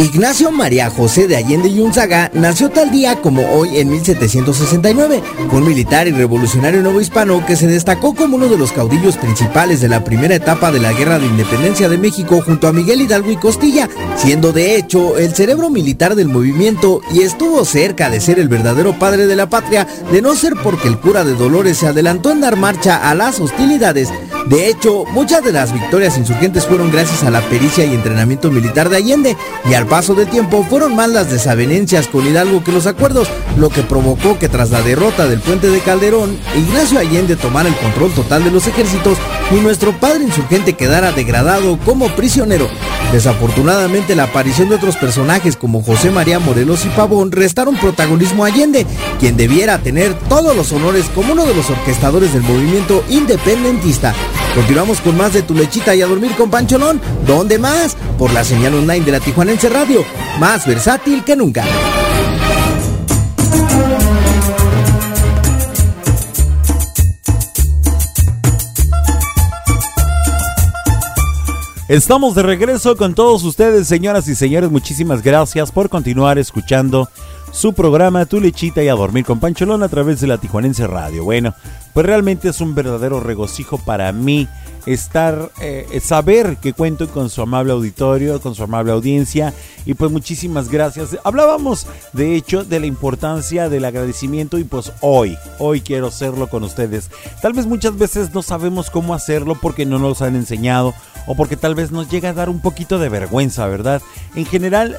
Ignacio 0.02 0.50
María 0.52 0.90
José 0.90 1.28
de 1.28 1.36
Allende 1.36 1.70
y 1.70 1.80
Unzaga 1.80 2.32
nació 2.34 2.72
tal 2.72 2.90
día 2.90 3.22
como 3.22 3.48
hoy 3.52 3.78
en 3.78 3.92
1769. 3.92 5.22
Fue 5.48 5.60
un 5.60 5.68
militar 5.68 6.08
y 6.08 6.12
revolucionario 6.12 6.82
nuevo 6.82 7.00
hispano 7.00 7.46
que 7.46 7.56
se 7.56 7.68
destacó 7.68 8.16
como 8.16 8.38
uno 8.38 8.48
de 8.48 8.58
los 8.58 8.72
caudillos 8.72 9.18
principales 9.18 9.80
de 9.80 9.90
la 9.90 10.04
primera 10.04 10.34
etapa 10.34 10.72
de 10.72 10.80
la 10.80 10.92
Guerra 10.94 11.20
de 11.20 11.28
Independencia 11.28 11.88
de 11.88 12.00
México 12.00 12.42
junto 12.44 12.68
a 12.68 12.74
Miguel 12.74 13.02
Hidalgo 13.02 13.30
y 13.30 13.38
Costilla, 13.38 13.88
siendo 14.18 14.52
de 14.52 14.76
hecho 14.76 15.20
el 15.20 15.36
cerebro 15.36 15.70
militar 15.70 16.16
del 16.16 16.30
movimiento 16.30 17.02
y 17.14 17.22
estuvo 17.22 17.64
cerca 17.64 18.10
de 18.10 18.22
ser 18.22 18.40
el 18.40 18.48
verdadero 18.48 18.98
padre 18.98 19.28
de 19.28 19.36
la 19.36 19.50
patria, 19.50 19.88
de 20.12 20.24
no 20.24 20.34
ser 20.34 20.54
porque 20.64 20.88
el 20.88 20.98
cura 20.98 21.24
de 21.24 21.36
Dolores 21.36 21.78
se 21.78 21.86
adelantó 21.86 22.32
en 22.32 22.42
dar 22.42 22.56
marcha 22.56 23.08
a 23.08 23.14
las 23.14 23.40
hostilidades. 23.40 24.10
De 24.48 24.68
hecho, 24.68 25.06
muchas 25.12 25.44
de 25.44 25.52
las 25.52 25.72
victorias 25.72 26.18
insurgentes 26.18 26.66
fueron 26.66 26.92
gracias 26.92 27.24
a 27.24 27.30
la 27.30 27.42
pericia 27.42 27.86
y 27.86 27.94
entrenamiento 27.94 28.50
militar 28.50 28.90
de 28.90 28.98
Allende, 28.98 29.38
y 29.70 29.76
al 29.76 29.86
paso 29.92 30.16
del 30.16 30.30
tiempo 30.30 30.66
fueron 30.70 30.96
más 30.96 31.10
las 31.10 31.30
desavenencias 31.30 32.08
con 32.08 32.26
Hidalgo 32.26 32.64
que 32.64 32.72
los 32.72 32.88
acuerdos, 32.88 33.28
lo 33.58 33.68
que 33.68 33.82
provocó 33.82 34.40
que 34.40 34.48
tras 34.48 34.72
la 34.72 34.82
derrota 34.82 35.28
del 35.28 35.42
puente 35.42 35.70
de 35.70 35.82
Calderón, 35.82 36.40
Ignacio 36.56 36.98
Allende 36.98 37.36
tomara 37.36 37.68
el 37.68 37.76
control 37.76 38.14
total 38.14 38.46
de 38.46 38.52
los 38.52 38.66
ejércitos 38.68 39.18
y 39.52 39.56
nuestro 39.56 39.92
padre 40.00 40.24
insurgente 40.24 40.78
quedara 40.78 41.12
degradado 41.12 41.78
como 41.80 42.08
prisionero. 42.16 42.70
Desafortunadamente 43.12 44.16
la 44.16 44.24
aparición 44.24 44.70
de 44.70 44.76
otros 44.76 44.96
personajes 44.96 45.58
como 45.58 45.84
José 45.84 46.10
María 46.10 46.40
Morelos 46.40 46.86
y 46.86 46.90
Pavón 46.90 47.30
restaron 47.30 47.76
protagonismo 47.76 48.46
a 48.46 48.48
Allende, 48.48 48.86
quien 49.20 49.36
debiera 49.36 49.80
tener 49.80 50.14
todos 50.30 50.56
los 50.56 50.72
honores 50.72 51.12
como 51.14 51.34
uno 51.34 51.46
de 51.46 51.54
los 51.54 51.70
orquestadores 51.70 52.32
del 52.32 52.44
movimiento 52.44 53.04
independentista. 53.10 54.16
Continuamos 54.56 55.00
con 55.00 55.18
más 55.18 55.34
de 55.34 55.42
Tu 55.42 55.54
Lechita 55.54 55.96
y 55.96 56.02
a 56.02 56.08
dormir 56.08 56.36
con 56.36 56.50
Pancholón. 56.50 57.02
¿Dónde 57.26 57.58
más? 57.58 57.96
Por 58.18 58.34
la 58.34 58.44
señal 58.44 58.76
online 58.76 59.06
de 59.06 59.12
la 59.14 59.20
Tijuanense 59.20 59.70
radio, 59.72 60.04
más 60.40 60.68
versátil 60.68 61.24
que 61.24 61.36
nunca. 61.36 61.64
Estamos 71.88 72.36
de 72.36 72.44
regreso 72.44 72.96
con 72.96 73.14
todos 73.16 73.44
ustedes, 73.44 73.88
señoras 73.88 74.28
y 74.30 74.36
señores. 74.36 74.72
Muchísimas 74.72 75.22
gracias 75.22 75.74
por 75.74 75.90
continuar 75.90 76.38
escuchando 76.38 77.10
su 77.52 77.74
programa 77.74 78.26
Tu 78.26 78.40
Lechita 78.40 78.82
y 78.82 78.88
a 78.88 78.94
Dormir 78.94 79.26
con 79.26 79.42
Pancholón 79.42 79.84
a 79.84 79.90
través 79.90 80.22
de 80.22 80.28
la 80.28 80.38
Tijuanense 80.38 80.88
Radio. 80.88 81.26
Bueno, 81.26 81.54
pues 81.94 82.06
realmente 82.06 82.48
es 82.48 82.62
un 82.62 82.76
verdadero 82.76 83.20
regocijo 83.20 83.78
para 83.78 84.12
mí 84.14 84.48
estar, 84.86 85.52
eh, 85.62 86.00
saber 86.04 86.58
que 86.58 86.74
cuento 86.74 87.10
con 87.10 87.30
su 87.30 87.42
amable 87.42 87.74
auditorio, 87.74 88.42
con 88.42 88.56
su 88.56 88.64
amable 88.64 88.92
audiencia 88.92 89.54
y 89.86 89.94
pues 89.94 90.12
muchísimas 90.12 90.70
gracias. 90.70 91.18
Hablábamos 91.24 91.88
de 92.14 92.36
hecho 92.36 92.64
de 92.64 92.80
la 92.80 92.86
importancia 92.86 93.70
del 93.70 93.86
agradecimiento 93.86 94.58
y 94.58 94.64
pues 94.64 94.92
hoy, 95.02 95.38
hoy 95.60 95.82
quiero 95.82 96.08
hacerlo 96.08 96.50
con 96.50 96.64
ustedes. 96.64 97.10
Tal 97.42 97.54
vez 97.54 97.66
muchas 97.66 97.98
veces 97.98 98.34
no 98.34 98.42
sabemos 98.42 98.90
cómo 98.90 99.14
hacerlo 99.14 99.56
porque 99.62 99.86
no 99.86 100.00
nos 100.00 100.22
han 100.22 100.36
enseñado 100.36 100.94
o 101.28 101.36
porque 101.36 101.58
tal 101.58 101.76
vez 101.76 101.92
nos 101.92 102.10
llega 102.10 102.30
a 102.30 102.34
dar 102.34 102.50
un 102.50 102.62
poquito 102.62 103.00
de 103.00 103.10
vergüenza, 103.10 103.68
¿verdad? 103.68 104.02
En 104.36 104.46
general 104.46 104.98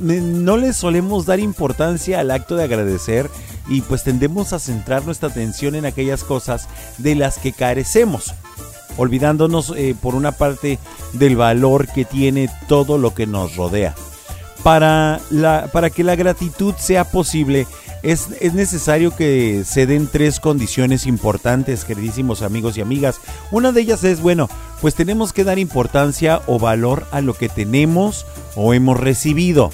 no 0.00 0.56
le 0.56 0.72
solemos 0.72 1.26
dar 1.26 1.40
importancia 1.40 2.20
al 2.20 2.30
acto 2.30 2.56
de 2.56 2.64
agradecer 2.64 3.28
y 3.68 3.80
pues 3.80 4.04
tendemos 4.04 4.52
a 4.52 4.58
centrar 4.58 5.04
nuestra 5.04 5.28
atención 5.28 5.74
en 5.74 5.86
aquellas 5.86 6.22
cosas 6.22 6.68
de 6.98 7.14
las 7.14 7.38
que 7.38 7.52
carecemos 7.52 8.34
olvidándonos 8.96 9.72
eh, 9.76 9.94
por 10.00 10.14
una 10.14 10.32
parte 10.32 10.78
del 11.12 11.36
valor 11.36 11.88
que 11.88 12.04
tiene 12.04 12.50
todo 12.68 12.98
lo 12.98 13.14
que 13.14 13.26
nos 13.26 13.56
rodea. 13.56 13.94
Para, 14.62 15.20
la, 15.30 15.68
para 15.72 15.90
que 15.90 16.04
la 16.04 16.16
gratitud 16.16 16.74
sea 16.78 17.04
posible, 17.04 17.66
es, 18.02 18.28
es 18.40 18.54
necesario 18.54 19.14
que 19.14 19.62
se 19.64 19.86
den 19.86 20.08
tres 20.10 20.40
condiciones 20.40 21.06
importantes, 21.06 21.84
queridísimos 21.84 22.42
amigos 22.42 22.76
y 22.76 22.80
amigas. 22.80 23.20
Una 23.50 23.72
de 23.72 23.82
ellas 23.82 24.04
es, 24.04 24.20
bueno, 24.20 24.48
pues 24.80 24.94
tenemos 24.94 25.32
que 25.32 25.44
dar 25.44 25.58
importancia 25.58 26.40
o 26.46 26.58
valor 26.58 27.06
a 27.12 27.20
lo 27.20 27.34
que 27.34 27.48
tenemos 27.48 28.26
o 28.56 28.74
hemos 28.74 28.98
recibido. 28.98 29.70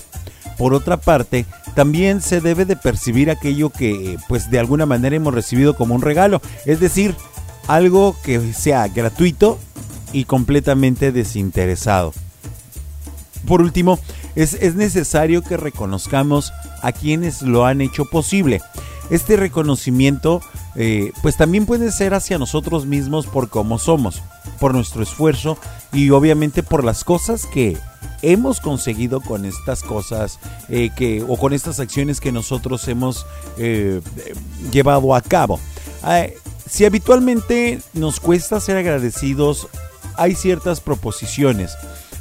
Por 0.59 0.75
otra 0.75 0.99
parte, 0.99 1.47
también 1.75 2.21
se 2.21 2.41
debe 2.41 2.65
de 2.65 2.77
percibir 2.77 3.31
aquello 3.31 3.71
que 3.71 4.19
pues 4.29 4.51
de 4.51 4.59
alguna 4.59 4.87
manera 4.87 5.17
hemos 5.17 5.35
recibido 5.35 5.75
como 5.75 5.95
un 5.95 6.03
regalo, 6.03 6.43
es 6.67 6.81
decir, 6.81 7.17
algo 7.67 8.17
que 8.23 8.53
sea 8.53 8.89
gratuito 8.89 9.59
y 10.13 10.25
completamente 10.25 11.13
desinteresado. 11.13 12.13
Por 13.47 13.63
último, 13.63 13.99
es, 14.35 14.55
es 14.55 14.75
necesario 14.75 15.43
que 15.43 15.57
reconozcamos 15.57 16.53
a 16.83 16.93
quienes 16.93 17.43
lo 17.43 17.67
han 17.67 17.81
hecho 17.81 18.05
posible. 18.05 18.61
Este 19.11 19.37
reconocimiento 19.37 20.41
eh, 20.77 21.13
pues 21.23 21.37
también 21.37 21.67
puede 21.67 21.91
ser 21.91 22.15
hacia 22.15 22.39
nosotros 22.39 22.87
mismos 22.87 23.27
por 23.27 23.49
cómo 23.49 23.79
somos, 23.79 24.23
por 24.61 24.73
nuestro 24.73 25.03
esfuerzo 25.03 25.59
y 25.93 26.11
obviamente 26.11 26.63
por 26.63 26.85
las 26.85 27.03
cosas 27.03 27.47
que 27.47 27.77
hemos 28.23 28.61
conseguido 28.61 29.21
con 29.21 29.45
estas 29.45 29.83
cosas 29.83 30.39
eh, 30.69 30.91
que 30.95 31.25
o 31.27 31.37
con 31.37 31.53
estas 31.53 31.81
acciones 31.81 32.21
que 32.21 32.31
nosotros 32.31 32.87
hemos 32.87 33.27
eh, 33.59 34.01
llevado 34.71 35.15
a 35.15 35.23
cabo. 35.23 35.59
Si 36.71 36.85
habitualmente 36.85 37.81
nos 37.95 38.21
cuesta 38.21 38.61
ser 38.61 38.77
agradecidos, 38.77 39.67
hay 40.17 40.37
ciertas 40.37 40.81
proposiciones, 40.81 41.73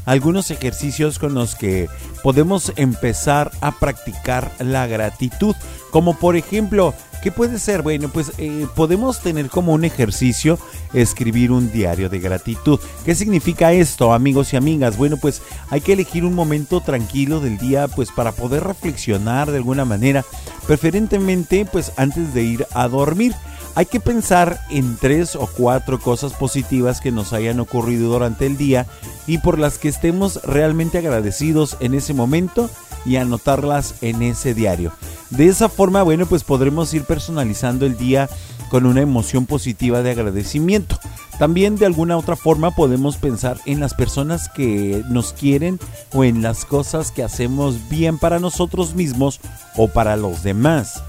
algunos 0.06 0.50
ejercicios 0.50 1.20
con 1.20 1.36
los 1.36 1.54
que 1.54 1.88
podemos 2.24 2.74
empezar 2.76 3.52
a 3.62 3.72
practicar 3.78 4.52
la 4.58 4.88
gratitud, 4.88 5.56
como 5.92 6.18
por 6.18 6.36
ejemplo, 6.36 6.96
¿qué 7.22 7.32
puede 7.32 7.60
ser? 7.60 7.84
Bueno, 7.84 8.10
pues 8.10 8.32
eh, 8.40 8.66
podemos 8.76 9.22
tener 9.22 9.50
como 9.50 9.74
un 9.74 9.86
ejercicio 9.86 10.58
escribir 10.94 11.52
un 11.52 11.72
diario 11.72 12.10
de 12.10 12.20
gratitud. 12.20 12.80
¿Qué 13.06 13.14
significa 13.14 13.72
esto, 13.72 14.14
amigos 14.14 14.52
y 14.54 14.58
amigas? 14.58 14.98
Bueno, 14.98 15.18
pues 15.18 15.44
hay 15.70 15.82
que 15.82 15.94
elegir 15.94 16.26
un 16.26 16.34
momento 16.34 16.82
tranquilo 16.82 17.40
del 17.40 17.60
día, 17.60 17.88
pues 17.88 18.12
para 18.12 18.32
poder 18.32 18.64
reflexionar 18.64 19.52
de 19.52 19.58
alguna 19.58 19.86
manera, 19.86 20.26
preferentemente 20.66 21.66
pues 21.72 21.92
antes 21.98 22.34
de 22.34 22.44
ir 22.44 22.68
a 22.74 22.88
dormir. 22.88 23.36
Hay 23.76 23.86
que 23.86 24.00
pensar 24.00 24.60
en 24.70 24.98
tres 24.98 25.36
o 25.36 25.48
cuatro 25.48 26.00
cosas 26.00 26.34
positivas 26.34 27.00
que 27.00 27.12
nos 27.12 27.34
hayan 27.34 27.60
ocurrido 27.60 28.12
durante 28.12 28.46
el 28.46 28.58
día 28.58 28.86
y 29.28 29.38
por 29.38 29.58
las 29.58 29.78
que 29.78 29.88
estemos 29.88 30.42
realmente 30.44 30.98
agradecidos 30.98 31.78
en 31.80 31.94
ese 31.94 32.14
momento 32.14 32.70
y 33.06 33.16
anotarlas 33.16 33.96
en 34.02 34.22
ese 34.22 34.54
diario. 34.54 34.92
De 35.30 35.48
esa 35.48 35.70
forma, 35.70 36.04
bueno, 36.04 36.26
pues 36.26 36.44
podremos 36.44 36.94
ir 36.94 37.04
personalizando 37.04 37.86
el 37.86 37.98
día 37.98 38.30
con 38.70 38.86
una 38.86 39.02
emoción 39.02 39.46
positiva 39.46 40.02
de 40.02 40.12
agradecimiento. 40.12 41.00
También 41.38 41.78
de 41.78 41.86
alguna 41.86 42.18
otra 42.18 42.36
forma 42.36 42.72
podemos 42.72 43.16
pensar 43.16 43.58
en 43.66 43.80
las 43.80 43.94
personas 43.94 44.50
que 44.50 45.04
nos 45.10 45.32
quieren 45.32 45.80
o 46.14 46.24
en 46.26 46.42
las 46.42 46.66
cosas 46.66 47.12
que 47.12 47.24
hacemos 47.24 47.90
bien 47.90 48.18
para 48.18 48.40
nosotros 48.40 48.94
mismos 48.94 49.40
o 49.78 49.88
para 49.88 50.18
los 50.18 50.44
demás. 50.44 51.02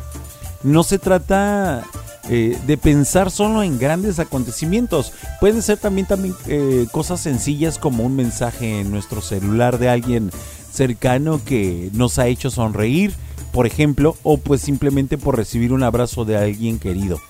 No 0.62 0.84
se 0.84 0.98
trata 0.98 1.84
eh, 2.28 2.58
de 2.66 2.76
pensar 2.76 3.30
solo 3.30 3.62
en 3.62 3.78
grandes 3.78 4.18
acontecimientos. 4.18 5.12
Pueden 5.40 5.62
ser 5.62 5.78
también, 5.78 6.06
también 6.06 6.34
eh, 6.46 6.86
cosas 6.92 7.20
sencillas 7.20 7.78
como 7.78 8.04
un 8.04 8.14
mensaje 8.14 8.80
en 8.80 8.90
nuestro 8.90 9.22
celular 9.22 9.78
de 9.78 9.88
alguien 9.88 10.30
cercano 10.70 11.40
que 11.44 11.90
nos 11.92 12.18
ha 12.18 12.26
hecho 12.28 12.50
sonreír, 12.50 13.14
por 13.52 13.66
ejemplo, 13.66 14.16
o 14.22 14.36
pues 14.36 14.60
simplemente 14.60 15.18
por 15.18 15.36
recibir 15.36 15.72
un 15.72 15.82
abrazo 15.82 16.24
de 16.24 16.36
alguien 16.36 16.78
querido. 16.78 17.20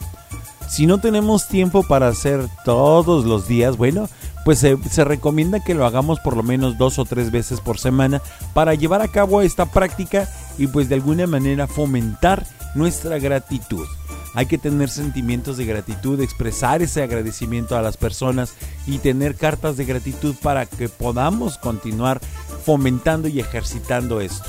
Si 0.69 0.87
no 0.87 1.01
tenemos 1.01 1.49
tiempo 1.49 1.83
para 1.83 2.09
hacer 2.09 2.47
todos 2.65 3.25
los 3.25 3.49
días, 3.49 3.77
bueno, 3.77 4.09
pues 4.45 4.59
se, 4.59 4.77
se 4.91 5.05
recomienda 5.05 5.63
que 5.65 5.75
lo 5.75 5.87
hagamos 5.87 6.21
por 6.21 6.37
lo 6.37 6.43
menos 6.43 6.79
dos 6.79 6.99
o 6.99 7.05
tres 7.05 7.31
veces 7.31 7.61
por 7.61 7.79
semana 7.79 8.23
para 8.55 8.75
llevar 8.75 9.03
a 9.03 9.09
cabo 9.09 9.41
esta 9.43 9.67
práctica 9.67 10.29
y 10.59 10.67
pues 10.67 10.89
de 10.89 10.97
alguna 10.97 11.27
manera 11.27 11.67
fomentar 11.67 12.47
nuestra 12.75 13.19
gratitud. 13.19 13.87
Hay 14.35 14.47
que 14.47 14.59
tener 14.59 14.89
sentimientos 14.89 15.57
de 15.57 15.67
gratitud, 15.67 16.21
expresar 16.21 16.83
ese 16.83 17.03
agradecimiento 17.03 17.77
a 17.77 17.83
las 17.83 17.97
personas 17.97 18.55
y 18.87 18.99
tener 18.99 19.35
cartas 19.35 19.77
de 19.77 19.85
gratitud 19.85 20.35
para 20.41 20.67
que 20.67 20.89
podamos 20.89 21.59
continuar 21.59 22.21
fomentando 22.65 23.29
y 23.29 23.41
ejercitando 23.41 24.21
esto. 24.21 24.49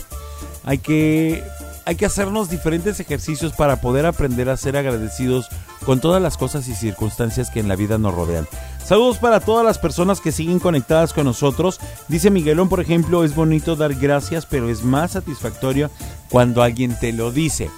Hay 0.63 0.77
que, 0.77 1.43
hay 1.85 1.95
que 1.95 2.05
hacernos 2.05 2.49
diferentes 2.49 2.99
ejercicios 2.99 3.53
para 3.53 3.81
poder 3.81 4.05
aprender 4.05 4.49
a 4.49 4.57
ser 4.57 4.77
agradecidos 4.77 5.47
con 5.85 5.99
todas 5.99 6.21
las 6.21 6.37
cosas 6.37 6.67
y 6.67 6.75
circunstancias 6.75 7.49
que 7.49 7.59
en 7.59 7.67
la 7.67 7.75
vida 7.75 7.97
nos 7.97 8.13
rodean. 8.13 8.47
Saludos 8.85 9.17
para 9.17 9.39
todas 9.39 9.65
las 9.65 9.79
personas 9.79 10.21
que 10.21 10.31
siguen 10.31 10.59
conectadas 10.59 11.13
con 11.13 11.25
nosotros. 11.25 11.79
Dice 12.07 12.29
Miguelón, 12.29 12.69
por 12.69 12.81
ejemplo, 12.81 13.23
es 13.23 13.33
bonito 13.33 13.75
dar 13.75 13.95
gracias, 13.95 14.45
pero 14.45 14.69
es 14.69 14.83
más 14.83 15.11
satisfactorio 15.11 15.89
cuando 16.29 16.61
alguien 16.61 16.97
te 16.99 17.13
lo 17.13 17.31
dice. 17.31 17.69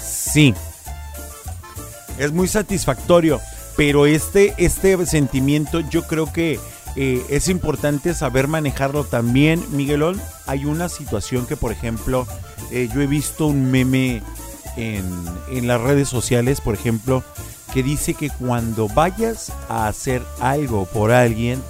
Sí, 0.00 0.54
es 2.18 2.32
muy 2.32 2.48
satisfactorio, 2.48 3.40
pero 3.76 4.06
este, 4.06 4.54
este 4.58 5.06
sentimiento 5.06 5.80
yo 5.80 6.06
creo 6.06 6.32
que 6.32 6.58
eh, 6.96 7.24
es 7.28 7.48
importante 7.48 8.14
saber 8.14 8.48
manejarlo 8.48 9.04
también, 9.04 9.64
Miguelón. 9.70 10.20
Hay 10.46 10.64
una 10.64 10.88
situación 10.88 11.46
que, 11.46 11.56
por 11.56 11.70
ejemplo, 11.70 12.26
eh, 12.72 12.88
yo 12.92 13.00
he 13.00 13.06
visto 13.06 13.46
un 13.46 13.70
meme 13.70 14.22
en, 14.76 15.04
en 15.50 15.66
las 15.68 15.80
redes 15.80 16.08
sociales, 16.08 16.60
por 16.60 16.74
ejemplo, 16.74 17.22
que 17.72 17.82
dice 17.82 18.14
que 18.14 18.30
cuando 18.30 18.88
vayas 18.88 19.52
a 19.68 19.86
hacer 19.86 20.22
algo 20.40 20.86
por 20.86 21.12
alguien 21.12 21.62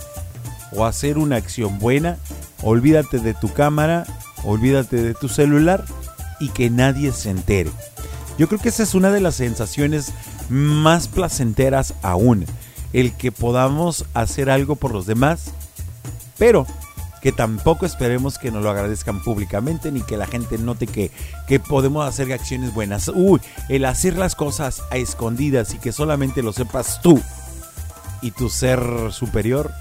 o 0.72 0.86
hacer 0.86 1.18
una 1.18 1.36
acción 1.36 1.78
buena, 1.78 2.16
olvídate 2.62 3.18
de 3.18 3.34
tu 3.34 3.52
cámara, 3.52 4.06
olvídate 4.44 4.96
de 5.02 5.14
tu 5.14 5.28
celular 5.28 5.84
y 6.40 6.48
que 6.50 6.70
nadie 6.70 7.12
se 7.12 7.30
entere. 7.30 7.70
Yo 8.38 8.46
creo 8.48 8.60
que 8.60 8.68
esa 8.68 8.84
es 8.84 8.94
una 8.94 9.10
de 9.10 9.20
las 9.20 9.34
sensaciones 9.34 10.12
más 10.48 11.08
placenteras 11.08 11.94
aún. 12.02 12.46
El 12.92 13.12
que 13.12 13.32
podamos 13.32 14.06
hacer 14.14 14.50
algo 14.50 14.76
por 14.76 14.92
los 14.92 15.06
demás, 15.06 15.52
pero 16.38 16.66
que 17.20 17.32
tampoco 17.32 17.84
esperemos 17.84 18.38
que 18.38 18.50
nos 18.50 18.62
lo 18.62 18.70
agradezcan 18.70 19.22
públicamente 19.22 19.90
ni 19.90 20.02
que 20.02 20.16
la 20.16 20.26
gente 20.26 20.56
note 20.56 20.86
que, 20.86 21.10
que 21.46 21.60
podemos 21.60 22.06
hacer 22.06 22.32
acciones 22.32 22.72
buenas. 22.72 23.08
Uy, 23.08 23.40
el 23.68 23.84
hacer 23.84 24.16
las 24.16 24.34
cosas 24.34 24.82
a 24.90 24.96
escondidas 24.96 25.74
y 25.74 25.78
que 25.78 25.92
solamente 25.92 26.42
lo 26.42 26.52
sepas 26.52 27.00
tú 27.02 27.20
y 28.22 28.30
tu 28.30 28.48
ser 28.48 28.80
superior, 29.10 29.72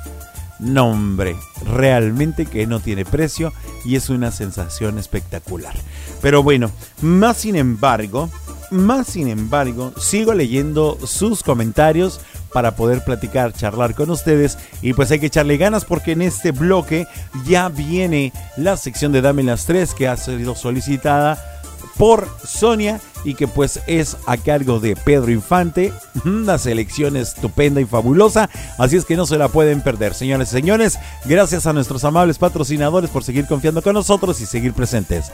no 0.59 0.89
hombre, 0.89 1.35
realmente 1.65 2.45
que 2.45 2.65
no 2.67 2.79
tiene 2.79 3.05
precio 3.05 3.53
y 3.85 3.95
es 3.95 4.09
una 4.09 4.31
sensación 4.31 4.97
espectacular. 4.97 5.75
Pero 6.21 6.43
bueno, 6.43 6.71
más 7.01 7.37
sin 7.37 7.55
embargo, 7.55 8.29
más 8.71 9.07
sin 9.07 9.27
embargo, 9.27 9.93
sigo 9.97 10.33
leyendo 10.33 10.97
sus 11.05 11.43
comentarios 11.43 12.19
para 12.53 12.75
poder 12.75 13.03
platicar, 13.03 13.53
charlar 13.53 13.93
con 13.93 14.09
ustedes 14.09 14.57
y 14.81 14.93
pues 14.93 15.11
hay 15.11 15.19
que 15.19 15.27
echarle 15.27 15.57
ganas 15.57 15.85
porque 15.85 16.13
en 16.13 16.21
este 16.21 16.51
bloque 16.51 17.07
ya 17.45 17.69
viene 17.69 18.33
la 18.55 18.77
sección 18.77 19.11
de 19.11 19.21
Dame 19.21 19.43
las 19.43 19.65
tres 19.65 19.93
que 19.93 20.07
ha 20.07 20.17
sido 20.17 20.55
solicitada 20.55 21.37
por 21.97 22.27
Sonia 22.45 22.99
y 23.23 23.33
que 23.33 23.47
pues 23.47 23.81
es 23.87 24.17
a 24.25 24.37
cargo 24.37 24.79
de 24.79 24.95
Pedro 24.95 25.31
Infante. 25.31 25.91
Una 26.25 26.57
selección 26.57 27.17
estupenda 27.17 27.81
y 27.81 27.85
fabulosa, 27.85 28.49
así 28.77 28.95
es 28.95 29.05
que 29.05 29.15
no 29.15 29.25
se 29.25 29.37
la 29.37 29.49
pueden 29.49 29.81
perder. 29.81 30.13
Señores 30.13 30.49
y 30.49 30.51
señores, 30.51 30.97
gracias 31.25 31.65
a 31.65 31.73
nuestros 31.73 32.03
amables 32.03 32.37
patrocinadores 32.37 33.09
por 33.09 33.23
seguir 33.23 33.47
confiando 33.47 33.81
con 33.81 33.93
nosotros 33.93 34.39
y 34.41 34.45
seguir 34.45 34.73
presentes. 34.73 35.31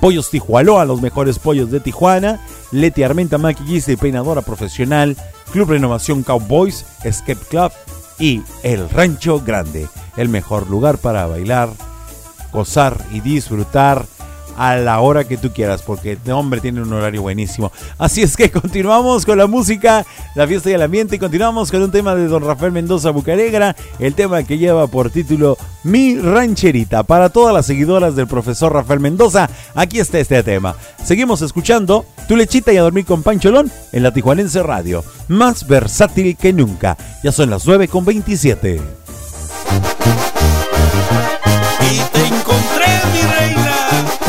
Pollos 0.00 0.30
Tijualoa, 0.30 0.84
los 0.84 1.02
mejores 1.02 1.38
pollos 1.38 1.70
de 1.70 1.80
Tijuana. 1.80 2.40
Leti 2.72 3.02
Armenta, 3.02 3.38
maquillista 3.38 3.92
y 3.92 3.96
peinadora 3.96 4.42
profesional. 4.42 5.16
Club 5.52 5.70
Renovación 5.70 6.22
Cowboys, 6.22 6.86
Escape 7.04 7.44
Club 7.48 7.72
y 8.18 8.42
El 8.62 8.88
Rancho 8.88 9.40
Grande, 9.40 9.88
el 10.16 10.28
mejor 10.28 10.70
lugar 10.70 10.98
para 10.98 11.26
bailar, 11.26 11.70
gozar 12.52 12.96
y 13.12 13.20
disfrutar 13.20 14.04
a 14.60 14.76
la 14.76 15.00
hora 15.00 15.24
que 15.24 15.38
tú 15.38 15.50
quieras, 15.52 15.80
porque 15.80 16.12
este 16.12 16.32
hombre 16.32 16.60
tiene 16.60 16.82
un 16.82 16.92
horario 16.92 17.22
buenísimo. 17.22 17.72
Así 17.96 18.20
es 18.20 18.36
que 18.36 18.50
continuamos 18.50 19.24
con 19.24 19.38
la 19.38 19.46
música, 19.46 20.04
la 20.34 20.46
fiesta 20.46 20.68
y 20.68 20.74
el 20.74 20.82
ambiente, 20.82 21.16
y 21.16 21.18
continuamos 21.18 21.70
con 21.70 21.80
un 21.80 21.90
tema 21.90 22.14
de 22.14 22.26
don 22.26 22.44
Rafael 22.44 22.70
Mendoza 22.70 23.08
Bucaregra, 23.08 23.74
el 23.98 24.12
tema 24.12 24.42
que 24.42 24.58
lleva 24.58 24.86
por 24.86 25.08
título 25.08 25.56
Mi 25.82 26.18
Rancherita. 26.18 27.04
Para 27.04 27.30
todas 27.30 27.54
las 27.54 27.64
seguidoras 27.64 28.14
del 28.16 28.26
profesor 28.26 28.74
Rafael 28.74 29.00
Mendoza, 29.00 29.48
aquí 29.74 29.98
está 29.98 30.18
este 30.18 30.42
tema. 30.42 30.76
Seguimos 31.02 31.40
escuchando 31.40 32.04
Tu 32.28 32.36
Lechita 32.36 32.70
y 32.70 32.76
a 32.76 32.82
dormir 32.82 33.06
con 33.06 33.22
Pancholón 33.22 33.72
en 33.92 34.02
la 34.02 34.12
Tijuanense 34.12 34.62
Radio, 34.62 35.02
más 35.28 35.66
versátil 35.66 36.36
que 36.36 36.52
nunca. 36.52 36.98
Ya 37.24 37.32
son 37.32 37.48
las 37.48 37.66
9 37.66 37.88
con 37.88 38.04
27. 38.04 39.09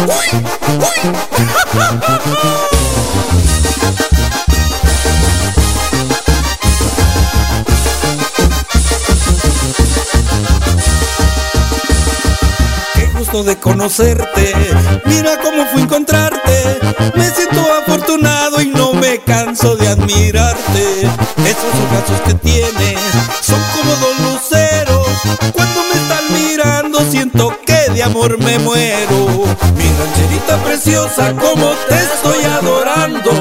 Qué 0.02 0.08
gusto 13.16 13.44
de 13.44 13.60
conocerte. 13.60 14.56
Mira 15.06 15.38
cómo 15.38 15.68
fui 15.68 15.82
a 15.82 15.84
encontrarte. 15.84 16.80
Me 17.16 17.30
siento 17.30 17.62
afortunado 17.84 18.60
y 18.60 18.70
no 18.70 18.94
me 18.94 19.20
canso 19.20 19.76
de 19.76 19.88
admirarte. 19.88 21.02
Esos 21.02 21.76
ojazos 21.86 22.22
que 22.26 22.34
tienes 22.34 23.00
son 23.42 23.62
como 23.76 23.96
dos 23.98 24.20
luceros. 24.20 25.08
Cuando 25.54 25.82
me 25.84 26.02
están 26.02 26.24
mirando 26.34 27.00
siento 27.12 27.56
de 27.94 28.04
amor 28.04 28.38
me 28.38 28.60
muero. 28.60 29.46
Mi 29.76 29.86
rancherita 30.00 30.58
preciosa, 30.64 31.34
como 31.34 31.72
te 31.90 31.96
estoy 31.96 32.44
adorando. 32.46 33.32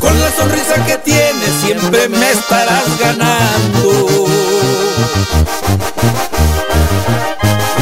Con 0.00 0.20
la 0.20 0.30
sonrisa 0.32 0.84
que 0.86 0.98
tienes 0.98 1.50
siempre 1.64 2.08
me 2.08 2.30
estarás 2.30 2.84
ganando. 2.98 4.06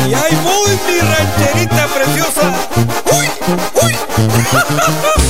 Y 0.09 0.15
ahí 0.15 0.39
voy 0.45 0.79
mi 0.87 1.01
rancherita 1.01 1.87
preciosa. 1.89 2.53
¡Uy! 3.13 3.29
¡Uy! 3.83 3.95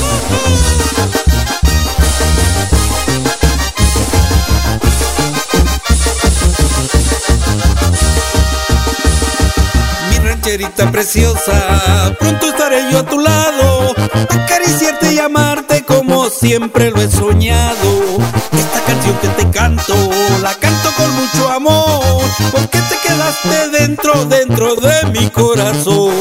Mi 10.55 10.61
rancherita 10.63 10.89
preciosa, 10.89 12.15
pronto 12.17 12.47
estaré 12.47 12.89
yo 12.89 12.99
a 12.99 13.03
tu 13.03 13.19
lado, 13.19 13.93
acariciarte 14.29 15.13
y 15.13 15.19
amarte 15.19 15.83
como 15.83 16.29
siempre 16.29 16.91
lo 16.91 17.01
he 17.01 17.11
soñado. 17.11 18.19
Esta 18.53 18.79
canción 18.87 19.17
que 19.17 19.27
te 19.27 19.51
canto, 19.51 19.93
la 20.41 20.53
canto 20.53 20.91
con 20.95 21.13
mucho 21.13 21.51
amor, 21.51 22.21
porque 22.53 22.79
te 22.79 22.97
quedaste 23.05 23.69
dentro, 23.79 24.25
dentro 24.27 24.75
de 24.75 25.05
mi 25.07 25.29
corazón. 25.29 26.13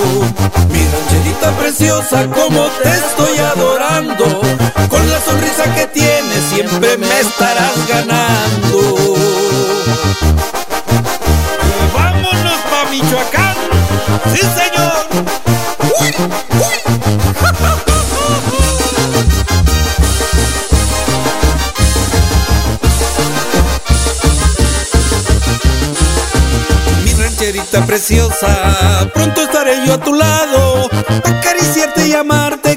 Mi 0.69 0.85
rancherita 0.85 1.52
preciosa, 1.56 2.27
como 2.27 2.66
te 2.82 2.90
estoy 2.90 3.39
adorando, 3.39 4.24
con 4.89 5.11
la 5.11 5.20
sonrisa 5.20 5.73
que 5.77 5.86
tienes 5.86 6.43
siempre 6.52 6.97
me 6.97 7.20
estarás 7.20 7.86
ganando. 7.89 9.15
Vámonos 11.94 12.59
pa' 12.69 12.90
Michoacán, 12.90 13.34
sí 14.35 14.40
señor. 14.40 15.06
Uy, 16.01 16.15
Mi 27.05 27.12
rancherita 27.12 27.85
preciosa, 27.86 29.09
pronto 29.12 29.43
estaré 29.43 29.86
yo 29.86 29.94
a 29.94 29.98
tu 29.98 30.15
lado, 30.15 30.89
acariciarte 31.24 32.09
y 32.09 32.15
amarte 32.15 32.73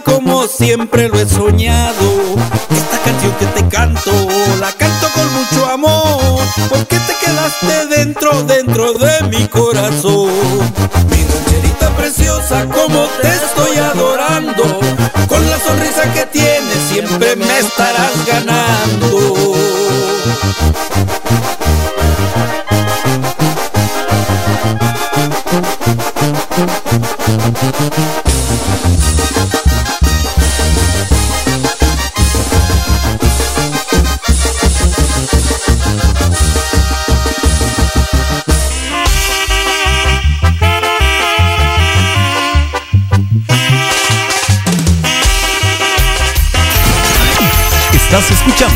siempre 0.57 1.07
lo 1.07 1.19
he 1.19 1.27
soñado. 1.27 2.35
Esta 2.71 2.97
canción 3.03 3.33
que 3.39 3.45
te 3.47 3.67
canto, 3.67 4.11
la 4.59 4.71
canto 4.71 5.07
con 5.13 5.33
mucho 5.33 5.65
amor, 5.71 6.39
porque 6.69 6.97
te 6.99 7.13
quedaste 7.23 7.95
dentro, 7.95 8.43
dentro 8.43 8.93
de 8.93 9.23
mi 9.29 9.47
corazón. 9.47 10.31
Mi 11.09 11.23
rancherita 11.23 11.89
preciosa, 11.95 12.65
como 12.65 13.05
te 13.21 13.27
estoy 13.27 13.77
adorando, 13.77 14.79
con 15.27 15.49
la 15.49 15.59
sonrisa 15.59 16.11
que 16.13 16.25
tienes 16.25 16.77
siempre 16.89 17.35
me 17.35 17.59
estarás 17.59 18.25
ganando. 18.25 19.46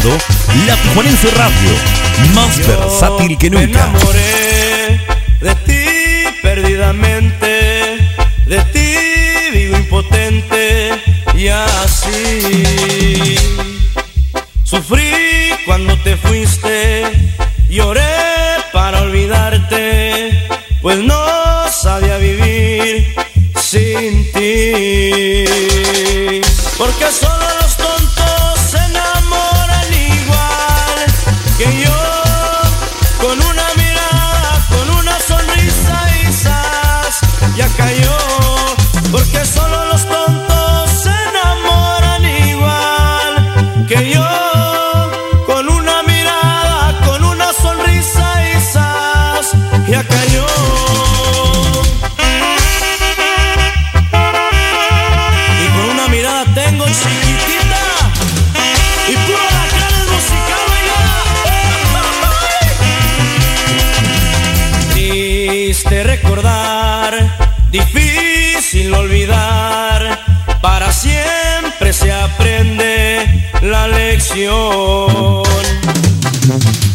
Escuchando 0.01 0.17
La 0.67 0.75
Tijuanense 0.77 1.29
Radio, 1.31 1.71
más 2.33 2.57
versátil 2.67 3.37
que 3.37 3.49
Me 3.49 3.67
nunca. 3.67 3.83
enamoré 3.83 4.99
de 5.41 5.55
ti 5.65 6.39
perdidamente, 6.41 7.97
de 8.45 8.63
ti 8.73 8.95
vivo 9.53 9.77
impotente 9.77 10.91
y 11.35 11.47
así. 11.47 13.35
Sufrí 14.63 15.51
cuando 15.65 15.97
te 15.99 16.15
fuiste, 16.17 17.03
lloré 17.69 18.01
para 18.71 19.01
olvidarte, 19.01 20.47
pues 20.81 20.97
no 20.99 21.69
sabía 21.69 22.17
vivir 22.17 23.13
sin 23.59 24.31
ti. 24.31 25.45
Porque 26.77 27.05
solo 27.11 27.60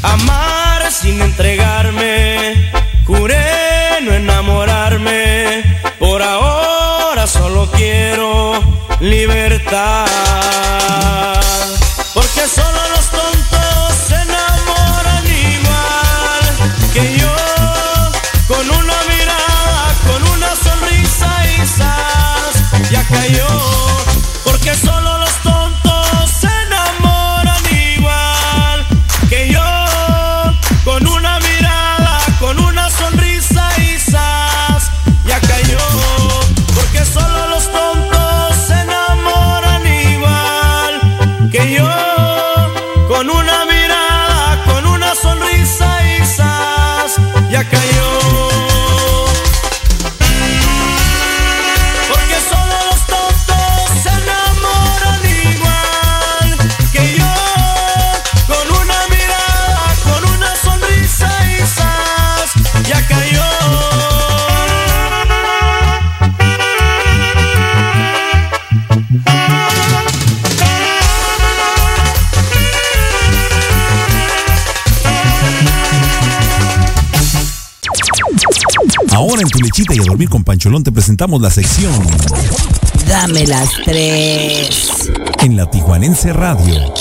Amar 0.02 0.92
sin 0.92 1.20
entregarme, 1.20 2.70
juré 3.04 3.45
dormir 80.16 80.30
con 80.30 80.44
Pancholón 80.44 80.82
te 80.82 80.90
presentamos 80.90 81.42
la 81.42 81.50
sección 81.50 81.92
Dame 83.06 83.46
las 83.46 83.68
tres. 83.84 85.10
en 85.42 85.56
la 85.58 85.70
Tijuanense 85.70 86.32
Radio. 86.32 86.94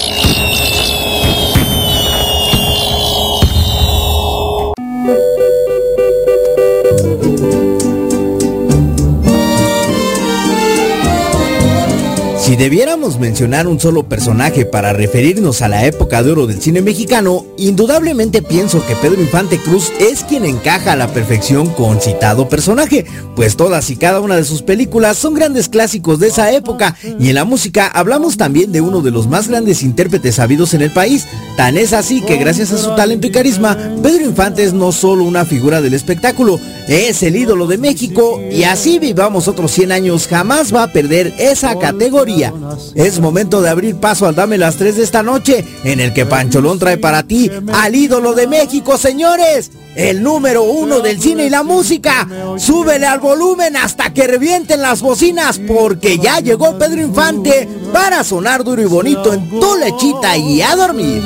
Si 12.45 12.55
debiéramos 12.55 13.17
mencionar 13.17 13.65
un 13.65 13.79
solo 13.79 14.07
personaje 14.07 14.67
para 14.67 14.93
referirnos 14.93 15.63
a 15.63 15.67
la 15.67 15.83
época 15.87 16.21
de 16.21 16.31
oro 16.31 16.45
del 16.45 16.61
cine 16.61 16.83
mexicano, 16.83 17.43
indudablemente 17.57 18.43
pienso 18.43 18.85
que 18.85 18.95
Pedro 18.97 19.19
Infante 19.19 19.57
Cruz 19.57 19.91
es 19.99 20.23
quien 20.23 20.45
encaja 20.45 20.91
a 20.91 20.95
la 20.95 21.07
perfección 21.07 21.71
con 21.71 21.99
citado 21.99 22.47
personaje, 22.47 23.03
pues 23.35 23.57
todas 23.57 23.89
y 23.89 23.95
cada 23.95 24.21
una 24.21 24.35
de 24.35 24.43
sus 24.43 24.61
películas 24.61 25.17
son 25.17 25.33
grandes 25.33 25.69
clásicos 25.69 26.19
de 26.19 26.27
esa 26.27 26.51
época 26.51 26.95
y 27.19 27.29
en 27.29 27.35
la 27.35 27.45
música 27.45 27.87
hablamos 27.87 28.37
también 28.37 28.71
de 28.71 28.81
uno 28.81 29.01
de 29.01 29.09
los 29.09 29.27
más 29.27 29.47
grandes 29.47 29.81
intérpretes 29.81 30.37
habidos 30.37 30.75
en 30.75 30.83
el 30.83 30.93
país, 30.93 31.25
tan 31.57 31.77
es 31.77 31.93
así 31.93 32.21
que 32.21 32.37
gracias 32.37 32.71
a 32.71 32.77
su 32.77 32.93
talento 32.93 33.25
y 33.25 33.31
carisma, 33.31 33.75
Pedro 34.03 34.23
Infante 34.23 34.63
es 34.63 34.71
no 34.71 34.91
solo 34.91 35.23
una 35.23 35.45
figura 35.45 35.81
del 35.81 35.95
espectáculo, 35.95 36.59
es 36.87 37.23
el 37.23 37.35
ídolo 37.35 37.67
de 37.67 37.77
México 37.77 38.41
y 38.51 38.63
así 38.63 38.99
vivamos 38.99 39.47
otros 39.47 39.71
100 39.71 39.91
años 39.91 40.27
jamás 40.27 40.73
va 40.73 40.83
a 40.83 40.91
perder 40.91 41.33
esa 41.39 41.77
categoría. 41.77 42.53
Es 42.93 43.19
momento 43.19 43.61
de 43.61 43.69
abrir 43.69 43.95
paso 43.95 44.27
al 44.27 44.35
Dame 44.35 44.57
las 44.57 44.75
3 44.75 44.97
de 44.97 45.03
esta 45.03 45.23
noche, 45.23 45.65
en 45.83 45.99
el 45.99 46.13
que 46.13 46.25
Pancholón 46.25 46.79
trae 46.79 46.97
para 46.97 47.23
ti 47.23 47.49
al 47.73 47.95
ídolo 47.95 48.33
de 48.33 48.47
México, 48.47 48.97
señores. 48.97 49.71
El 49.95 50.21
número 50.21 50.63
uno 50.63 50.99
del 50.99 51.21
cine 51.21 51.45
y 51.45 51.49
la 51.49 51.63
música. 51.63 52.27
Súbele 52.57 53.05
al 53.05 53.19
volumen 53.19 53.77
hasta 53.77 54.13
que 54.13 54.27
revienten 54.27 54.81
las 54.81 55.01
bocinas, 55.01 55.57
porque 55.57 56.19
ya 56.19 56.39
llegó 56.41 56.77
Pedro 56.77 57.01
Infante 57.01 57.67
para 57.93 58.23
sonar 58.25 58.65
duro 58.65 58.81
y 58.81 58.85
bonito 58.85 59.33
en 59.33 59.49
tu 59.49 59.77
lechita 59.77 60.35
y 60.35 60.61
a 60.61 60.75
dormir. 60.75 61.23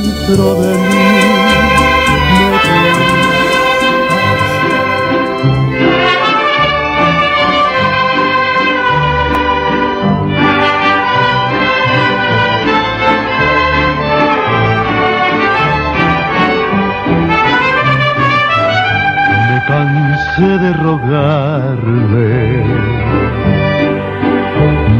De 20.39 20.73
rogarle, 20.73 22.63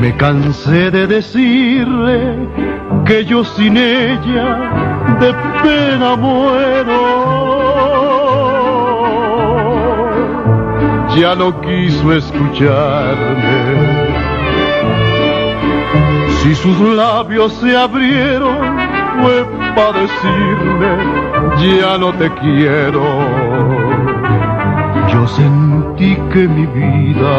me 0.01 0.15
cansé 0.17 0.91
de 0.91 1.07
decirle 1.07 2.35
que 3.05 3.23
yo 3.23 3.45
sin 3.45 3.77
ella 3.77 4.69
de 5.21 5.33
pena 5.63 6.15
muero. 6.17 7.29
Ya 11.15 11.35
no 11.35 11.59
quiso 11.61 12.13
escucharme. 12.13 13.39
Si 16.41 16.55
sus 16.55 16.79
labios 16.81 17.53
se 17.53 17.77
abrieron, 17.77 18.57
fue 19.21 19.45
para 19.75 19.99
decirme, 19.99 21.79
ya 21.79 21.97
no 21.97 22.13
te 22.13 22.29
quiero. 22.35 23.78
Yo 25.19 25.27
sentí 25.27 26.15
que 26.31 26.47
mi 26.47 26.65
vida 26.65 27.37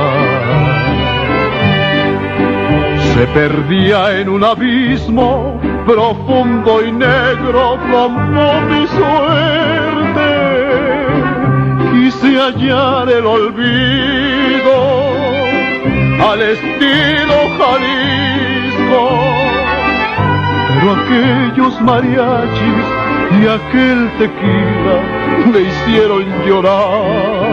se 3.14 3.26
perdía 3.28 4.20
en 4.20 4.28
un 4.28 4.44
abismo 4.44 5.58
profundo 5.86 6.84
y 6.86 6.92
negro 6.92 7.78
como 7.90 8.60
mi 8.68 8.86
suerte. 8.86 10.30
Quise 11.90 12.38
hallar 12.38 13.08
el 13.08 13.24
olvido 13.24 14.76
al 16.30 16.42
estilo 16.42 17.36
Jalisco, 17.56 19.08
pero 20.68 20.86
aquellos 20.96 21.80
mariachis 21.80 23.00
y 23.40 23.46
aquel 23.46 24.10
tequila 24.18 25.20
me 25.52 25.60
hicieron 25.60 26.24
llorar. 26.46 27.49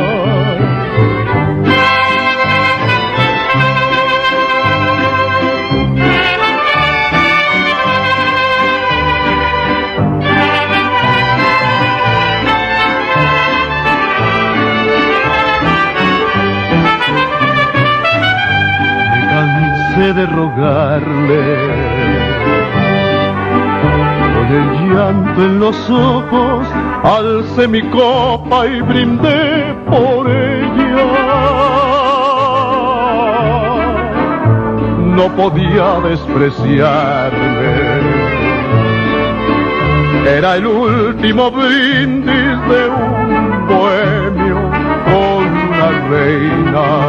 De 19.97 20.27
rogarle 20.27 21.57
con 24.35 24.47
el 24.55 24.93
llanto 24.93 25.43
en 25.43 25.59
los 25.59 25.89
ojos, 25.89 26.67
alcé 27.03 27.67
mi 27.67 27.81
copa 27.89 28.67
y 28.67 28.79
brindé 28.81 29.75
por 29.87 30.29
ella. 30.29 31.03
No 35.15 35.29
podía 35.35 35.99
despreciarme. 36.07 37.57
Era 40.27 40.57
el 40.57 40.67
último 40.67 41.49
brindis 41.49 42.67
de 42.69 42.87
un 42.87 43.67
bohemio 43.67 44.57
con 45.05 45.47
una 45.47 45.89
reina. 46.07 47.06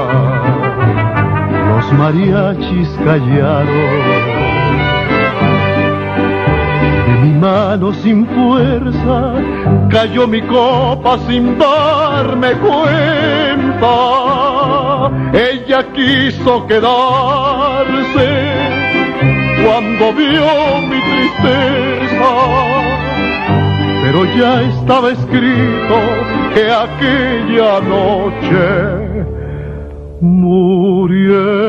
Los 1.88 1.96
mariachis 1.98 2.88
callaron. 3.02 3.66
De 7.06 7.14
mi 7.22 7.32
mano 7.40 7.94
sin 7.94 8.26
fuerza 8.26 9.34
cayó 9.88 10.26
mi 10.28 10.42
copa 10.42 11.18
sin 11.26 11.58
darme 11.58 12.52
cuenta. 12.56 13.94
Ella 15.32 15.82
quiso 15.94 16.66
quedarse 16.66 18.28
cuando 19.64 20.12
vio 20.12 20.80
mi 20.90 21.00
tristeza, 21.10 22.32
pero 24.02 24.26
ya 24.36 24.62
estaba 24.62 25.10
escrito 25.12 25.96
que 26.52 26.70
aquella 26.70 27.80
noche 27.80 29.08
muriera 30.20 31.67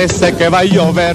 Parece 0.00 0.32
que 0.34 0.48
va 0.48 0.60
a 0.60 0.64
llover, 0.64 1.14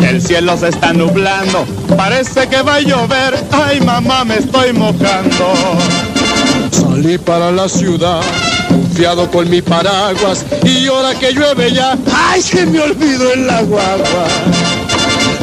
el 0.00 0.20
cielo 0.20 0.56
se 0.56 0.70
está 0.70 0.92
nublando. 0.92 1.64
Parece 1.96 2.48
que 2.48 2.62
va 2.62 2.74
a 2.74 2.80
llover, 2.80 3.32
ay 3.52 3.80
mamá 3.80 4.24
me 4.24 4.38
estoy 4.38 4.72
mojando. 4.72 5.54
Salí 6.72 7.16
para 7.16 7.52
la 7.52 7.68
ciudad, 7.68 8.22
confiado 8.68 9.30
con 9.30 9.48
mi 9.48 9.62
paraguas, 9.62 10.44
y 10.64 10.88
ahora 10.88 11.14
que 11.14 11.30
llueve 11.30 11.70
ya, 11.70 11.96
¡ay, 12.12 12.42
se 12.42 12.66
me 12.66 12.80
olvidó 12.80 13.32
el 13.34 13.48
agua! 13.48 13.84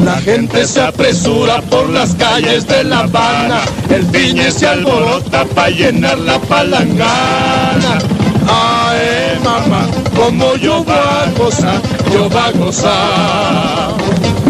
La 0.04 0.20
gente 0.20 0.66
se 0.66 0.82
apresura 0.82 1.62
por 1.62 1.88
las 1.88 2.14
calles 2.16 2.66
de 2.66 2.84
La 2.84 2.98
Habana, 2.98 3.62
el 3.88 4.04
piñe 4.04 4.50
se 4.50 4.66
alborota 4.66 5.46
para 5.46 5.70
llenar 5.70 6.18
la 6.18 6.38
palangana. 6.40 8.00
Ay 8.46 9.38
mamá, 9.42 9.86
como 10.14 10.56
yo 10.56 10.84
va 10.84 11.22
a 11.22 11.30
gozar, 11.38 11.80
yo 12.12 12.28
va 12.28 12.46
a 12.46 12.52
gozar. 12.52 13.92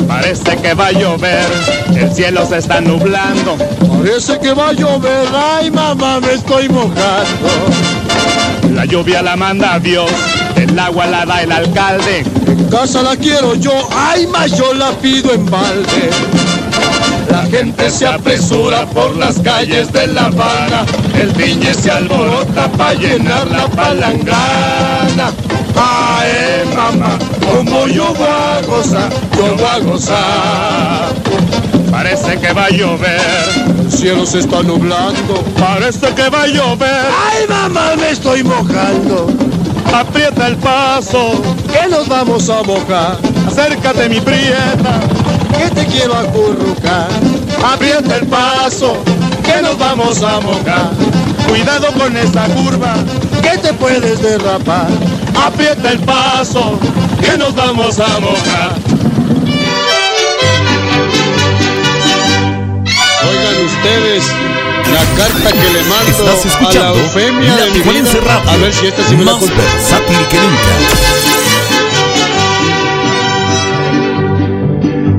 Parece 0.09 0.57
que 0.57 0.75
va 0.75 0.89
a 0.89 0.93
llover, 0.93 1.47
el 1.97 2.13
cielo 2.13 2.47
se 2.47 2.59
está 2.59 2.81
nublando. 2.81 3.57
Parece 3.89 4.39
que 4.39 4.53
va 4.53 4.69
a 4.69 4.73
llover, 4.73 5.27
ay 5.35 5.71
mamá, 5.71 6.21
me 6.21 6.33
estoy 6.35 6.69
mojando. 6.69 7.49
La 8.75 8.85
lluvia 8.85 9.23
la 9.23 9.37
manda 9.37 9.79
Dios, 9.79 10.11
el 10.57 10.79
agua 10.79 11.07
la 11.07 11.25
da 11.25 11.43
el 11.43 11.53
alcalde. 11.53 12.25
En 12.47 12.65
casa 12.65 13.03
la 13.03 13.17
quiero 13.17 13.55
yo, 13.55 13.73
ay 13.95 14.27
más 14.27 14.57
yo 14.57 14.75
la 14.75 14.91
pido 14.93 15.33
en 15.33 15.49
balde. 15.51 16.11
La 17.31 17.43
gente 17.45 17.91
se 17.91 18.07
apresura 18.07 18.87
por 18.87 19.17
las 19.17 19.39
calles 19.39 19.93
de 19.93 20.07
La 20.09 20.27
Habana, 20.27 20.85
el 21.19 21.31
viñe 21.31 21.73
se 21.75 21.91
alborota 21.91 22.69
para 22.73 22.95
llenar 22.95 23.47
la 23.51 23.67
palangana. 23.69 25.33
Ay, 25.77 26.75
mamá, 26.75 27.19
como 27.51 27.87
yo 27.87 28.13
voy 28.15 28.27
a 28.27 28.61
gozar, 28.67 29.11
yo 29.37 29.57
voy 29.57 29.67
a 29.67 29.79
gozar. 29.79 31.13
Parece 31.91 32.39
que 32.39 32.53
va 32.53 32.65
a 32.65 32.71
llover. 32.71 33.21
El 33.81 33.93
cielo 33.93 34.25
se 34.25 34.41
está 34.41 34.63
nublando. 34.63 35.45
Parece 35.59 36.09
que 36.15 36.29
va 36.31 36.45
a 36.45 36.47
llover. 36.47 37.07
Ay, 37.31 37.47
mamá, 37.49 37.93
me 37.97 38.11
estoy 38.11 38.43
mojando. 38.43 39.27
Aprieta 39.95 40.49
el 40.49 40.57
paso. 40.57 41.43
Que 41.71 41.89
nos 41.89 42.09
vamos 42.09 42.49
a 42.49 42.63
mojar. 42.63 43.19
Acércate, 43.47 44.09
mi 44.09 44.21
prieta. 44.21 45.01
Que 45.59 45.71
te 45.71 45.87
quiero 45.87 46.17
acurrucar. 46.17 47.09
Aprieta 47.63 48.17
el 48.17 48.27
paso. 48.27 48.97
Que 49.45 49.61
nos 49.61 49.79
vamos 49.79 50.23
a 50.23 50.41
mojar. 50.41 50.91
Cuidado 51.47 51.89
con 51.99 52.17
esa 52.17 52.45
curva. 52.47 52.95
Que 53.43 53.59
te 53.59 53.73
puedes 53.75 54.23
derrapar. 54.23 54.89
Aprieta 55.35 55.93
el 55.93 55.99
paso. 56.01 56.79
Que 57.21 57.37
nos 57.39 57.55
vamos 57.55 57.99
a 58.01 58.21
mojar. 58.21 58.77
Oigan 63.29 63.65
ustedes 63.67 64.25
la 64.93 65.05
carta 65.17 65.53
que 65.53 65.71
le 65.73 65.83
mando 65.85 66.11
Estás 66.11 66.45
a 66.57 66.73
la 66.73 66.91
Eufemia 66.91 67.57
La 67.57 67.65
de 67.67 67.71
mi 67.71 67.79
vida. 67.81 68.43
A 68.49 68.57
ver 68.57 68.73
si 68.73 68.87
esta 68.87 69.03
sí 69.09 69.17
me 69.17 69.25
la 69.25 69.33
que 69.33 70.39
nunca. 70.39 70.73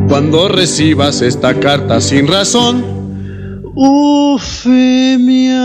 Cuando 0.10 0.48
recibas 0.48 1.22
esta 1.22 1.60
carta 1.60 1.99
sin 1.99 2.27
razón, 2.27 2.85
Eufemia, 3.76 5.57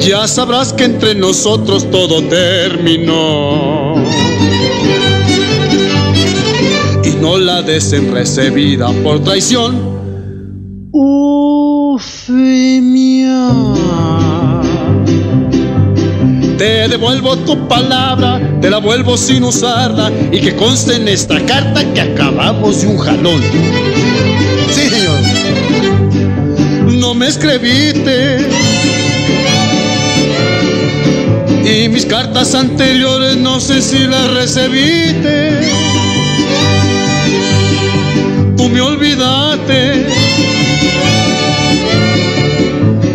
ya 0.00 0.26
sabrás 0.26 0.72
que 0.72 0.84
entre 0.84 1.14
nosotros 1.14 1.90
todo 1.90 2.22
terminó. 2.24 3.94
Y 7.04 7.10
no 7.20 7.38
la 7.38 7.62
des 7.62 7.92
en 7.92 8.12
recibida 8.12 8.90
por 9.02 9.20
traición. 9.20 9.98
Te 16.58 16.88
devuelvo 16.88 17.36
tu 17.36 17.68
palabra, 17.68 18.40
te 18.60 18.68
la 18.68 18.78
vuelvo 18.78 19.16
sin 19.16 19.44
usarla 19.44 20.10
y 20.32 20.40
que 20.40 20.56
conste 20.56 20.96
en 20.96 21.06
esta 21.08 21.40
carta 21.46 21.84
que 21.94 22.00
acabamos 22.00 22.80
de 22.80 22.88
un 22.88 22.98
jalón. 22.98 23.40
Sí, 24.70 24.88
señor. 24.88 25.20
No 26.98 27.14
me 27.14 27.28
escribiste 27.28 28.48
mis 31.88 32.06
cartas 32.06 32.54
anteriores 32.54 33.36
no 33.36 33.60
sé 33.60 33.82
si 33.82 33.98
las 34.06 34.32
recibiste. 34.34 35.60
Tú 38.56 38.68
me 38.68 38.80
olvidaste 38.80 40.06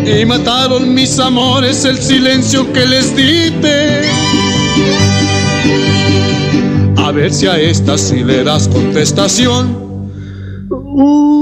y 0.06 0.24
mataron 0.24 0.94
mis 0.94 1.18
amores 1.18 1.84
el 1.84 1.98
silencio 1.98 2.72
que 2.72 2.86
les 2.86 3.16
diste. 3.16 4.02
A 6.96 7.10
ver 7.12 7.32
si 7.32 7.46
a 7.46 7.58
esta 7.58 7.98
sí 7.98 8.24
le 8.24 8.44
das 8.44 8.68
contestación. 8.68 9.84
Del 10.68 11.33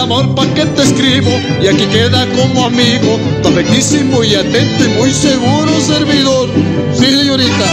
amor 0.00 0.34
pa' 0.34 0.46
que 0.54 0.64
te 0.64 0.82
escribo 0.82 1.30
y 1.62 1.68
aquí 1.68 1.84
queda 1.86 2.26
como 2.34 2.64
amigo, 2.64 3.18
tu 3.42 3.48
afectísimo 3.48 4.24
y 4.24 4.34
atento 4.34 4.84
y 4.84 4.88
muy 4.98 5.12
seguro 5.12 5.80
servidor. 5.80 6.48
Sí, 6.94 7.06
señorita. 7.06 7.66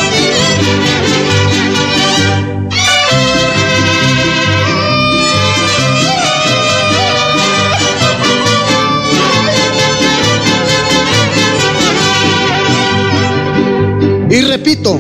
Y 14.30 14.42
repito, 14.42 15.00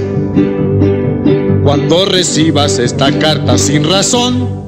cuando 1.63 2.05
recibas 2.05 2.79
esta 2.79 3.11
carta 3.19 3.57
sin 3.57 3.83
razón, 3.83 4.66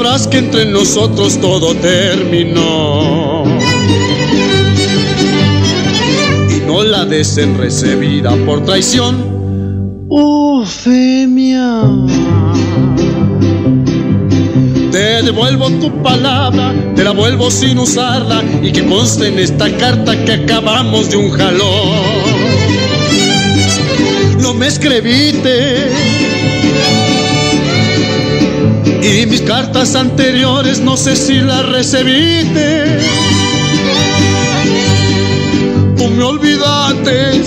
sabrás 0.00 0.26
que 0.26 0.38
entre 0.38 0.64
nosotros 0.64 1.38
todo 1.42 1.74
terminó. 1.74 3.44
Y 6.48 6.66
no 6.66 6.82
la 6.82 7.04
des 7.04 7.36
en 7.36 7.54
por 8.46 8.64
traición. 8.64 9.14
Te 14.90 15.22
devuelvo 15.22 15.68
tu 15.72 16.02
palabra, 16.02 16.74
te 16.96 17.04
la 17.04 17.10
vuelvo 17.10 17.50
sin 17.50 17.78
usarla 17.78 18.42
y 18.62 18.72
que 18.72 18.86
conste 18.86 19.26
en 19.26 19.38
esta 19.38 19.70
carta 19.76 20.24
que 20.24 20.32
acabamos 20.32 21.10
de 21.10 21.16
un 21.18 21.30
jalón. 21.30 21.98
No 24.40 24.54
me 24.54 24.66
escribiste 24.66 25.90
y 29.10 29.26
mis 29.26 29.40
cartas 29.42 29.96
anteriores 29.96 30.78
no 30.80 30.96
sé 30.96 31.16
si 31.16 31.40
las 31.40 31.66
recibiste. 31.68 32.98
Tú 35.96 36.08
me 36.10 36.22
olvidaste 36.22 37.42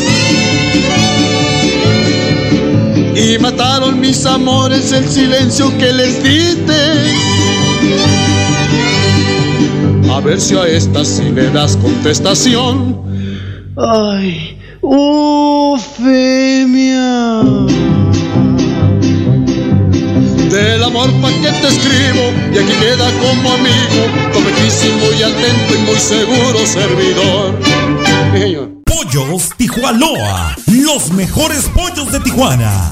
y 3.16 3.38
mataron 3.40 4.00
mis 4.00 4.26
amores 4.26 4.92
el 4.92 5.08
silencio 5.08 5.76
que 5.78 5.94
les 5.94 6.22
diste. 6.22 6.74
A 10.12 10.20
ver 10.20 10.40
si 10.40 10.56
a 10.56 10.68
esta 10.68 11.06
sí 11.06 11.30
le 11.34 11.50
das 11.50 11.78
contestación. 11.78 13.02
Ay, 13.78 14.53
escribo 21.84 22.34
y 22.54 22.58
aquí 22.60 22.74
queda 22.80 23.12
como 23.20 23.54
amigo, 23.54 24.32
completísimo 24.34 25.06
y 25.18 25.24
atento 25.24 25.76
y 25.76 25.78
muy 25.80 26.00
seguro 26.00 26.66
servidor. 26.66 27.60
Pollos 28.86 29.50
Tijuanoa, 29.58 30.56
los 30.68 31.12
mejores 31.12 31.66
pollos 31.74 32.12
de 32.12 32.20
Tijuana. 32.22 32.92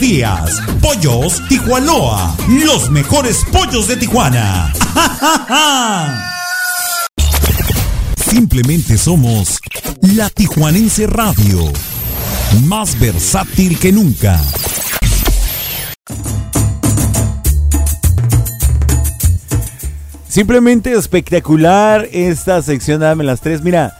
días. 0.00 0.60
Pollos 0.80 1.42
Tijuanoa, 1.48 2.34
los 2.48 2.90
mejores 2.90 3.44
pollos 3.52 3.86
de 3.86 3.96
Tijuana. 3.96 4.72
Simplemente 8.16 8.96
somos 8.96 9.58
la 10.00 10.30
Tijuanense 10.30 11.06
Radio, 11.06 11.70
más 12.64 12.98
versátil 12.98 13.78
que 13.78 13.92
nunca. 13.92 14.40
Simplemente 20.26 20.92
espectacular 20.92 22.08
esta 22.12 22.62
sección 22.62 23.00
Dame 23.00 23.24
las 23.24 23.40
tres. 23.40 23.62
Mira, 23.62 23.99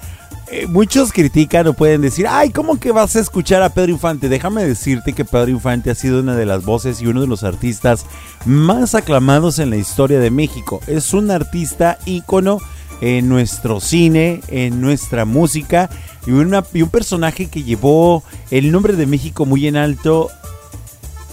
eh, 0.51 0.66
muchos 0.66 1.12
critican 1.12 1.66
o 1.68 1.74
pueden 1.74 2.01
decir, 2.01 2.27
ay, 2.28 2.51
¿cómo 2.51 2.78
que 2.81 2.93
vas 2.93 3.14
a 3.16 3.20
escuchar 3.20 3.62
a 3.62 3.72
Pedro 3.72 3.93
Infante? 3.93 4.28
Déjame 4.28 4.64
decirte 4.64 5.12
que 5.12 5.24
Pedro 5.24 5.48
Infante 5.51 5.90
ha 5.90 5.94
sido 5.94 6.20
una 6.20 6.35
de 6.36 6.47
las 6.47 6.64
voces 6.64 7.01
y 7.01 7.06
uno 7.06 7.20
de 7.20 7.27
los 7.27 7.44
artistas 7.44 8.05
más 8.47 8.94
aclamados 8.94 9.59
en 9.59 9.70
la 9.70 9.77
historia 9.77 10.18
de 10.18 10.31
México. 10.31 10.81
Es 10.86 11.14
un 11.14 11.31
artista 11.31 11.98
ícono 12.05 12.59
en 13.01 13.28
nuestro 13.28 13.81
cine, 13.81 14.40
en 14.48 14.81
nuestra 14.81 15.24
música 15.24 15.89
y, 16.27 16.32
una- 16.32 16.64
y 16.74 16.82
un 16.82 16.90
personaje 16.90 17.47
que 17.47 17.62
llevó 17.62 18.22
el 18.51 18.72
nombre 18.72 18.94
de 18.94 19.06
México 19.06 19.47
muy 19.47 19.66
en 19.68 19.77
alto 19.77 20.28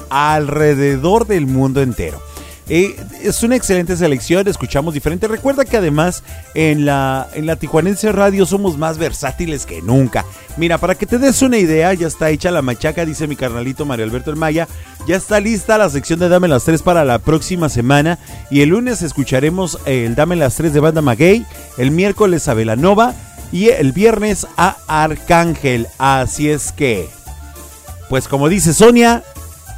alrededor 0.09 1.27
del 1.27 1.47
mundo 1.47 1.81
entero. 1.81 2.21
Eh, 2.69 2.97
es 3.23 3.43
una 3.43 3.55
excelente 3.55 3.95
selección, 3.95 4.47
escuchamos 4.47 4.93
diferente. 4.93 5.27
Recuerda 5.27 5.63
que 5.63 5.77
además 5.77 6.23
en 6.53 6.85
la, 6.85 7.27
en 7.33 7.45
la 7.45 7.55
Tijuanense 7.55 8.11
Radio 8.11 8.45
somos 8.45 8.77
más 8.77 8.97
versátiles 8.97 9.65
que 9.65 9.81
nunca. 9.81 10.25
Mira, 10.57 10.77
para 10.77 10.95
que 10.95 11.05
te 11.05 11.17
des 11.17 11.41
una 11.41 11.57
idea, 11.57 11.93
ya 11.93 12.07
está 12.07 12.29
hecha 12.29 12.51
la 12.51 12.61
machaca, 12.61 13.05
dice 13.05 13.27
mi 13.27 13.35
carnalito 13.35 13.85
Mario 13.85 14.05
Alberto 14.05 14.31
El 14.31 14.37
Maya. 14.37 14.67
Ya 15.07 15.15
está 15.15 15.39
lista 15.39 15.77
la 15.77 15.89
sección 15.89 16.19
de 16.19 16.27
Dame 16.27 16.49
las 16.49 16.65
3 16.65 16.81
para 16.81 17.05
la 17.05 17.19
próxima 17.19 17.69
semana. 17.69 18.19
Y 18.51 18.61
el 18.61 18.69
lunes 18.69 19.01
escucharemos 19.01 19.79
el 19.85 20.15
Dame 20.15 20.35
las 20.35 20.55
3 20.55 20.73
de 20.73 20.79
Banda 20.81 21.01
Maguey. 21.01 21.45
El 21.77 21.91
miércoles 21.91 22.47
a 22.49 22.53
Velanova. 22.53 23.13
Y 23.53 23.69
el 23.69 23.93
viernes 23.93 24.45
a 24.57 24.75
Arcángel. 24.87 25.87
Así 25.97 26.49
es 26.49 26.73
que, 26.73 27.07
pues 28.09 28.27
como 28.27 28.49
dice 28.49 28.73
Sonia, 28.73 29.23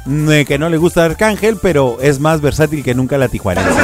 que 0.04 0.58
no 0.58 0.68
le 0.68 0.76
gusta 0.76 1.04
Arcángel, 1.04 1.58
pero 1.60 1.98
es 2.00 2.20
más 2.20 2.40
versátil 2.40 2.82
que 2.82 2.94
nunca 2.94 3.18
la 3.18 3.28
tijuanense. 3.28 3.70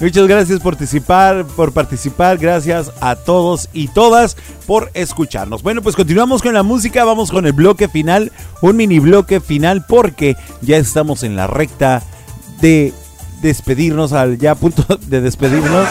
Muchas 0.00 0.28
gracias 0.28 0.60
por 0.60 0.74
participar, 0.74 1.44
por 1.44 1.72
participar, 1.72 2.38
gracias 2.38 2.92
a 3.00 3.16
todos 3.16 3.68
y 3.72 3.88
todas 3.88 4.36
por 4.64 4.92
escucharnos. 4.94 5.64
Bueno, 5.64 5.82
pues 5.82 5.96
continuamos 5.96 6.40
con 6.40 6.54
la 6.54 6.62
música, 6.62 7.04
vamos 7.04 7.32
con 7.32 7.46
el 7.46 7.52
bloque 7.52 7.88
final, 7.88 8.30
un 8.62 8.76
mini 8.76 9.00
bloque 9.00 9.40
final 9.40 9.84
porque 9.88 10.36
ya 10.60 10.76
estamos 10.76 11.24
en 11.24 11.34
la 11.34 11.48
recta 11.48 12.04
de 12.60 12.94
despedirnos, 13.42 14.12
al 14.12 14.38
ya 14.38 14.52
a 14.52 14.54
punto 14.54 14.84
de 15.08 15.20
despedirnos. 15.20 15.88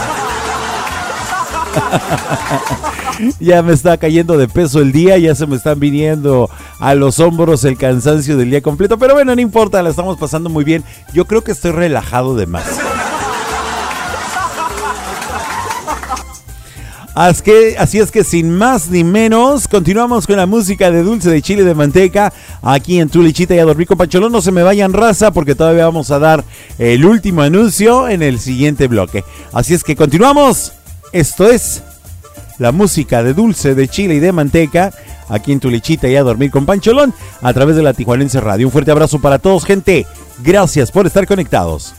ya 3.40 3.62
me 3.62 3.72
está 3.72 3.96
cayendo 3.96 4.36
de 4.36 4.48
peso 4.48 4.80
el 4.80 4.92
día, 4.92 5.18
ya 5.18 5.34
se 5.34 5.46
me 5.46 5.56
están 5.56 5.80
viniendo 5.80 6.48
a 6.78 6.94
los 6.94 7.20
hombros 7.20 7.64
el 7.64 7.76
cansancio 7.76 8.36
del 8.36 8.50
día 8.50 8.60
completo, 8.60 8.98
pero 8.98 9.14
bueno, 9.14 9.34
no 9.34 9.40
importa, 9.40 9.82
la 9.82 9.90
estamos 9.90 10.18
pasando 10.18 10.50
muy 10.50 10.64
bien. 10.64 10.84
Yo 11.12 11.24
creo 11.24 11.42
que 11.42 11.52
estoy 11.52 11.72
relajado 11.72 12.34
de 12.34 12.46
más. 12.46 12.66
Así, 17.18 17.98
es 17.98 18.12
que 18.12 18.22
sin 18.22 18.56
más 18.56 18.90
ni 18.90 19.02
menos, 19.02 19.66
continuamos 19.66 20.24
con 20.24 20.36
la 20.36 20.46
música 20.46 20.88
de 20.92 21.02
dulce 21.02 21.28
de 21.28 21.42
chile 21.42 21.64
de 21.64 21.74
manteca 21.74 22.32
aquí 22.62 23.00
en 23.00 23.08
Tu 23.08 23.24
Lichita 23.24 23.56
y 23.56 23.58
a 23.58 23.64
dormir 23.64 23.88
con 23.88 23.98
Pacholón. 23.98 24.30
No 24.30 24.40
se 24.40 24.52
me 24.52 24.62
vayan 24.62 24.92
raza 24.92 25.32
porque 25.32 25.56
todavía 25.56 25.84
vamos 25.84 26.12
a 26.12 26.20
dar 26.20 26.44
el 26.78 27.04
último 27.04 27.42
anuncio 27.42 28.08
en 28.08 28.22
el 28.22 28.38
siguiente 28.38 28.86
bloque. 28.86 29.24
Así 29.52 29.74
es 29.74 29.82
que 29.82 29.96
continuamos. 29.96 30.77
Esto 31.12 31.48
es 31.50 31.82
la 32.58 32.72
música 32.72 33.22
de 33.22 33.34
dulce 33.34 33.74
de 33.74 33.88
chile 33.88 34.14
y 34.14 34.20
de 34.20 34.32
manteca 34.32 34.92
aquí 35.28 35.52
en 35.52 35.60
Tu 35.60 35.70
Lichita 35.70 36.08
y 36.08 36.16
a 36.16 36.22
dormir 36.22 36.50
con 36.50 36.66
Pancholón 36.66 37.14
a 37.40 37.52
través 37.52 37.76
de 37.76 37.82
la 37.82 37.94
Tijuanense 37.94 38.40
Radio. 38.40 38.66
Un 38.66 38.72
fuerte 38.72 38.90
abrazo 38.90 39.20
para 39.20 39.38
todos, 39.38 39.64
gente. 39.64 40.06
Gracias 40.42 40.90
por 40.90 41.06
estar 41.06 41.26
conectados. 41.26 41.94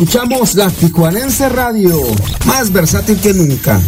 Escuchamos 0.00 0.54
la 0.54 0.70
Tijuanense 0.70 1.46
Radio, 1.50 1.94
más 2.46 2.72
versátil 2.72 3.20
que 3.20 3.34
nunca. 3.34 3.78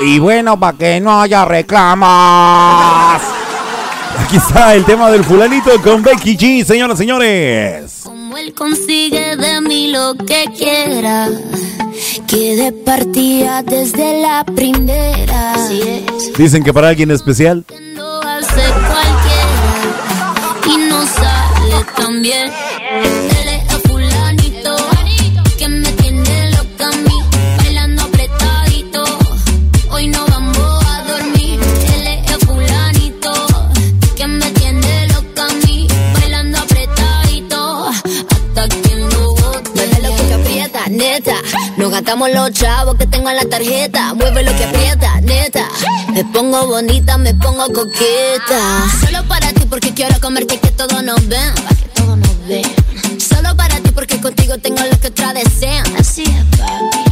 Y 0.00 0.20
bueno, 0.20 0.58
para 0.60 0.78
que 0.78 1.00
no 1.00 1.20
haya 1.20 1.44
reclamas. 1.44 3.20
Aquí 4.16 4.36
está 4.36 4.76
el 4.76 4.84
tema 4.84 5.10
del 5.10 5.24
fulanito 5.24 5.70
con 5.82 6.04
Becky 6.04 6.36
G, 6.36 6.64
señoras 6.64 6.98
y 6.98 7.02
señores. 7.02 8.00
Como 8.04 8.36
él 8.36 8.54
consigue 8.54 9.36
de 9.36 9.60
mí 9.60 9.88
lo 9.90 10.14
que 10.14 10.44
quiera. 10.56 11.28
Que 12.28 12.54
de 12.54 12.70
partida 12.70 13.64
desde 13.64 14.22
la 14.22 14.44
primera. 14.44 15.54
Dicen 16.38 16.62
que 16.62 16.72
para 16.72 16.90
alguien 16.90 17.10
especial. 17.10 17.64
Lo 17.96 18.20
hace 18.22 18.62
cualquiera. 18.70 19.32
Y 20.64 20.76
no 20.88 21.04
sale 21.06 21.31
Él 21.72 23.61
gastamos 41.92 42.30
los 42.32 42.50
chavos 42.52 42.96
que 42.96 43.06
tengo 43.06 43.28
en 43.28 43.36
la 43.36 43.44
tarjeta. 43.44 44.14
Mueve 44.14 44.42
lo 44.42 44.56
que 44.56 44.64
aprieta, 44.64 45.20
neta. 45.20 45.68
Me 46.12 46.24
pongo 46.24 46.66
bonita, 46.66 47.18
me 47.18 47.34
pongo 47.34 47.66
coqueta. 47.70 48.86
Solo 49.04 49.22
para 49.28 49.52
ti 49.52 49.66
porque 49.68 49.92
quiero 49.92 50.18
comerte 50.20 50.58
que 50.58 50.70
todos 50.70 51.02
nos 51.02 51.28
ven. 51.28 51.54
Que 51.54 51.88
todos 52.00 52.16
nos 52.16 52.46
ven. 52.48 53.20
Solo 53.20 53.54
para 53.56 53.76
ti 53.80 53.90
porque 53.90 54.18
contigo 54.20 54.56
tengo 54.58 54.82
lo 54.82 54.98
que 54.98 55.08
otra 55.08 55.34
desean. 55.34 55.84
Así 55.98 56.22
es, 56.22 56.58
papi. 56.58 57.11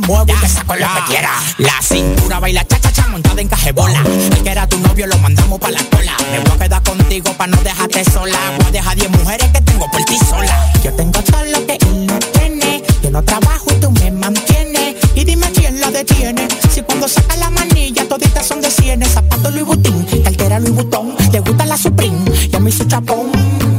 Me 0.00 0.06
muevo 0.08 0.26
y 0.26 0.40
te 0.40 0.48
saco 0.48 0.74
lo 0.74 0.86
que 0.86 1.02
quiera. 1.08 1.30
La 1.58 1.80
cintura 1.80 2.40
baila 2.40 2.64
cha 2.64 2.80
cha 2.80 2.92
cha 2.92 3.06
montada 3.08 3.40
en 3.40 3.48
cajebola. 3.48 4.02
El 4.02 4.42
que 4.42 4.50
era 4.50 4.66
tu 4.66 4.78
novio 4.78 5.06
lo 5.06 5.16
mandamos 5.18 5.60
pa' 5.60 5.70
la 5.70 5.82
cola. 5.84 6.16
Me 6.32 6.40
voy 6.40 6.52
a 6.52 6.58
quedar 6.58 6.82
contigo 6.82 7.32
pa' 7.34 7.46
no 7.46 7.56
dejarte 7.58 8.04
sola. 8.04 8.38
Voy 8.58 8.66
a 8.66 8.70
dejar 8.72 8.96
10 8.96 9.10
mujeres 9.10 9.48
que 9.52 9.60
tengo 9.60 9.88
por 9.90 10.02
ti 10.04 10.18
sola. 10.18 10.72
Yo 10.82 10.92
tengo 10.94 11.22
todo 11.22 11.44
lo 11.44 11.66
que 11.66 11.78
él 11.80 12.06
no 12.06 12.18
tiene. 12.18 12.82
Yo 13.02 13.10
no 13.10 13.22
trabajo 13.22 13.66
y 13.70 13.74
tú 13.74 13.90
me 13.92 14.10
mantienes. 14.10 14.96
Y 15.14 15.24
dime 15.24 15.48
quién 15.52 15.80
la 15.80 15.90
detiene. 15.90 16.48
Si 16.70 16.82
cuando 16.82 17.06
saca 17.06 17.36
la 17.36 17.50
manilla 17.50 18.08
toditas 18.08 18.46
son 18.46 18.60
de 18.60 18.70
cienes. 18.70 19.10
Zapato 19.10 19.50
Louis 19.50 19.64
Vuitton, 19.64 20.06
cartera 20.24 20.58
Louis 20.58 20.74
Vuitton. 20.74 21.14
Le 21.30 21.40
gusta 21.40 21.66
la 21.66 21.76
Supreme, 21.76 22.18
yo 22.50 22.58
me 22.58 22.70
hice 22.70 22.86
chapón. 22.88 23.30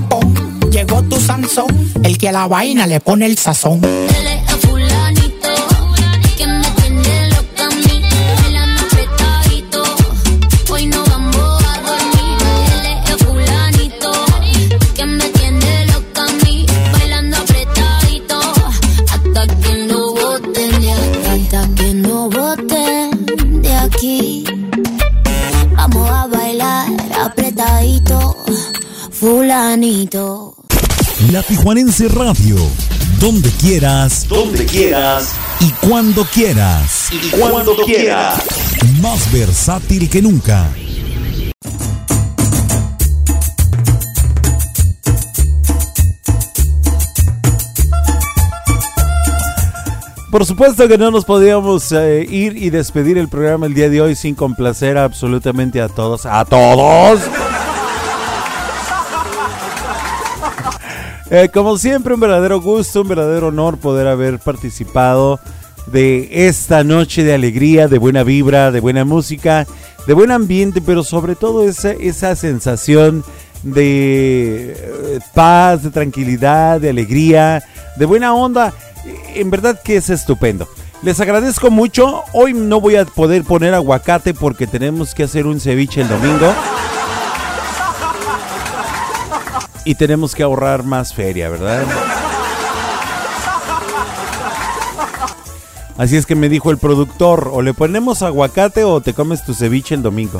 pom. 0.07 0.33
Llegó 0.71 1.01
tu 1.03 1.19
Sansón, 1.19 1.67
el 2.03 2.17
que 2.17 2.29
a 2.29 2.31
la 2.31 2.47
vaina 2.47 2.87
le 2.87 2.99
pone 2.99 3.25
el 3.25 3.37
sazón. 3.37 3.81
Tijuanense 31.47 32.07
Radio. 32.07 32.55
Donde 33.19 33.51
quieras. 33.51 34.27
Donde 34.27 34.65
quieras. 34.65 35.35
Y 35.59 35.69
cuando 35.87 36.25
quieras. 36.25 37.09
Y 37.11 37.29
cuando 37.39 37.75
quieras. 37.85 38.43
Más 38.99 39.31
versátil 39.31 40.09
que 40.09 40.23
nunca. 40.23 40.67
Por 50.31 50.47
supuesto 50.47 50.87
que 50.87 50.97
no 50.97 51.11
nos 51.11 51.25
podíamos 51.25 51.91
eh, 51.91 52.25
ir 52.27 52.57
y 52.57 52.71
despedir 52.71 53.19
el 53.19 53.29
programa 53.29 53.67
el 53.67 53.75
día 53.75 53.87
de 53.87 54.01
hoy 54.01 54.15
sin 54.15 54.33
complacer 54.33 54.97
absolutamente 54.97 55.79
a 55.79 55.89
todos. 55.89 56.25
¡A 56.25 56.43
todos! 56.43 57.21
Eh, 61.37 61.49
como 61.49 61.77
siempre, 61.77 62.13
un 62.13 62.21
verdadero 62.21 62.61
gusto, 62.61 63.01
un 63.01 63.09
verdadero 63.09 63.47
honor 63.47 63.77
poder 63.77 64.07
haber 64.07 64.39
participado 64.39 65.37
de 65.85 66.47
esta 66.47 66.85
noche 66.85 67.25
de 67.25 67.33
alegría, 67.33 67.89
de 67.89 67.97
buena 67.97 68.23
vibra, 68.23 68.71
de 68.71 68.79
buena 68.79 69.03
música, 69.03 69.67
de 70.07 70.13
buen 70.13 70.31
ambiente, 70.31 70.79
pero 70.79 71.03
sobre 71.03 71.35
todo 71.35 71.67
esa, 71.67 71.91
esa 71.91 72.37
sensación 72.37 73.25
de 73.63 74.77
eh, 74.77 75.19
paz, 75.33 75.83
de 75.83 75.91
tranquilidad, 75.91 76.79
de 76.79 76.91
alegría, 76.91 77.61
de 77.97 78.05
buena 78.05 78.33
onda. 78.33 78.73
En 79.33 79.51
verdad 79.51 79.81
que 79.83 79.97
es 79.97 80.09
estupendo. 80.09 80.69
Les 81.01 81.19
agradezco 81.19 81.69
mucho. 81.69 82.23
Hoy 82.31 82.53
no 82.53 82.79
voy 82.79 82.95
a 82.95 83.03
poder 83.03 83.43
poner 83.43 83.73
aguacate 83.73 84.33
porque 84.33 84.67
tenemos 84.67 85.13
que 85.13 85.23
hacer 85.23 85.47
un 85.47 85.59
ceviche 85.59 85.99
el 85.99 86.07
domingo. 86.07 86.53
Y 89.85 89.95
tenemos 89.95 90.35
que 90.35 90.43
ahorrar 90.43 90.83
más 90.83 91.13
feria, 91.13 91.47
¿verdad? 91.49 91.83
Así 95.97 96.17
es 96.17 96.25
que 96.25 96.35
me 96.35 96.49
dijo 96.49 96.71
el 96.71 96.77
productor, 96.77 97.49
o 97.53 97.61
le 97.61 97.73
ponemos 97.73 98.21
aguacate 98.21 98.83
o 98.83 98.99
te 98.99 99.13
comes 99.13 99.45
tu 99.45 99.53
ceviche 99.53 99.95
el 99.95 100.01
domingo. 100.01 100.39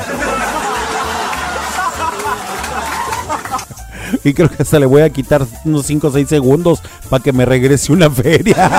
Y 4.23 4.33
creo 4.33 4.49
que 4.49 4.63
hasta 4.63 4.79
le 4.79 4.87
voy 4.87 5.03
a 5.03 5.09
quitar 5.09 5.45
unos 5.63 5.85
5 5.85 6.07
o 6.07 6.11
6 6.11 6.27
segundos 6.27 6.81
para 7.09 7.23
que 7.23 7.31
me 7.31 7.45
regrese 7.45 7.93
una 7.93 8.09
feria. 8.09 8.71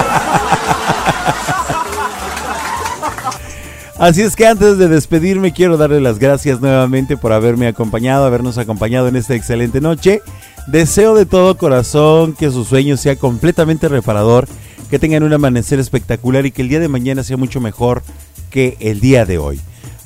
Así 3.99 4.21
es 4.21 4.37
que 4.37 4.47
antes 4.47 4.77
de 4.77 4.89
despedirme 4.89 5.53
quiero 5.53 5.79
darle 5.79 6.01
las 6.03 6.19
gracias 6.19 6.61
nuevamente 6.61 7.17
por 7.17 7.33
haberme 7.33 7.67
acompañado, 7.67 8.27
habernos 8.27 8.59
acompañado 8.59 9.09
en 9.09 9.17
esta 9.17 9.35
excelente 9.35 9.81
noche. 9.81 10.21
Deseo 10.67 11.15
de 11.15 11.27
todo 11.27 11.57
corazón 11.57 12.33
que 12.33 12.51
su 12.51 12.65
sueño 12.65 12.97
sea 12.97 13.15
completamente 13.15 13.89
reparador, 13.89 14.49
que 14.91 14.99
tengan 14.99 15.23
un 15.23 15.33
amanecer 15.33 15.79
espectacular 15.79 16.45
y 16.45 16.51
que 16.51 16.63
el 16.63 16.69
día 16.69 16.81
de 16.81 16.89
mañana 16.89 17.23
sea 17.23 17.37
mucho 17.37 17.61
mejor 17.61 18.03
que 18.51 18.77
el 18.81 18.99
día 18.99 19.25
de 19.25 19.39
hoy. 19.39 19.61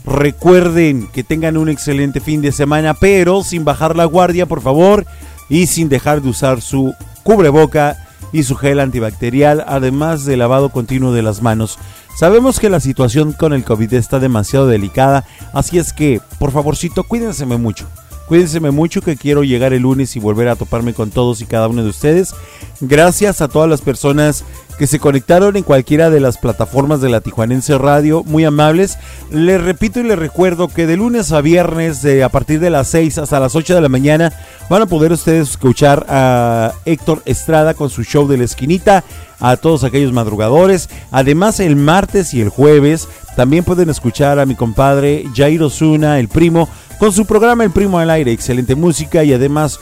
Recuerden 0.05 1.09
que 1.12 1.24
tengan 1.24 1.57
un 1.57 1.70
excelente 1.70 2.20
fin 2.20 2.43
de 2.43 2.53
semana, 2.53 2.93
pero 2.93 3.43
sin 3.43 3.65
bajar 3.65 3.97
la 3.97 4.05
guardia, 4.05 4.45
por 4.45 4.61
favor, 4.61 5.07
y 5.49 5.66
sin 5.66 5.89
dejar 5.89 6.20
de 6.20 6.28
usar 6.28 6.61
su 6.61 6.95
cubreboca 7.23 7.97
y 8.31 8.43
su 8.43 8.55
gel 8.55 8.81
antibacterial, 8.81 9.65
además 9.66 10.27
de 10.27 10.37
lavado 10.37 10.69
continuo 10.69 11.12
de 11.12 11.23
las 11.23 11.41
manos. 11.41 11.78
Sabemos 12.19 12.61
que 12.61 12.69
la 12.69 12.81
situación 12.81 13.32
con 13.32 13.55
el 13.55 13.65
COVID 13.65 13.95
está 13.95 14.19
demasiado 14.19 14.66
delicada, 14.66 15.24
así 15.55 15.78
es 15.78 15.95
que, 15.95 16.20
por 16.39 16.51
favorcito, 16.51 17.05
cuídense 17.05 17.47
mucho. 17.47 17.87
Cuídense 18.31 18.61
mucho 18.61 19.02
que 19.02 19.16
quiero 19.16 19.43
llegar 19.43 19.73
el 19.73 19.82
lunes 19.82 20.15
y 20.15 20.20
volver 20.20 20.47
a 20.47 20.55
toparme 20.55 20.94
con 20.94 21.11
todos 21.11 21.40
y 21.40 21.47
cada 21.47 21.66
uno 21.66 21.82
de 21.82 21.89
ustedes. 21.89 22.32
Gracias 22.81 23.40
a 23.40 23.48
todas 23.48 23.69
las 23.69 23.81
personas 23.81 24.44
que 24.81 24.86
se 24.86 24.98
conectaron 24.98 25.59
en 25.59 25.62
cualquiera 25.62 26.09
de 26.09 26.20
las 26.20 26.39
plataformas 26.39 27.02
de 27.02 27.11
la 27.11 27.20
Tijuanense 27.20 27.77
Radio, 27.77 28.24
muy 28.24 28.47
amables. 28.47 28.97
Les 29.31 29.62
repito 29.62 30.01
y 30.01 30.05
les 30.05 30.19
recuerdo 30.19 30.69
que 30.69 30.86
de 30.86 30.97
lunes 30.97 31.32
a 31.32 31.43
viernes, 31.43 32.01
de, 32.01 32.24
a 32.24 32.31
partir 32.31 32.61
de 32.61 32.70
las 32.70 32.89
6 32.89 33.19
hasta 33.19 33.40
las 33.40 33.55
8 33.55 33.74
de 33.74 33.82
la 33.82 33.90
mañana, 33.90 34.32
van 34.70 34.81
a 34.81 34.86
poder 34.86 35.12
ustedes 35.12 35.51
escuchar 35.51 36.07
a 36.09 36.73
Héctor 36.86 37.20
Estrada 37.27 37.74
con 37.74 37.90
su 37.90 38.05
show 38.05 38.27
de 38.27 38.39
la 38.39 38.44
esquinita, 38.44 39.05
a 39.39 39.59
todos 39.59 39.85
aquellos 39.85 40.15
madrugadores. 40.15 40.89
Además, 41.11 41.61
el 41.61 41.77
martes 41.77 42.32
y 42.32 42.40
el 42.40 42.48
jueves 42.48 43.07
también 43.36 43.65
pueden 43.65 43.90
escuchar 43.90 44.39
a 44.39 44.47
mi 44.47 44.55
compadre 44.55 45.27
Jair 45.36 45.62
Osuna, 45.62 46.19
el 46.19 46.28
primo, 46.28 46.70
con 46.98 47.12
su 47.12 47.27
programa 47.27 47.65
El 47.65 47.70
Primo 47.70 47.98
al 47.98 48.09
Aire. 48.09 48.32
Excelente 48.32 48.74
música 48.77 49.24
y 49.24 49.35
además 49.35 49.78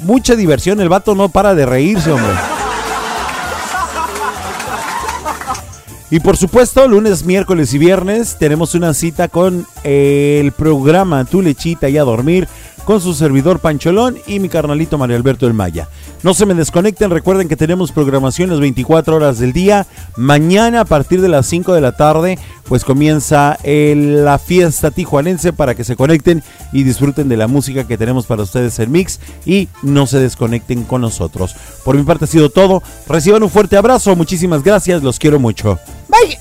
mucha 0.00 0.36
diversión. 0.36 0.80
El 0.80 0.88
vato 0.88 1.14
no 1.14 1.28
para 1.28 1.54
de 1.54 1.66
reírse, 1.66 2.10
hombre. 2.10 2.32
Y 6.10 6.20
por 6.20 6.36
supuesto, 6.38 6.88
lunes, 6.88 7.24
miércoles 7.24 7.74
y 7.74 7.78
viernes 7.78 8.36
tenemos 8.38 8.74
una 8.74 8.94
cita 8.94 9.28
con 9.28 9.66
el 9.84 10.52
programa 10.52 11.24
Tu 11.26 11.42
Lechita 11.42 11.88
y 11.90 11.98
a 11.98 12.02
Dormir 12.04 12.48
con 12.86 13.02
su 13.02 13.12
servidor 13.12 13.58
Pancholón 13.58 14.16
y 14.26 14.40
mi 14.40 14.48
carnalito 14.48 14.96
Mario 14.96 15.16
Alberto 15.16 15.44
del 15.44 15.52
Maya. 15.52 15.86
No 16.22 16.32
se 16.32 16.46
me 16.46 16.54
desconecten, 16.54 17.10
recuerden 17.10 17.46
que 17.46 17.56
tenemos 17.56 17.92
programación 17.92 18.48
las 18.48 18.60
24 18.60 19.16
horas 19.16 19.38
del 19.38 19.52
día. 19.52 19.86
Mañana 20.16 20.80
a 20.80 20.84
partir 20.86 21.20
de 21.20 21.28
las 21.28 21.44
5 21.44 21.74
de 21.74 21.82
la 21.82 21.92
tarde, 21.92 22.38
pues 22.66 22.86
comienza 22.86 23.58
el- 23.62 24.24
la 24.24 24.38
fiesta 24.38 24.90
tijuanense 24.90 25.52
para 25.52 25.74
que 25.74 25.84
se 25.84 25.96
conecten 25.96 26.42
y 26.72 26.84
disfruten 26.84 27.28
de 27.28 27.36
la 27.36 27.46
música 27.46 27.86
que 27.86 27.98
tenemos 27.98 28.24
para 28.24 28.42
ustedes 28.44 28.78
en 28.78 28.90
Mix 28.90 29.20
y 29.44 29.68
no 29.82 30.06
se 30.06 30.18
desconecten 30.20 30.84
con 30.84 31.02
nosotros. 31.02 31.54
Por 31.84 31.94
mi 31.98 32.04
parte 32.04 32.24
ha 32.24 32.28
sido 32.28 32.48
todo. 32.48 32.82
Reciban 33.06 33.42
un 33.42 33.50
fuerte 33.50 33.76
abrazo, 33.76 34.16
muchísimas 34.16 34.62
gracias, 34.62 35.02
los 35.02 35.18
quiero 35.18 35.38
mucho. 35.38 35.78
Bye. 36.18 36.38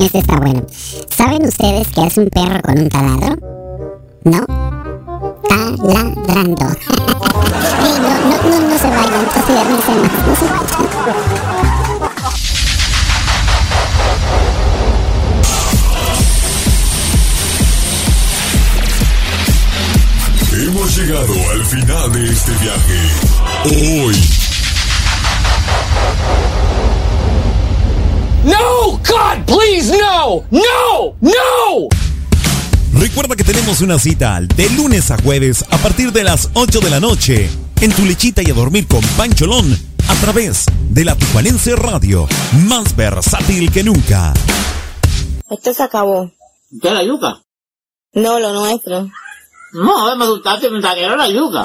Este 0.00 0.18
está 0.18 0.36
bueno. 0.36 0.66
¿Saben 1.10 1.46
ustedes 1.46 1.88
qué 1.88 2.00
hace 2.02 2.20
un 2.20 2.28
perro 2.30 2.60
con 2.62 2.78
un 2.78 2.88
taladro? 2.88 3.36
¿No? 4.24 4.46
Taladrando. 5.48 6.66
Ey, 7.82 7.94
no, 8.00 8.10
no, 8.20 8.36
no, 8.42 8.68
no 8.68 8.78
se 8.78 8.88
vayan, 8.88 9.24
más. 9.24 9.36
No 9.36 10.36
se 10.36 10.44
vayan. 10.44 10.92
Hemos 20.52 20.96
llegado 20.96 21.34
al 21.50 21.64
final 21.64 22.12
de 22.12 22.32
este 22.32 22.52
viaje. 22.52 23.00
Hoy. 23.64 24.51
No! 28.44 28.98
God, 28.98 29.46
please, 29.46 29.92
no! 29.96 30.44
No! 30.50 31.16
No! 31.20 31.88
Recuerda 32.94 33.36
que 33.36 33.44
tenemos 33.44 33.80
una 33.80 33.98
cita 33.98 34.40
de 34.40 34.68
lunes 34.70 35.10
a 35.10 35.16
jueves 35.22 35.64
a 35.70 35.78
partir 35.78 36.12
de 36.12 36.24
las 36.24 36.50
8 36.54 36.80
de 36.80 36.90
la 36.90 37.00
noche 37.00 37.50
en 37.80 37.92
tu 37.92 38.04
lechita 38.04 38.42
y 38.42 38.50
a 38.50 38.54
dormir 38.54 38.86
con 38.86 39.00
Pancholón 39.16 39.76
a 40.08 40.14
través 40.16 40.66
de 40.90 41.04
la 41.04 41.16
Tijuanense 41.16 41.74
Radio, 41.74 42.28
más 42.66 42.94
versátil 42.94 43.70
que 43.72 43.82
nunca. 43.82 44.32
Esto 45.50 45.74
se 45.74 45.82
acabó. 45.82 46.30
¿Qué 46.80 46.90
la 46.90 47.02
yuca? 47.02 47.42
No, 48.14 48.38
lo 48.38 48.52
nuestro. 48.52 49.08
No, 49.72 50.16
me 50.16 50.24
asustaste 50.24 50.68
que 50.68 51.04
era 51.04 51.16
la 51.16 51.28
yuca. 51.28 51.64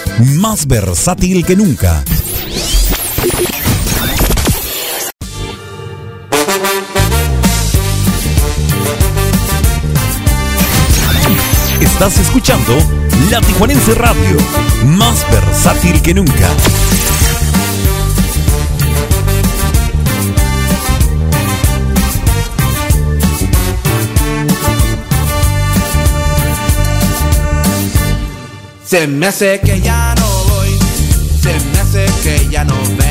más 0.25 0.67
versátil 0.67 1.45
que 1.45 1.55
nunca. 1.55 2.03
Estás 11.79 12.19
escuchando 12.19 12.77
La 13.29 13.41
Tijuanense 13.41 13.95
Radio, 13.95 14.37
más 14.85 15.25
versátil 15.31 16.01
que 16.01 16.13
nunca. 16.13 16.49
Se 28.91 29.07
me 29.07 29.27
hace 29.27 29.61
que 29.61 29.79
ya 29.79 30.10
hace 31.91 32.05
que 32.23 32.47
ya 32.49 32.63
no 32.63 32.75
vengo. 32.95 33.10